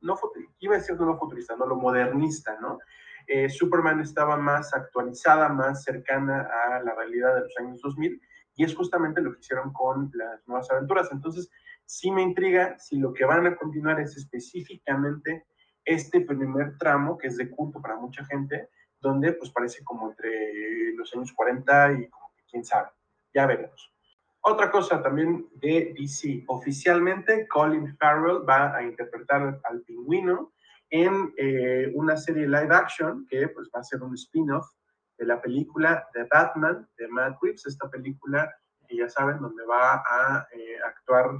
[0.00, 0.16] no,
[0.60, 2.78] iba a decir no futurista, no lo modernista, ¿no?
[3.26, 8.20] Eh, Superman estaba más actualizada, más cercana a la realidad de los años 2000,
[8.54, 11.08] y es justamente lo que hicieron con las nuevas aventuras.
[11.12, 11.50] Entonces,
[11.84, 15.46] sí me intriga si lo que van a continuar es específicamente
[15.84, 18.70] este primer tramo, que es de culto para mucha gente,
[19.00, 22.10] donde pues parece como entre los años 40 y
[22.50, 22.90] quién sabe,
[23.34, 23.92] ya veremos.
[24.40, 30.52] Otra cosa también de DC, oficialmente Colin Farrell va a interpretar al pingüino
[30.90, 34.66] en eh, una serie live action que pues, va a ser un spin-off
[35.18, 38.50] de la película de Batman de Matt Reeves, esta película
[38.86, 41.30] que ya saben donde va a eh, actuar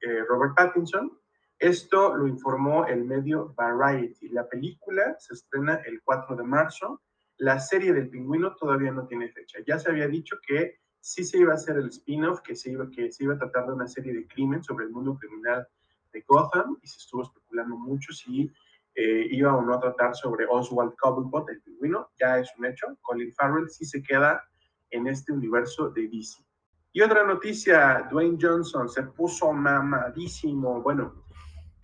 [0.00, 1.18] eh, Robert Pattinson.
[1.58, 4.28] Esto lo informó el medio Variety.
[4.28, 7.00] La película se estrena el 4 de marzo.
[7.38, 9.58] La serie del pingüino todavía no tiene fecha.
[9.66, 12.90] Ya se había dicho que sí se iba a hacer el spin-off, que, se iba,
[12.90, 15.66] que se iba a tratar de una serie de crimen sobre el mundo criminal
[16.12, 18.50] de Gotham y se estuvo especulando mucho si
[18.94, 22.10] eh, iba o no a tratar sobre Oswald Cobblepot, el pingüino.
[22.18, 22.86] Ya es un hecho.
[23.02, 24.42] Colin Farrell sí se queda
[24.90, 26.44] en este universo de DC.
[26.92, 30.82] Y otra noticia, Dwayne Johnson se puso mamadísimo.
[30.82, 31.24] Bueno,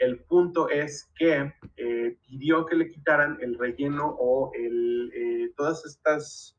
[0.04, 5.84] el punto es que eh, pidió que le quitaran el relleno o el, eh, todas
[5.86, 6.56] estas,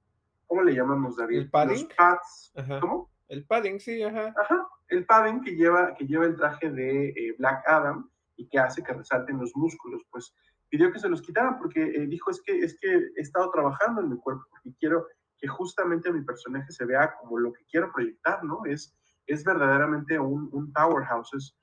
[0.47, 1.39] ¿cómo le llamamos, David?
[1.39, 1.87] El padding.
[1.87, 2.53] Los pads.
[2.81, 3.11] ¿Cómo?
[3.27, 4.33] El padding, sí, ajá.
[4.39, 8.59] Ajá, el padding que lleva, que lleva el traje de eh, Black Adam y que
[8.59, 10.35] hace que resalten los músculos, pues
[10.69, 14.09] pidió que se los quitaran porque dijo es que, es que he estado trabajando en
[14.09, 15.07] mi cuerpo porque quiero
[15.37, 18.65] que justamente mi personaje se vea como lo que quiero proyectar, ¿no?
[18.65, 18.93] Es,
[19.27, 21.55] es verdaderamente un, un powerhouse, es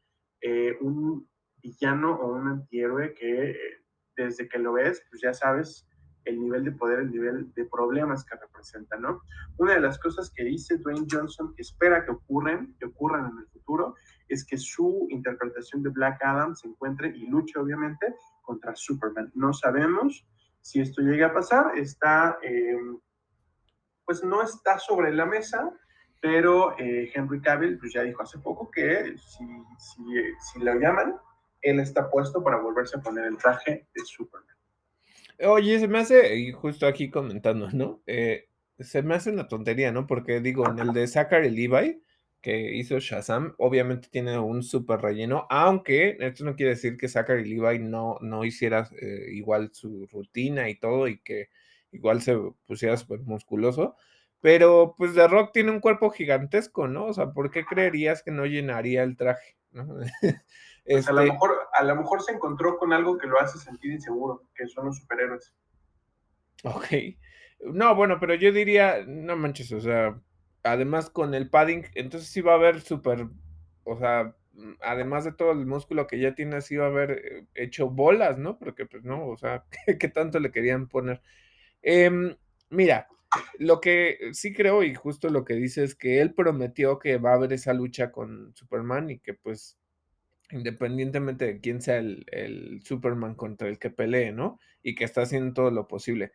[0.80, 1.28] un
[1.62, 3.56] villano o un antihéroe que eh,
[4.16, 5.86] desde que lo ves, pues ya sabes
[6.24, 9.22] el nivel de poder, el nivel de problemas que representa, ¿no?
[9.56, 13.38] Una de las cosas que dice Dwayne Johnson que espera que ocurran, que ocurran en
[13.38, 13.96] el futuro,
[14.28, 19.32] es que su interpretación de Black Adam se encuentre y luche obviamente contra Superman.
[19.34, 20.26] No sabemos
[20.60, 22.76] si esto llega a pasar, está, eh,
[24.04, 25.70] pues no está sobre la mesa,
[26.20, 29.44] pero eh, Henry Cavill pues ya dijo hace poco que si,
[29.76, 30.04] si,
[30.38, 31.16] si lo llaman,
[31.62, 34.56] él está puesto para volverse a poner el traje de Superman.
[35.44, 38.02] Oye, se me hace, y justo aquí comentando, ¿no?
[38.06, 38.48] Eh,
[38.78, 40.06] se me hace una tontería, ¿no?
[40.06, 42.02] Porque digo, en el de Zachary Levi,
[42.40, 47.44] que hizo Shazam, obviamente tiene un súper relleno, aunque esto no quiere decir que Zachary
[47.44, 51.48] Levi no, no hiciera eh, igual su rutina y todo, y que
[51.92, 52.36] igual se
[52.66, 53.96] pusiera súper musculoso,
[54.40, 57.06] pero pues The Rock tiene un cuerpo gigantesco, ¿no?
[57.06, 59.56] O sea, ¿por qué creerías que no llenaría el traje?
[59.70, 59.86] ¿no?
[60.84, 63.58] Pues a, lo este mejor, a lo mejor se encontró con algo que lo hace
[63.58, 65.54] sentir inseguro, que son los superhéroes.
[66.64, 66.86] Ok.
[67.60, 70.20] No, bueno, pero yo diría, no manches, o sea,
[70.64, 73.28] además con el padding, entonces sí va a haber super,
[73.84, 74.34] o sea,
[74.80, 78.38] además de todo el músculo que ya tiene, sí va a haber eh, hecho bolas,
[78.38, 78.58] ¿no?
[78.58, 79.64] Porque pues no, o sea,
[79.98, 81.22] ¿qué, tanto le querían poner?
[81.82, 82.36] Em,
[82.70, 83.08] mira,
[83.58, 87.32] lo que sí creo y justo lo que dice es que él prometió que va
[87.32, 89.78] a haber esa lucha con Superman y que pues
[90.52, 94.60] independientemente de quién sea el, Superman contra el que pelee, ¿no?
[94.82, 96.32] Y que está haciendo todo lo posible.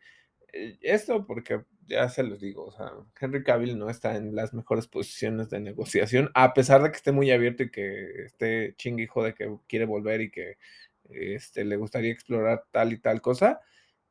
[0.52, 2.90] Eh, esto porque ya se los digo, o sea,
[3.20, 7.12] Henry Cavill no está en las mejores posiciones de negociación, a pesar de que esté
[7.12, 10.58] muy abierto y que esté chingue hijo de que quiere volver y que
[11.10, 13.60] este, le gustaría explorar tal y tal cosa,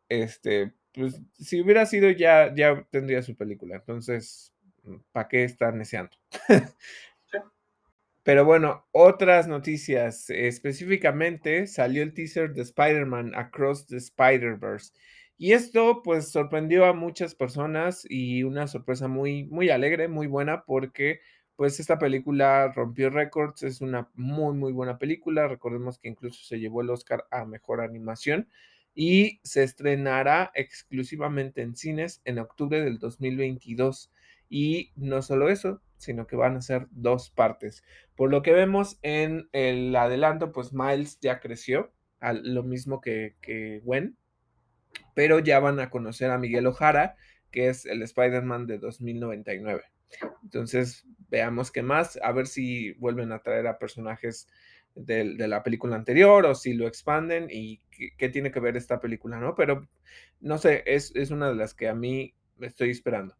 [0.09, 3.75] este, pues si hubiera sido ya, ya tendría su película.
[3.75, 4.53] Entonces,
[5.11, 6.17] ¿para qué estar neceando?
[8.27, 10.29] Pero bueno, otras noticias.
[10.29, 14.91] Específicamente salió el teaser de Spider-Man Across the Spider-Verse.
[15.37, 20.65] Y esto pues sorprendió a muchas personas y una sorpresa muy, muy alegre, muy buena,
[20.65, 21.21] porque
[21.55, 25.47] pues esta película rompió récords, es una muy, muy buena película.
[25.47, 28.49] Recordemos que incluso se llevó el Oscar a Mejor Animación
[28.93, 34.11] y se estrenará exclusivamente en cines en octubre del 2022.
[34.49, 37.83] Y no solo eso, sino que van a ser dos partes.
[38.15, 41.91] Por lo que vemos en el adelanto, pues Miles ya creció,
[42.21, 44.17] lo mismo que, que Gwen,
[45.13, 47.15] pero ya van a conocer a Miguel Ojara,
[47.51, 49.83] que es el Spider-Man de 2099.
[50.43, 54.47] Entonces, veamos qué más, a ver si vuelven a traer a personajes
[54.95, 57.81] de, la película anterior o si lo expanden y
[58.17, 59.55] qué, tiene que ver esta película, ¿no?
[59.55, 59.87] Pero,
[60.39, 63.35] no sé, es, es una de las que a mí me estoy esperando.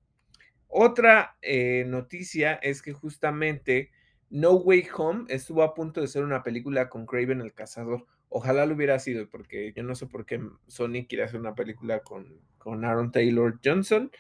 [0.68, 3.92] Otra eh, noticia es que justamente
[4.30, 8.06] No Way Home estuvo a punto de ser una película con Craven el Cazador.
[8.30, 12.02] Ojalá lo hubiera sido, porque yo no sé por qué Sony quiere hacer una película
[12.02, 14.12] con, con Aaron Taylor Johnson.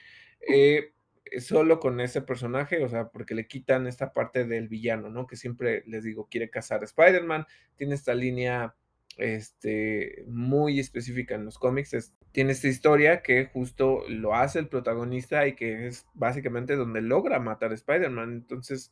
[0.47, 0.93] Eh,
[1.39, 5.27] solo con ese personaje, o sea, porque le quitan esta parte del villano, ¿no?
[5.27, 7.45] Que siempre les digo, quiere cazar a Spider-Man,
[7.75, 8.75] tiene esta línea
[9.17, 12.13] este, muy específica en los cómics.
[12.31, 17.39] tiene esta historia que justo lo hace el protagonista y que es básicamente donde logra
[17.39, 18.33] matar a Spider-Man.
[18.33, 18.91] Entonces,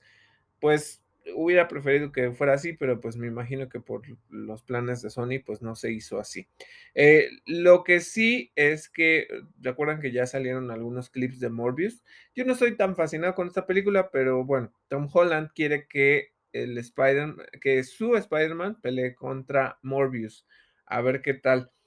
[0.60, 5.10] pues hubiera preferido que fuera así, pero pues me imagino que por los planes de
[5.10, 6.48] Sony, pues no se hizo así.
[6.94, 9.28] Eh, lo que sí es que,
[9.60, 12.04] recuerdan que ya salieron algunos clips de Morbius.
[12.36, 16.78] Yo no estoy tan fascinado con esta película, pero bueno, Tom Holland quiere que el
[16.78, 20.46] Spider que su Spider-Man pelee contra Morbius.
[20.86, 21.72] A ver qué tal.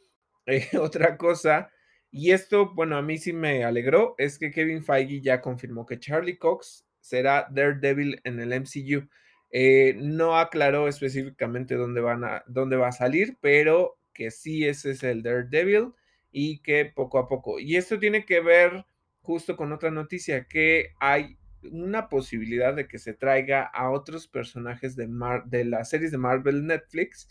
[0.51, 1.71] Eh, otra cosa,
[2.11, 5.99] y esto, bueno, a mí sí me alegró, es que Kevin Feige ya confirmó que
[5.99, 9.09] Charlie Cox será Daredevil en el MCU.
[9.51, 14.93] Eh, no aclaró específicamente dónde, van a, dónde va a salir, pero que sí ese
[14.93, 15.93] es el Daredevil
[16.31, 17.59] y que poco a poco.
[17.59, 18.87] Y esto tiene que ver
[19.21, 21.38] justo con otra noticia, que hay
[21.71, 25.09] una posibilidad de que se traiga a otros personajes de,
[25.47, 27.29] de las series de Marvel Netflix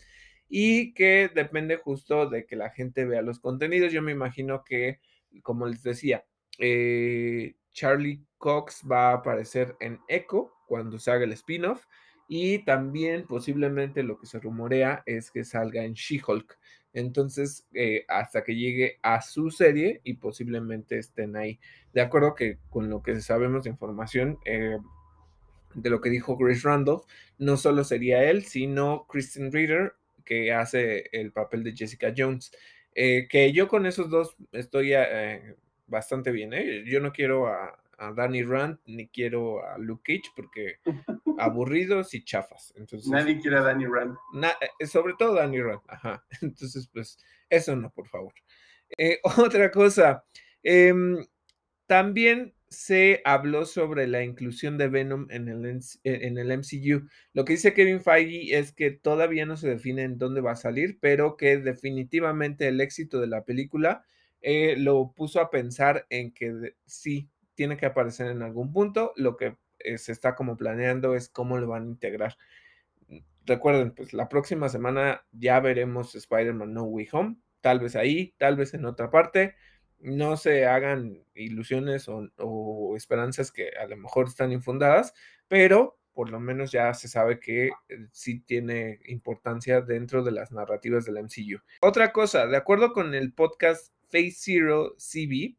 [0.48, 3.92] y que depende justo de que la gente vea los contenidos.
[3.92, 5.00] Yo me imagino que,
[5.42, 6.24] como les decía,
[6.58, 11.84] eh, Charlie Cox va a aparecer en Echo cuando se haga el spin-off
[12.28, 16.58] y también posiblemente lo que se rumorea es que salga en She-Hulk.
[16.92, 21.60] Entonces, eh, hasta que llegue a su serie y posiblemente estén ahí.
[21.92, 24.78] De acuerdo que con lo que sabemos de información, eh,
[25.74, 27.04] de lo que dijo Grace Randolph,
[27.38, 29.94] no solo sería él, sino Kristen Reader,
[30.24, 32.52] que hace el papel de Jessica Jones.
[32.94, 34.92] Eh, que yo con esos dos estoy
[35.86, 36.50] bastante bien.
[36.84, 40.78] Yo no quiero a, a Danny Rand ni quiero a Luke Cage porque
[41.38, 42.72] aburridos y chafas.
[42.76, 44.16] Entonces, Nadie quiere a Danny Rand.
[44.80, 46.24] Eh, sobre todo Danny Rand, ajá.
[46.42, 47.18] Entonces, pues,
[47.50, 48.32] eso no, por favor.
[48.96, 50.24] Eh, otra cosa,
[50.62, 51.24] em,
[51.86, 57.08] también se habló sobre la inclusión de Venom en el, e, en el MCU.
[57.32, 60.56] Lo que dice Kevin Feige es que todavía no se define en dónde va a
[60.56, 64.04] salir, pero que definitivamente el éxito de la película
[64.40, 69.12] eh, lo puso a pensar en que sí, tiene que aparecer en algún punto.
[69.16, 72.38] Lo que eh, se está como planeando es cómo lo van a integrar.
[73.44, 78.54] Recuerden, pues la próxima semana ya veremos Spider-Man No Way Home, tal vez ahí, tal
[78.54, 79.56] vez en otra parte.
[79.98, 85.12] No se hagan ilusiones o, esperanzas que a lo mejor están infundadas,
[85.48, 90.52] pero por lo menos ya se sabe que eh, sí tiene importancia dentro de las
[90.52, 91.60] narrativas del MCU.
[91.80, 95.56] Otra cosa, de acuerdo con el podcast Phase Zero CB,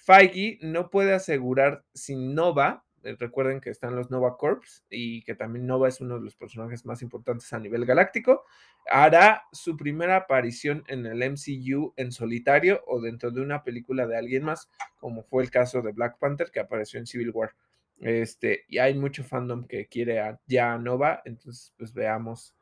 [0.00, 5.34] Feige no puede asegurar si Nova, eh, recuerden que están los Nova Corps y que
[5.34, 8.44] también Nova es uno de los personajes más importantes a nivel galáctico,
[8.90, 14.16] hará su primera aparición en el MCU en solitario o dentro de una película de
[14.16, 17.54] alguien más, como fue el caso de Black Panther que apareció en Civil War.
[18.00, 22.54] Este, y hay mucho fandom que quiere ya a Nova, entonces pues veamos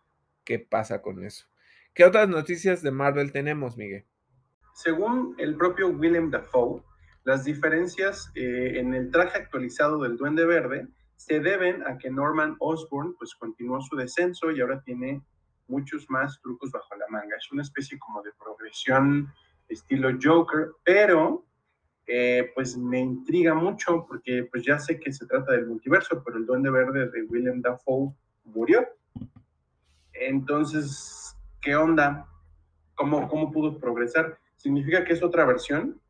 [0.43, 1.47] qué pasa con eso.
[1.95, 4.05] ¿Qué otras noticias de Marvel tenemos, Miguel?
[4.75, 6.83] Según el propio Willem Dafoe,
[7.29, 12.57] las diferencias eh, en el traje actualizado del Duende Verde se deben a que Norman
[12.59, 15.21] Osborn pues continuó su descenso y ahora tiene
[15.67, 17.37] muchos más trucos bajo la manga.
[17.37, 19.31] Es una especie como de progresión
[19.69, 21.45] estilo Joker, pero
[22.07, 26.39] eh, pues me intriga mucho porque pues ya sé que se trata del multiverso, pero
[26.39, 28.11] el Duende Verde de William Dafoe
[28.45, 28.89] murió.
[30.15, 32.27] Entonces, ¿qué onda?
[32.95, 34.39] ¿Cómo, cómo pudo progresar?
[34.57, 36.01] ¿Significa que es otra versión?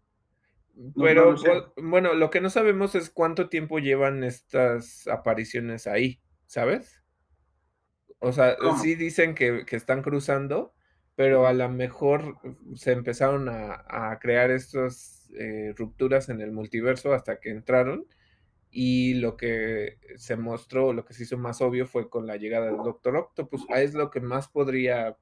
[0.96, 1.34] Pero
[1.76, 7.02] bueno, lo que no sabemos es cuánto tiempo llevan estas apariciones ahí, ¿sabes?
[8.20, 10.74] O sea, sí dicen que, están cruzando,
[11.16, 12.36] pero a lo mejor
[12.74, 18.06] se empezaron a, crear estas eh, rupturas en el multiverso hasta que entraron.
[18.70, 22.66] Y lo que se mostró, lo que se hizo más obvio fue con la llegada
[22.66, 23.64] del Doctor Octopus.
[23.74, 25.16] Es lo que más podría,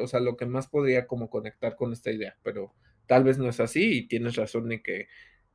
[0.00, 2.72] o sea, lo que más podría como conectar con esta idea, pero
[3.12, 5.06] tal vez no es así y tienes razón de que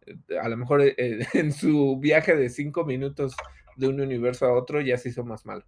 [0.06, 0.94] eh, a lo mejor eh,
[1.34, 3.36] en su viaje de cinco minutos
[3.78, 5.66] de un universo a otro ya se hizo más malo.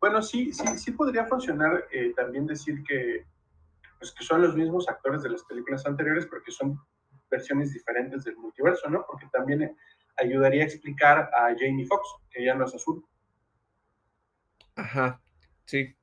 [0.00, 3.26] Bueno, sí, sí, sí podría funcionar eh, también decir que,
[3.98, 6.80] pues, que son los mismos actores de las películas anteriores, porque son
[7.30, 9.04] versiones diferentes del multiverso, ¿no?
[9.06, 9.76] Porque también
[10.16, 13.04] ayudaría a explicar a Jamie Foxx, que ya no es azul.
[14.76, 15.20] Ajá,
[15.66, 15.94] sí.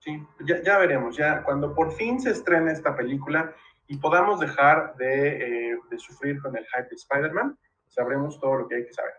[0.00, 3.54] Sí, ya, ya veremos, ya cuando por fin se estrene esta película,
[3.86, 8.76] y podamos dejar eh, de, sufrir con el hype de Spider-Man, sabremos todo lo que
[8.76, 9.14] hay que saber.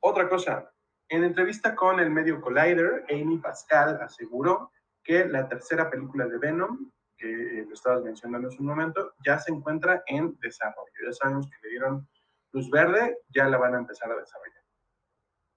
[0.00, 0.70] Otra cosa,
[1.08, 4.70] en entrevista con el medio Collider, Amy Pascal aseguró
[5.02, 9.38] que la tercera película de Venom, que eh, lo estabas mencionando en un momento, ya
[9.38, 10.92] se encuentra en desarrollo.
[11.04, 12.08] Ya sabemos que le dieron
[12.52, 14.62] luz verde, ya la van a empezar a desarrollar.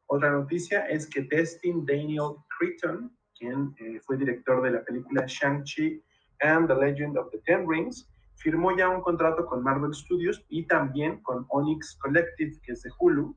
[0.07, 6.03] Otra noticia es que Destin Daniel Cretton, quien eh, fue director de la película Shang-Chi
[6.41, 10.65] and the Legend of the Ten Rings, firmó ya un contrato con Marvel Studios y
[10.67, 13.35] también con Onyx Collective, que es de Hulu,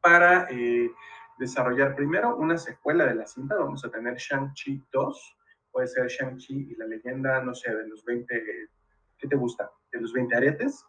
[0.00, 0.90] para eh,
[1.38, 3.56] desarrollar primero una secuela de la cinta.
[3.56, 5.36] Vamos a tener Shang-Chi 2,
[5.70, 8.44] puede ser Shang-Chi y la leyenda, no sé, de los 20,
[9.18, 9.70] ¿qué te gusta?
[9.92, 10.84] De los 20 aretes.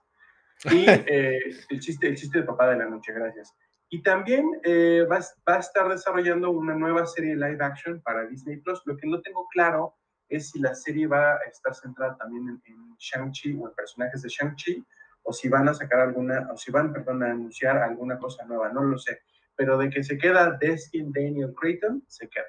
[0.65, 1.39] Y eh,
[1.69, 3.55] el, chiste, el chiste de papá de la noche, gracias.
[3.91, 8.57] Y también eh, va, va, a estar desarrollando una nueva serie live action para Disney
[8.57, 8.81] Plus.
[8.85, 9.95] Lo que no tengo claro
[10.29, 14.29] es si la serie va a estar centrada también en, Shang-Chi o en personajes de
[14.29, 14.85] Shang-Chi,
[15.23, 18.71] o si van a sacar alguna, o si van, perdón, a anunciar alguna cosa nueva,
[18.71, 19.21] no lo sé.
[19.55, 22.45] Pero de que se queda Destin Daniel Creighton, se queda.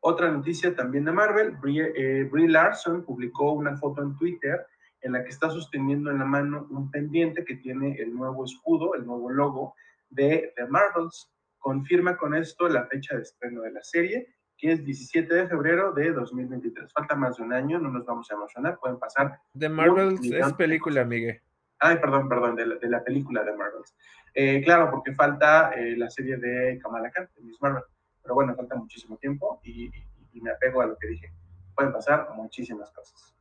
[0.00, 4.66] Otra noticia también de Marvel, Brie, eh, Brie Larson publicó una foto en Twitter
[5.00, 8.94] en la que está sosteniendo en la mano un pendiente que tiene el nuevo escudo,
[8.94, 9.74] el nuevo logo
[10.10, 11.32] de The Marvels.
[11.58, 15.92] Confirma con esto la fecha de estreno de la serie que es 17 de febrero
[15.92, 16.92] de 2023.
[16.92, 19.40] Falta más de un año, no nos vamos a emocionar, pueden pasar.
[19.56, 21.40] The Marvels es película, Miguel.
[21.78, 23.96] Ay, perdón, perdón, de la, de la película de Marvels.
[24.34, 27.84] Eh, claro, porque falta eh, la serie de Kamala Khan, de Miss Marvel.
[28.20, 31.32] Pero bueno, falta muchísimo tiempo y, y, y, me apego a lo que dije.
[31.74, 33.36] Pueden pasar muchísimas cosas.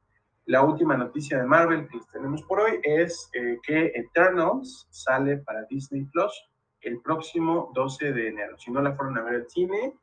[0.45, 5.65] La última noticia de Marvel que tenemos por hoy es eh, que Eternals sale para
[5.65, 6.49] Disney Plus
[6.81, 8.57] el próximo 12 de enero.
[8.57, 9.93] Si no la fueron a ver al cine,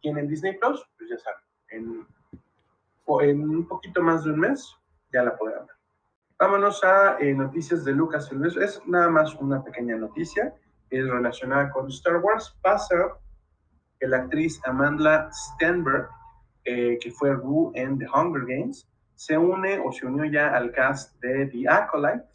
[0.00, 2.06] tienen Disney Plus, pues ya saben, en,
[3.28, 4.76] en, un poquito más de un mes
[5.12, 5.76] ya la podrán ver.
[6.38, 8.30] Vámonos a eh, noticias de Lucas.
[8.60, 10.54] Es nada más una pequeña noticia,
[10.88, 12.56] es relacionada con Star Wars.
[12.62, 13.18] Pasa
[13.98, 16.08] que la actriz Amanda Stenberg,
[16.64, 20.72] eh, que fue Rue en The Hunger Games, se une o se unió ya al
[20.72, 22.26] cast de The Acolyte,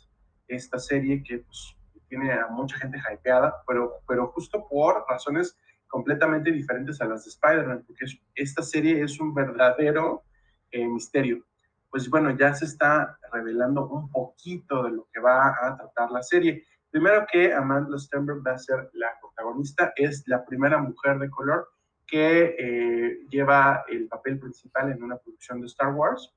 [0.47, 1.75] esta serie que pues,
[2.07, 5.57] tiene a mucha gente hypeada, pero, pero justo por razones
[5.95, 8.05] completamente diferentes a las de Spider-Man, porque
[8.35, 10.23] esta serie es un verdadero
[10.69, 11.45] eh, misterio.
[11.89, 16.21] Pues bueno, ya se está revelando un poquito de lo que va a tratar la
[16.21, 16.65] serie.
[16.91, 21.69] Primero que Amanda Stenberg va a ser la protagonista, es la primera mujer de color
[22.05, 26.29] que eh, lleva el papel principal en una producción de Star Wars.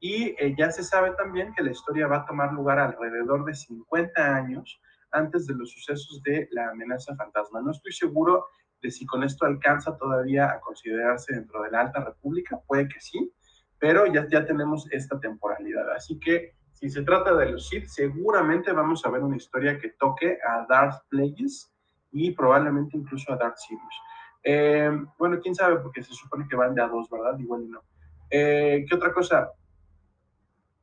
[0.00, 3.54] Y eh, ya se sabe también que la historia va a tomar lugar alrededor de
[3.54, 4.80] 50 años
[5.12, 7.60] antes de los sucesos de la amenaza fantasma.
[7.60, 8.46] No estoy seguro
[8.82, 13.00] de si con esto alcanza todavía a considerarse dentro de la Alta República, puede que
[13.00, 13.32] sí,
[13.78, 15.90] pero ya, ya tenemos esta temporalidad.
[15.92, 19.90] Así que si se trata de los Sith, seguramente vamos a ver una historia que
[19.90, 21.72] toque a Darth Plagueis
[22.12, 23.94] y probablemente incluso a Darth Sidious.
[24.44, 27.38] Eh, bueno, quién sabe, porque se supone que van de a dos, ¿verdad?
[27.38, 27.82] Igual y no.
[28.30, 29.50] Eh, ¿Qué otra cosa?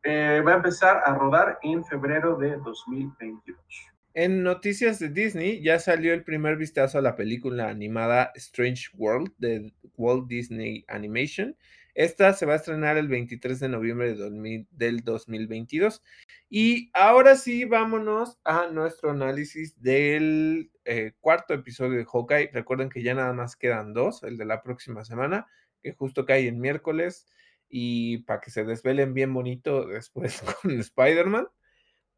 [0.04, 3.93] Eh, va a empezar a rodar en febrero de 2022.
[4.16, 9.34] En noticias de Disney ya salió el primer vistazo a la película animada Strange World
[9.40, 11.58] de Walt Disney Animation.
[11.96, 16.04] Esta se va a estrenar el 23 de noviembre de del 2022.
[16.48, 22.52] Y ahora sí, vámonos a nuestro análisis del eh, cuarto episodio de Hawkeye.
[22.54, 25.48] Recuerden que ya nada más quedan dos, el de la próxima semana,
[25.82, 27.28] que justo cae en miércoles.
[27.68, 31.48] Y para que se desvelen bien bonito después con Spider-Man.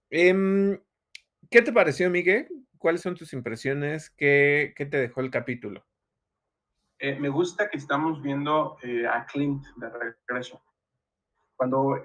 [0.10, 0.78] Eh,
[1.50, 2.48] ¿Qué te pareció, Miguel?
[2.78, 4.10] ¿Cuáles son tus impresiones?
[4.10, 5.86] ¿Qué, qué te dejó el capítulo?
[7.00, 10.62] Eh, me gusta que estamos viendo eh, a Clint de regreso.
[11.56, 12.04] Cuando eh,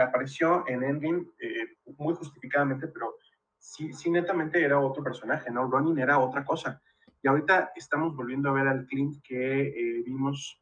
[0.00, 3.16] apareció en Endgame, eh, muy justificadamente, pero
[3.58, 5.70] sí, sí, netamente era otro personaje, ¿no?
[5.70, 6.80] Ronin era otra cosa.
[7.22, 10.60] Y ahorita estamos volviendo a ver al Clint que vimos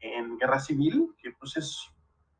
[0.00, 1.90] en Guerra Civil, que pues es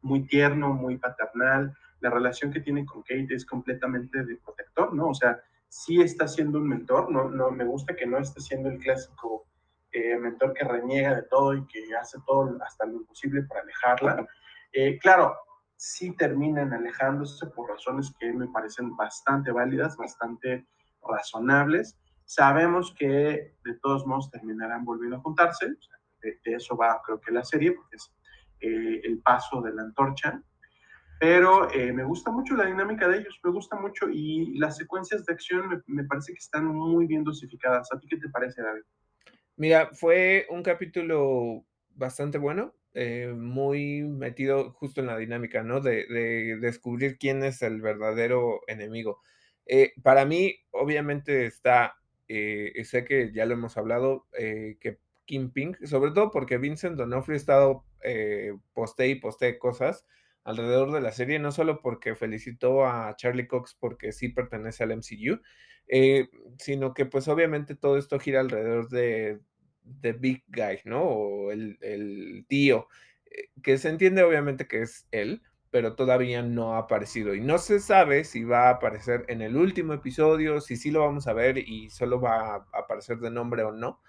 [0.00, 5.08] muy tierno, muy paternal, la relación que tiene con Kate es completamente de protector, ¿no?
[5.08, 8.68] O sea, sí está siendo un mentor, no, no me gusta que no esté siendo
[8.68, 9.46] el clásico
[9.90, 14.26] eh, mentor que reniega de todo y que hace todo hasta lo imposible para alejarla.
[14.72, 15.36] Eh, claro,
[15.76, 20.66] sí terminan alejándose por razones que me parecen bastante válidas, bastante
[21.02, 21.98] razonables.
[22.24, 27.00] Sabemos que de todos modos terminarán volviendo a juntarse, o sea, de, de, eso va
[27.04, 28.12] creo que la serie, porque es
[28.60, 30.42] eh, el paso de la antorcha
[31.18, 35.24] pero eh, me gusta mucho la dinámica de ellos, me gusta mucho y las secuencias
[35.24, 37.92] de acción me, parece que están muy bien dosificadas.
[37.92, 38.82] ¿A ti qué te parece, David?
[39.56, 45.80] Mira, fue un capítulo bastante bueno, eh, muy metido justo en la dinámica, ¿no?
[45.80, 49.20] De, de descubrir quién es el verdadero enemigo.
[49.66, 51.96] Eh, para mí, obviamente está,
[52.26, 57.36] eh, sé que ya lo hemos hablado, que Kingpin, sobre todo porque Vincent Donofrio ha
[57.36, 57.84] estado
[58.72, 60.06] poste y poste cosas,
[60.48, 64.92] alrededor de la serie, no solo porque felicitó a Charlie Cox porque sí pertenece al
[64.92, 65.40] MCU,
[65.88, 69.40] eh, sino que pues obviamente todo esto gira alrededor de,
[69.82, 71.02] de Big Guy, ¿no?
[71.04, 72.88] O el, el tío,
[73.30, 77.58] eh, que se entiende obviamente que es él, pero todavía no ha aparecido y no
[77.58, 81.34] se sabe si va a aparecer en el último episodio, si sí lo vamos a
[81.34, 84.00] ver y solo va a aparecer de nombre o no.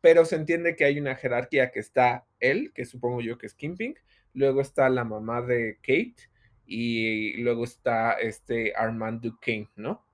[0.00, 3.54] pero se entiende que hay una jerarquía que está él, que supongo yo que es
[3.54, 3.94] Kingpin,
[4.34, 6.30] luego está la mamá de Kate
[6.66, 10.06] y luego está este Armand Duquesne, ¿no?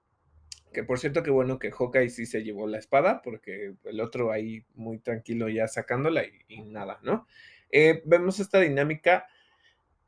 [0.73, 4.33] Que por cierto, que bueno que Hawkeye sí se llevó la espada, porque el otro
[4.33, 7.27] ahí muy tranquilo ya sacándola y, nada, ¿no?
[7.71, 9.27] Eh, vemos esta dinámica.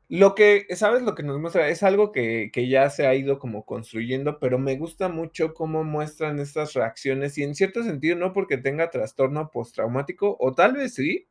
[0.07, 1.03] Lo que, ¿sabes?
[1.03, 4.57] Lo que nos muestra es algo que, que, ya se ha ido como construyendo, pero
[4.57, 9.51] me gusta mucho cómo muestran estas reacciones y en cierto sentido no porque tenga trastorno
[9.51, 11.27] postraumático, o tal vez sí,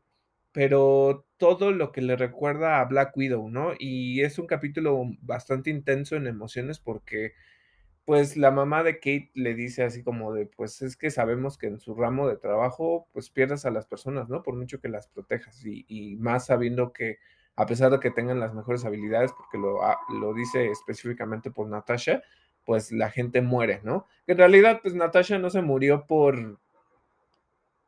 [0.53, 3.73] pero todo lo que le recuerda a Black Widow, ¿no?
[3.78, 7.32] Y es un capítulo bastante intenso en emociones porque
[8.05, 11.66] pues la mamá de Kate le dice así como de, pues es que sabemos que
[11.66, 14.43] en su ramo de trabajo, pues pierdes a las personas, ¿no?
[14.43, 17.19] Por mucho que las protejas y, más sabiendo que
[17.55, 21.69] a pesar de que tengan las mejores habilidades, porque lo, ah, lo dice específicamente por
[21.69, 22.23] Natasha,
[22.65, 24.06] pues la gente muere, ¿no?
[24.27, 26.59] En realidad, pues Natasha no se murió por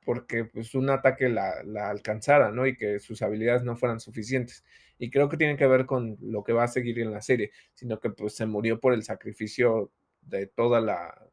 [0.05, 2.67] porque pues un ataque la, la alcanzara, ¿no?
[2.67, 4.65] Y que sus habilidades no fueran suficientes.
[4.99, 7.53] Y creo que tiene que ver con lo que va a seguir en la serie,
[7.75, 9.91] sino que pues se murió por el sacrificio
[10.23, 11.31] de toda la,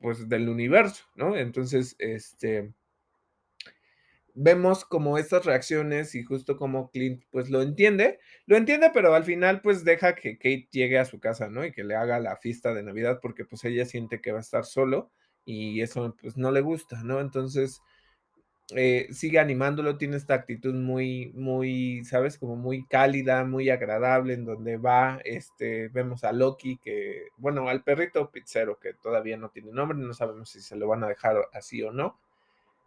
[0.00, 1.36] pues del universo, ¿no?
[1.36, 2.72] Entonces, este,
[4.34, 9.24] vemos como estas reacciones y justo como Clint pues lo entiende, lo entiende, pero al
[9.24, 11.64] final pues deja que Kate llegue a su casa, ¿no?
[11.64, 14.42] Y que le haga la fiesta de Navidad porque pues ella siente que va a
[14.42, 15.10] estar solo
[15.44, 17.20] y eso pues no le gusta, ¿no?
[17.20, 17.80] Entonces,
[18.74, 22.38] eh, sigue animándolo, tiene esta actitud muy, muy, ¿sabes?
[22.38, 27.82] Como muy cálida, muy agradable, en donde va, este, vemos a Loki, que, bueno, al
[27.82, 31.36] perrito pizzero, que todavía no tiene nombre, no sabemos si se lo van a dejar
[31.54, 32.20] así o no.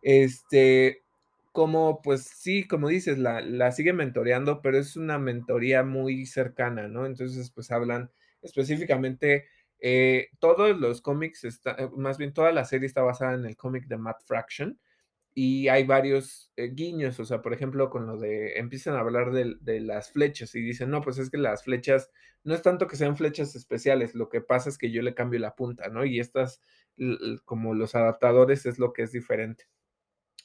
[0.04, 1.04] Este,
[1.52, 6.88] como, pues sí, como dices, la, la sigue mentoreando, pero es una mentoría muy cercana,
[6.88, 7.06] ¿no?
[7.08, 8.12] Entonces, pues hablan
[8.44, 9.48] específicamente,
[9.80, 13.88] eh, todos los cómics, está, más bien toda la serie está basada en el cómic
[13.88, 14.80] de Matt Fraction,
[15.34, 19.32] y hay varios eh, guiños, o sea, por ejemplo, con lo de, empiezan a hablar
[19.32, 22.12] de, las flechas y dicen, no, pues es que las flechas,
[22.44, 25.40] no es tanto que sean flechas especiales, lo que pasa es que yo le cambio
[25.40, 26.06] la punta, ¿no?
[26.06, 26.62] Y estas,
[27.46, 29.68] como los adaptadores, es lo que es diferente.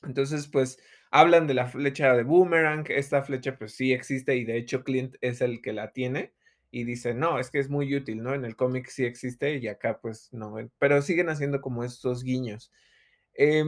[0.02, 0.78] Entonces, pues,
[1.10, 5.16] hablan de la flecha de Boomerang, esta flecha pues sí existe y de hecho Clint
[5.20, 6.34] es el que la tiene
[6.70, 8.34] y dice, no, es que es muy útil, ¿no?
[8.34, 12.72] En el cómic sí existe y acá pues no, pero siguen haciendo como estos guiños.
[13.34, 13.64] Eh,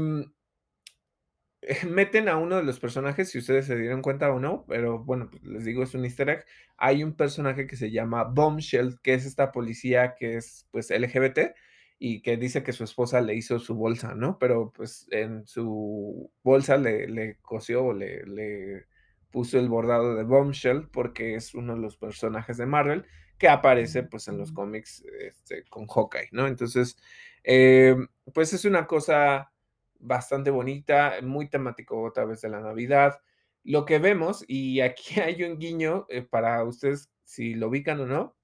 [1.88, 5.28] meten a uno de los personajes, si ustedes se dieron cuenta o no, pero bueno,
[5.30, 6.44] pues les digo, es un easter egg.
[6.76, 11.54] Hay un personaje que se llama Bombshell, que es esta policía que es pues LGBT
[11.98, 14.38] y que dice que su esposa le hizo su bolsa, ¿no?
[14.38, 18.86] Pero pues en su bolsa le, le cosió o le, le
[19.30, 23.04] puso el bordado de Bombshell porque es uno de los personajes de Marvel
[23.36, 26.46] que aparece pues en los cómics este, con Hawkeye, ¿no?
[26.46, 26.96] Entonces,
[27.44, 27.96] eh,
[28.32, 29.52] pues es una cosa
[29.98, 33.20] bastante bonita, muy temático otra vez de la Navidad.
[33.64, 38.06] Lo que vemos, y aquí hay un guiño eh, para ustedes si lo ubican o
[38.06, 38.36] no,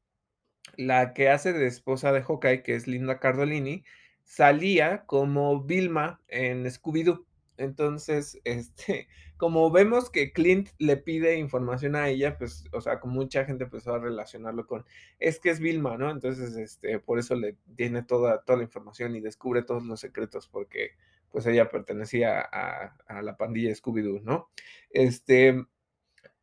[0.77, 3.85] la que hace de esposa de Hawkeye, que es Linda Cardolini,
[4.25, 7.27] salía como Vilma en Scooby-Doo.
[7.57, 13.15] Entonces, este, como vemos que Clint le pide información a ella, pues, o sea, como
[13.15, 14.85] mucha gente empezó a relacionarlo con,
[15.19, 16.11] es que es Vilma, ¿no?
[16.11, 20.49] Entonces, este, por eso le tiene toda, toda la información y descubre todos los secretos,
[20.49, 20.93] porque
[21.35, 24.51] pues ella pertenecía a, la pandilla Scooby-Doo, ¿no?
[24.89, 25.65] Este,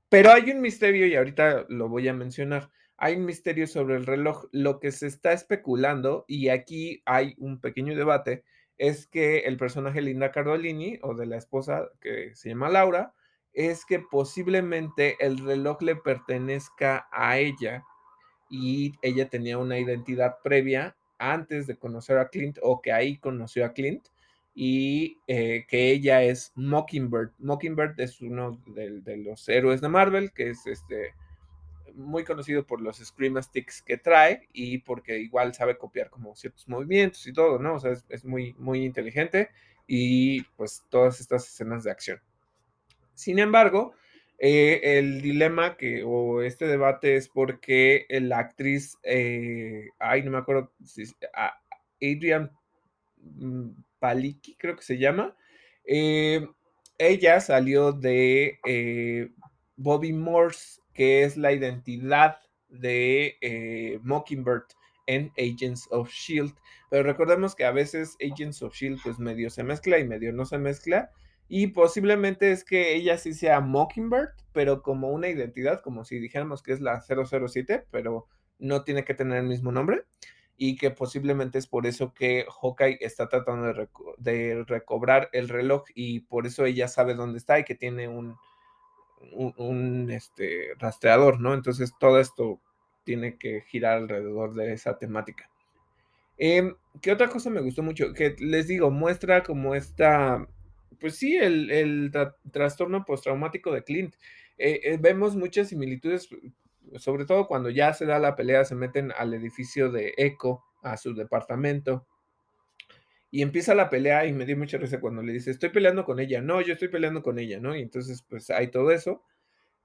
[0.10, 2.70] pero hay un misterio y ahorita lo voy a mencionar.
[2.98, 4.50] Hay un misterio sobre el reloj.
[4.52, 8.44] Lo que se está especulando, y aquí hay un pequeño debate,
[8.78, 13.14] es que el personaje Linda Cardolini, o de la esposa que se llama Laura,
[13.54, 17.86] es que posiblemente el reloj le pertenezca a ella
[18.50, 23.64] y ella tenía una identidad previa antes de conocer a Clint o que ahí conoció
[23.64, 24.06] a Clint
[24.54, 27.32] y eh, que ella es Mockingbird.
[27.40, 31.14] Mockingbird es uno de, los héroes de Marvel, que es este,
[31.94, 36.68] muy conocido por los Scream Sticks que trae y porque igual sabe copiar como ciertos
[36.68, 37.76] movimientos y todo, ¿no?
[37.76, 39.50] O sea, es, muy, muy inteligente
[39.88, 42.20] y pues todas estas escenas de acción.
[43.14, 43.94] Sin embargo,
[44.38, 50.40] eh, el dilema que, o este debate es porque la actriz, eh, ay, no me
[50.40, 51.04] acuerdo, si,
[52.02, 52.52] Adrian
[53.18, 53.70] mm,
[54.02, 55.36] Paliki, creo que se llama.
[55.86, 56.46] Eh,
[56.98, 59.30] ella salió de eh,
[59.78, 62.38] Bobby Morse, que es la identidad
[62.68, 64.64] de eh, Mockingbird
[65.06, 66.54] en Agents of Shield.
[66.90, 70.46] Pero recordemos que a veces Agents of Shield pues medio se mezcla y medio no
[70.46, 71.12] se mezcla.
[71.48, 76.64] Y posiblemente es que ella sí sea Mockingbird, pero como una identidad, como si dijéramos
[76.64, 80.06] que es la 007, pero no tiene que tener el mismo nombre.
[80.58, 83.88] Y que posiblemente es por eso que Hawkeye está tratando
[84.18, 88.38] de, recobrar el reloj y por eso ella sabe dónde está y que tiene un,
[90.12, 91.54] este, rastreador, ¿no?
[91.54, 92.60] Entonces todo esto
[93.04, 95.50] tiene que girar alrededor de esa temática.
[96.38, 98.14] Em, ¿Qué otra cosa me gustó mucho?
[98.14, 100.48] Que les digo, muestra como esta,
[101.00, 102.12] pues sí, el,
[102.52, 104.16] trastorno postraumático de Clint.
[104.58, 106.30] Eh, eh, vemos muchas similitudes
[106.98, 110.98] sobre todo cuando ya se da la pelea, se meten al edificio de Echo, a
[110.98, 112.08] su departamento,
[113.30, 116.20] y empieza la pelea y me dio mucha risa cuando le dice, estoy peleando con
[116.20, 117.76] ella, no, yo estoy peleando con ella, ¿no?
[117.76, 119.24] Y entonces pues hay todo eso.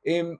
[0.02, 0.38] Em,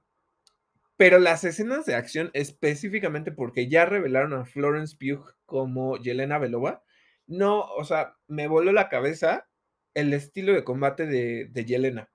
[0.97, 6.83] pero las escenas de acción, específicamente porque ya revelaron a Florence Pugh como Yelena Belova,
[7.27, 9.49] no, o sea, me voló la cabeza
[9.95, 12.11] el estilo de combate de, de Yelena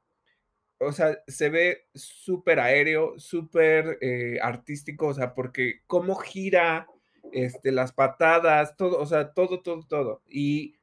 [0.82, 6.88] o sea, se ve súper aéreo, súper eh, artístico, o sea, porque cómo gira,
[7.32, 10.24] este, las patadas, todo, o sea, todo, todo, todo.
[10.28, 10.76] Y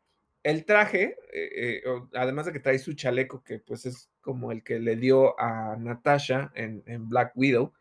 [0.44, 1.82] el traje, eh, eh,
[2.14, 5.76] además de que trae su chaleco, que pues es como el que le dio a
[5.76, 7.72] Natasha en, Black Widow,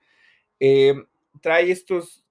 [1.42, 2.26] trae estos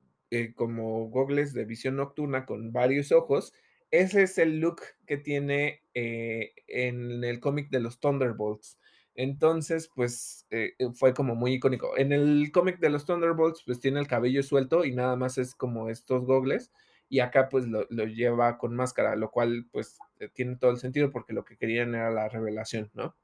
[0.57, 3.55] como gogles de visión nocturna con varios ojos.
[3.93, 8.79] Ese es el look que tiene en el cómic de los Thunderbolts.
[9.17, 11.97] Entonces, pues eh, eh, fue como muy icónico.
[11.97, 15.55] En el cómic de los Thunderbolts, pues tiene el cabello suelto y nada más es
[15.55, 16.71] como estos gogles.
[17.09, 21.11] Y acá pues lo, lleva con máscara, lo cual pues eh, tiene todo el sentido
[21.13, 23.15] porque lo que querían era la revelación, ¿no?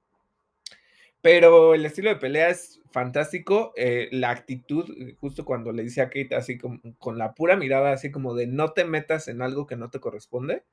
[1.21, 3.73] Pero el estilo de pelea es fantástico.
[4.11, 4.87] la actitud,
[5.21, 8.47] justo cuando le dice a Kate así como con la pura mirada, así como de
[8.47, 10.65] no te metas en algo que no te corresponde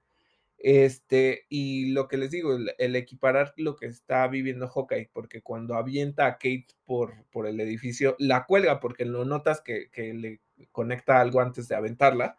[0.60, 5.76] este, y lo que les digo, el, equiparar lo que está viviendo Hawkeye, porque cuando
[5.76, 10.41] avienta a Kate por, por el edificio, la cuelga porque lo notas que, que, le
[10.72, 12.38] conecta algo antes de aventarla,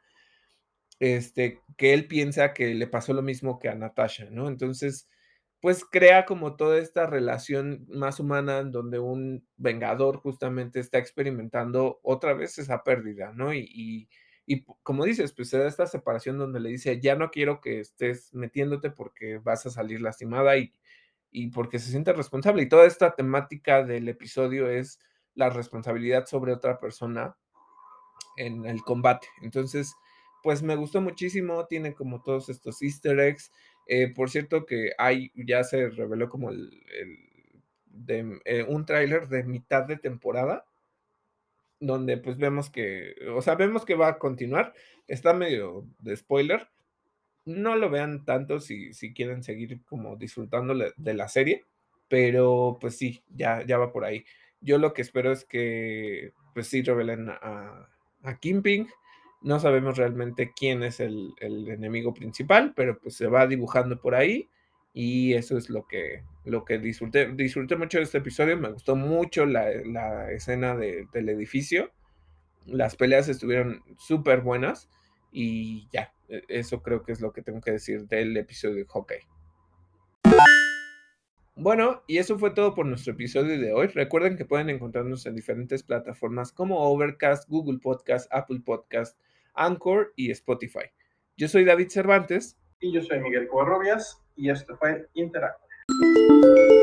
[0.98, 4.48] este, que él piensa que le pasó lo mismo que a Natasha, ¿no?
[4.48, 5.08] Entonces,
[5.60, 12.00] pues crea como toda esta relación más humana en donde un vengador justamente está experimentando
[12.02, 13.54] otra vez esa pérdida, ¿no?
[13.54, 14.08] y y
[14.82, 18.34] como dices, pues se da esta separación donde le dice, ya no quiero que estés
[18.34, 20.72] metiéndote porque vas a salir lastimada y,
[21.30, 22.62] y porque se siente responsable.
[22.62, 24.98] Y toda esta temática del episodio es
[25.34, 27.36] la responsabilidad sobre otra persona
[28.36, 29.28] en el combate.
[29.42, 29.94] Entonces,
[30.42, 33.52] pues me gustó muchísimo, tiene como todos estos easter eggs.
[33.86, 36.70] Eh, por cierto que hay, ya se reveló como el,
[37.86, 40.64] de, eh, un tráiler de mitad de temporada
[41.80, 44.74] donde pues vemos que, o sea, vemos que va a continuar.
[45.08, 46.68] Está medio de spoiler.
[47.46, 51.64] No lo vean tanto si, si quieren seguir como disfrutando de la serie,
[52.08, 54.24] pero pues sí, ya, ya va por ahí.
[54.60, 57.88] Yo lo que espero es que pues sí revelen a,
[58.22, 58.86] a Ping
[59.40, 64.14] No sabemos realmente quién es el, el, enemigo principal, pero pues se va dibujando por
[64.14, 64.48] ahí
[64.92, 67.32] y eso es lo que, lo que disfruté.
[67.32, 71.92] Disfruté mucho de este episodio, me gustó mucho la, escena del edificio.
[72.66, 74.88] Las peleas estuvieron súper buenas
[75.32, 78.84] y ya, e, eso creo que es lo que tengo que decir del episodio de
[78.86, 79.18] Hockey.
[81.56, 83.88] Bueno, y eso fue todo por nuestro episodio de hoy.
[83.88, 89.18] Recuerden que pueden encontrarnos en diferentes plataformas como Overcast, Google Podcast, Apple Podcast,
[89.54, 90.90] Anchor y Spotify.
[91.36, 92.58] Yo soy David Cervantes.
[92.80, 96.79] Y yo soy Miguel Covarrubias y esto fue Interactive.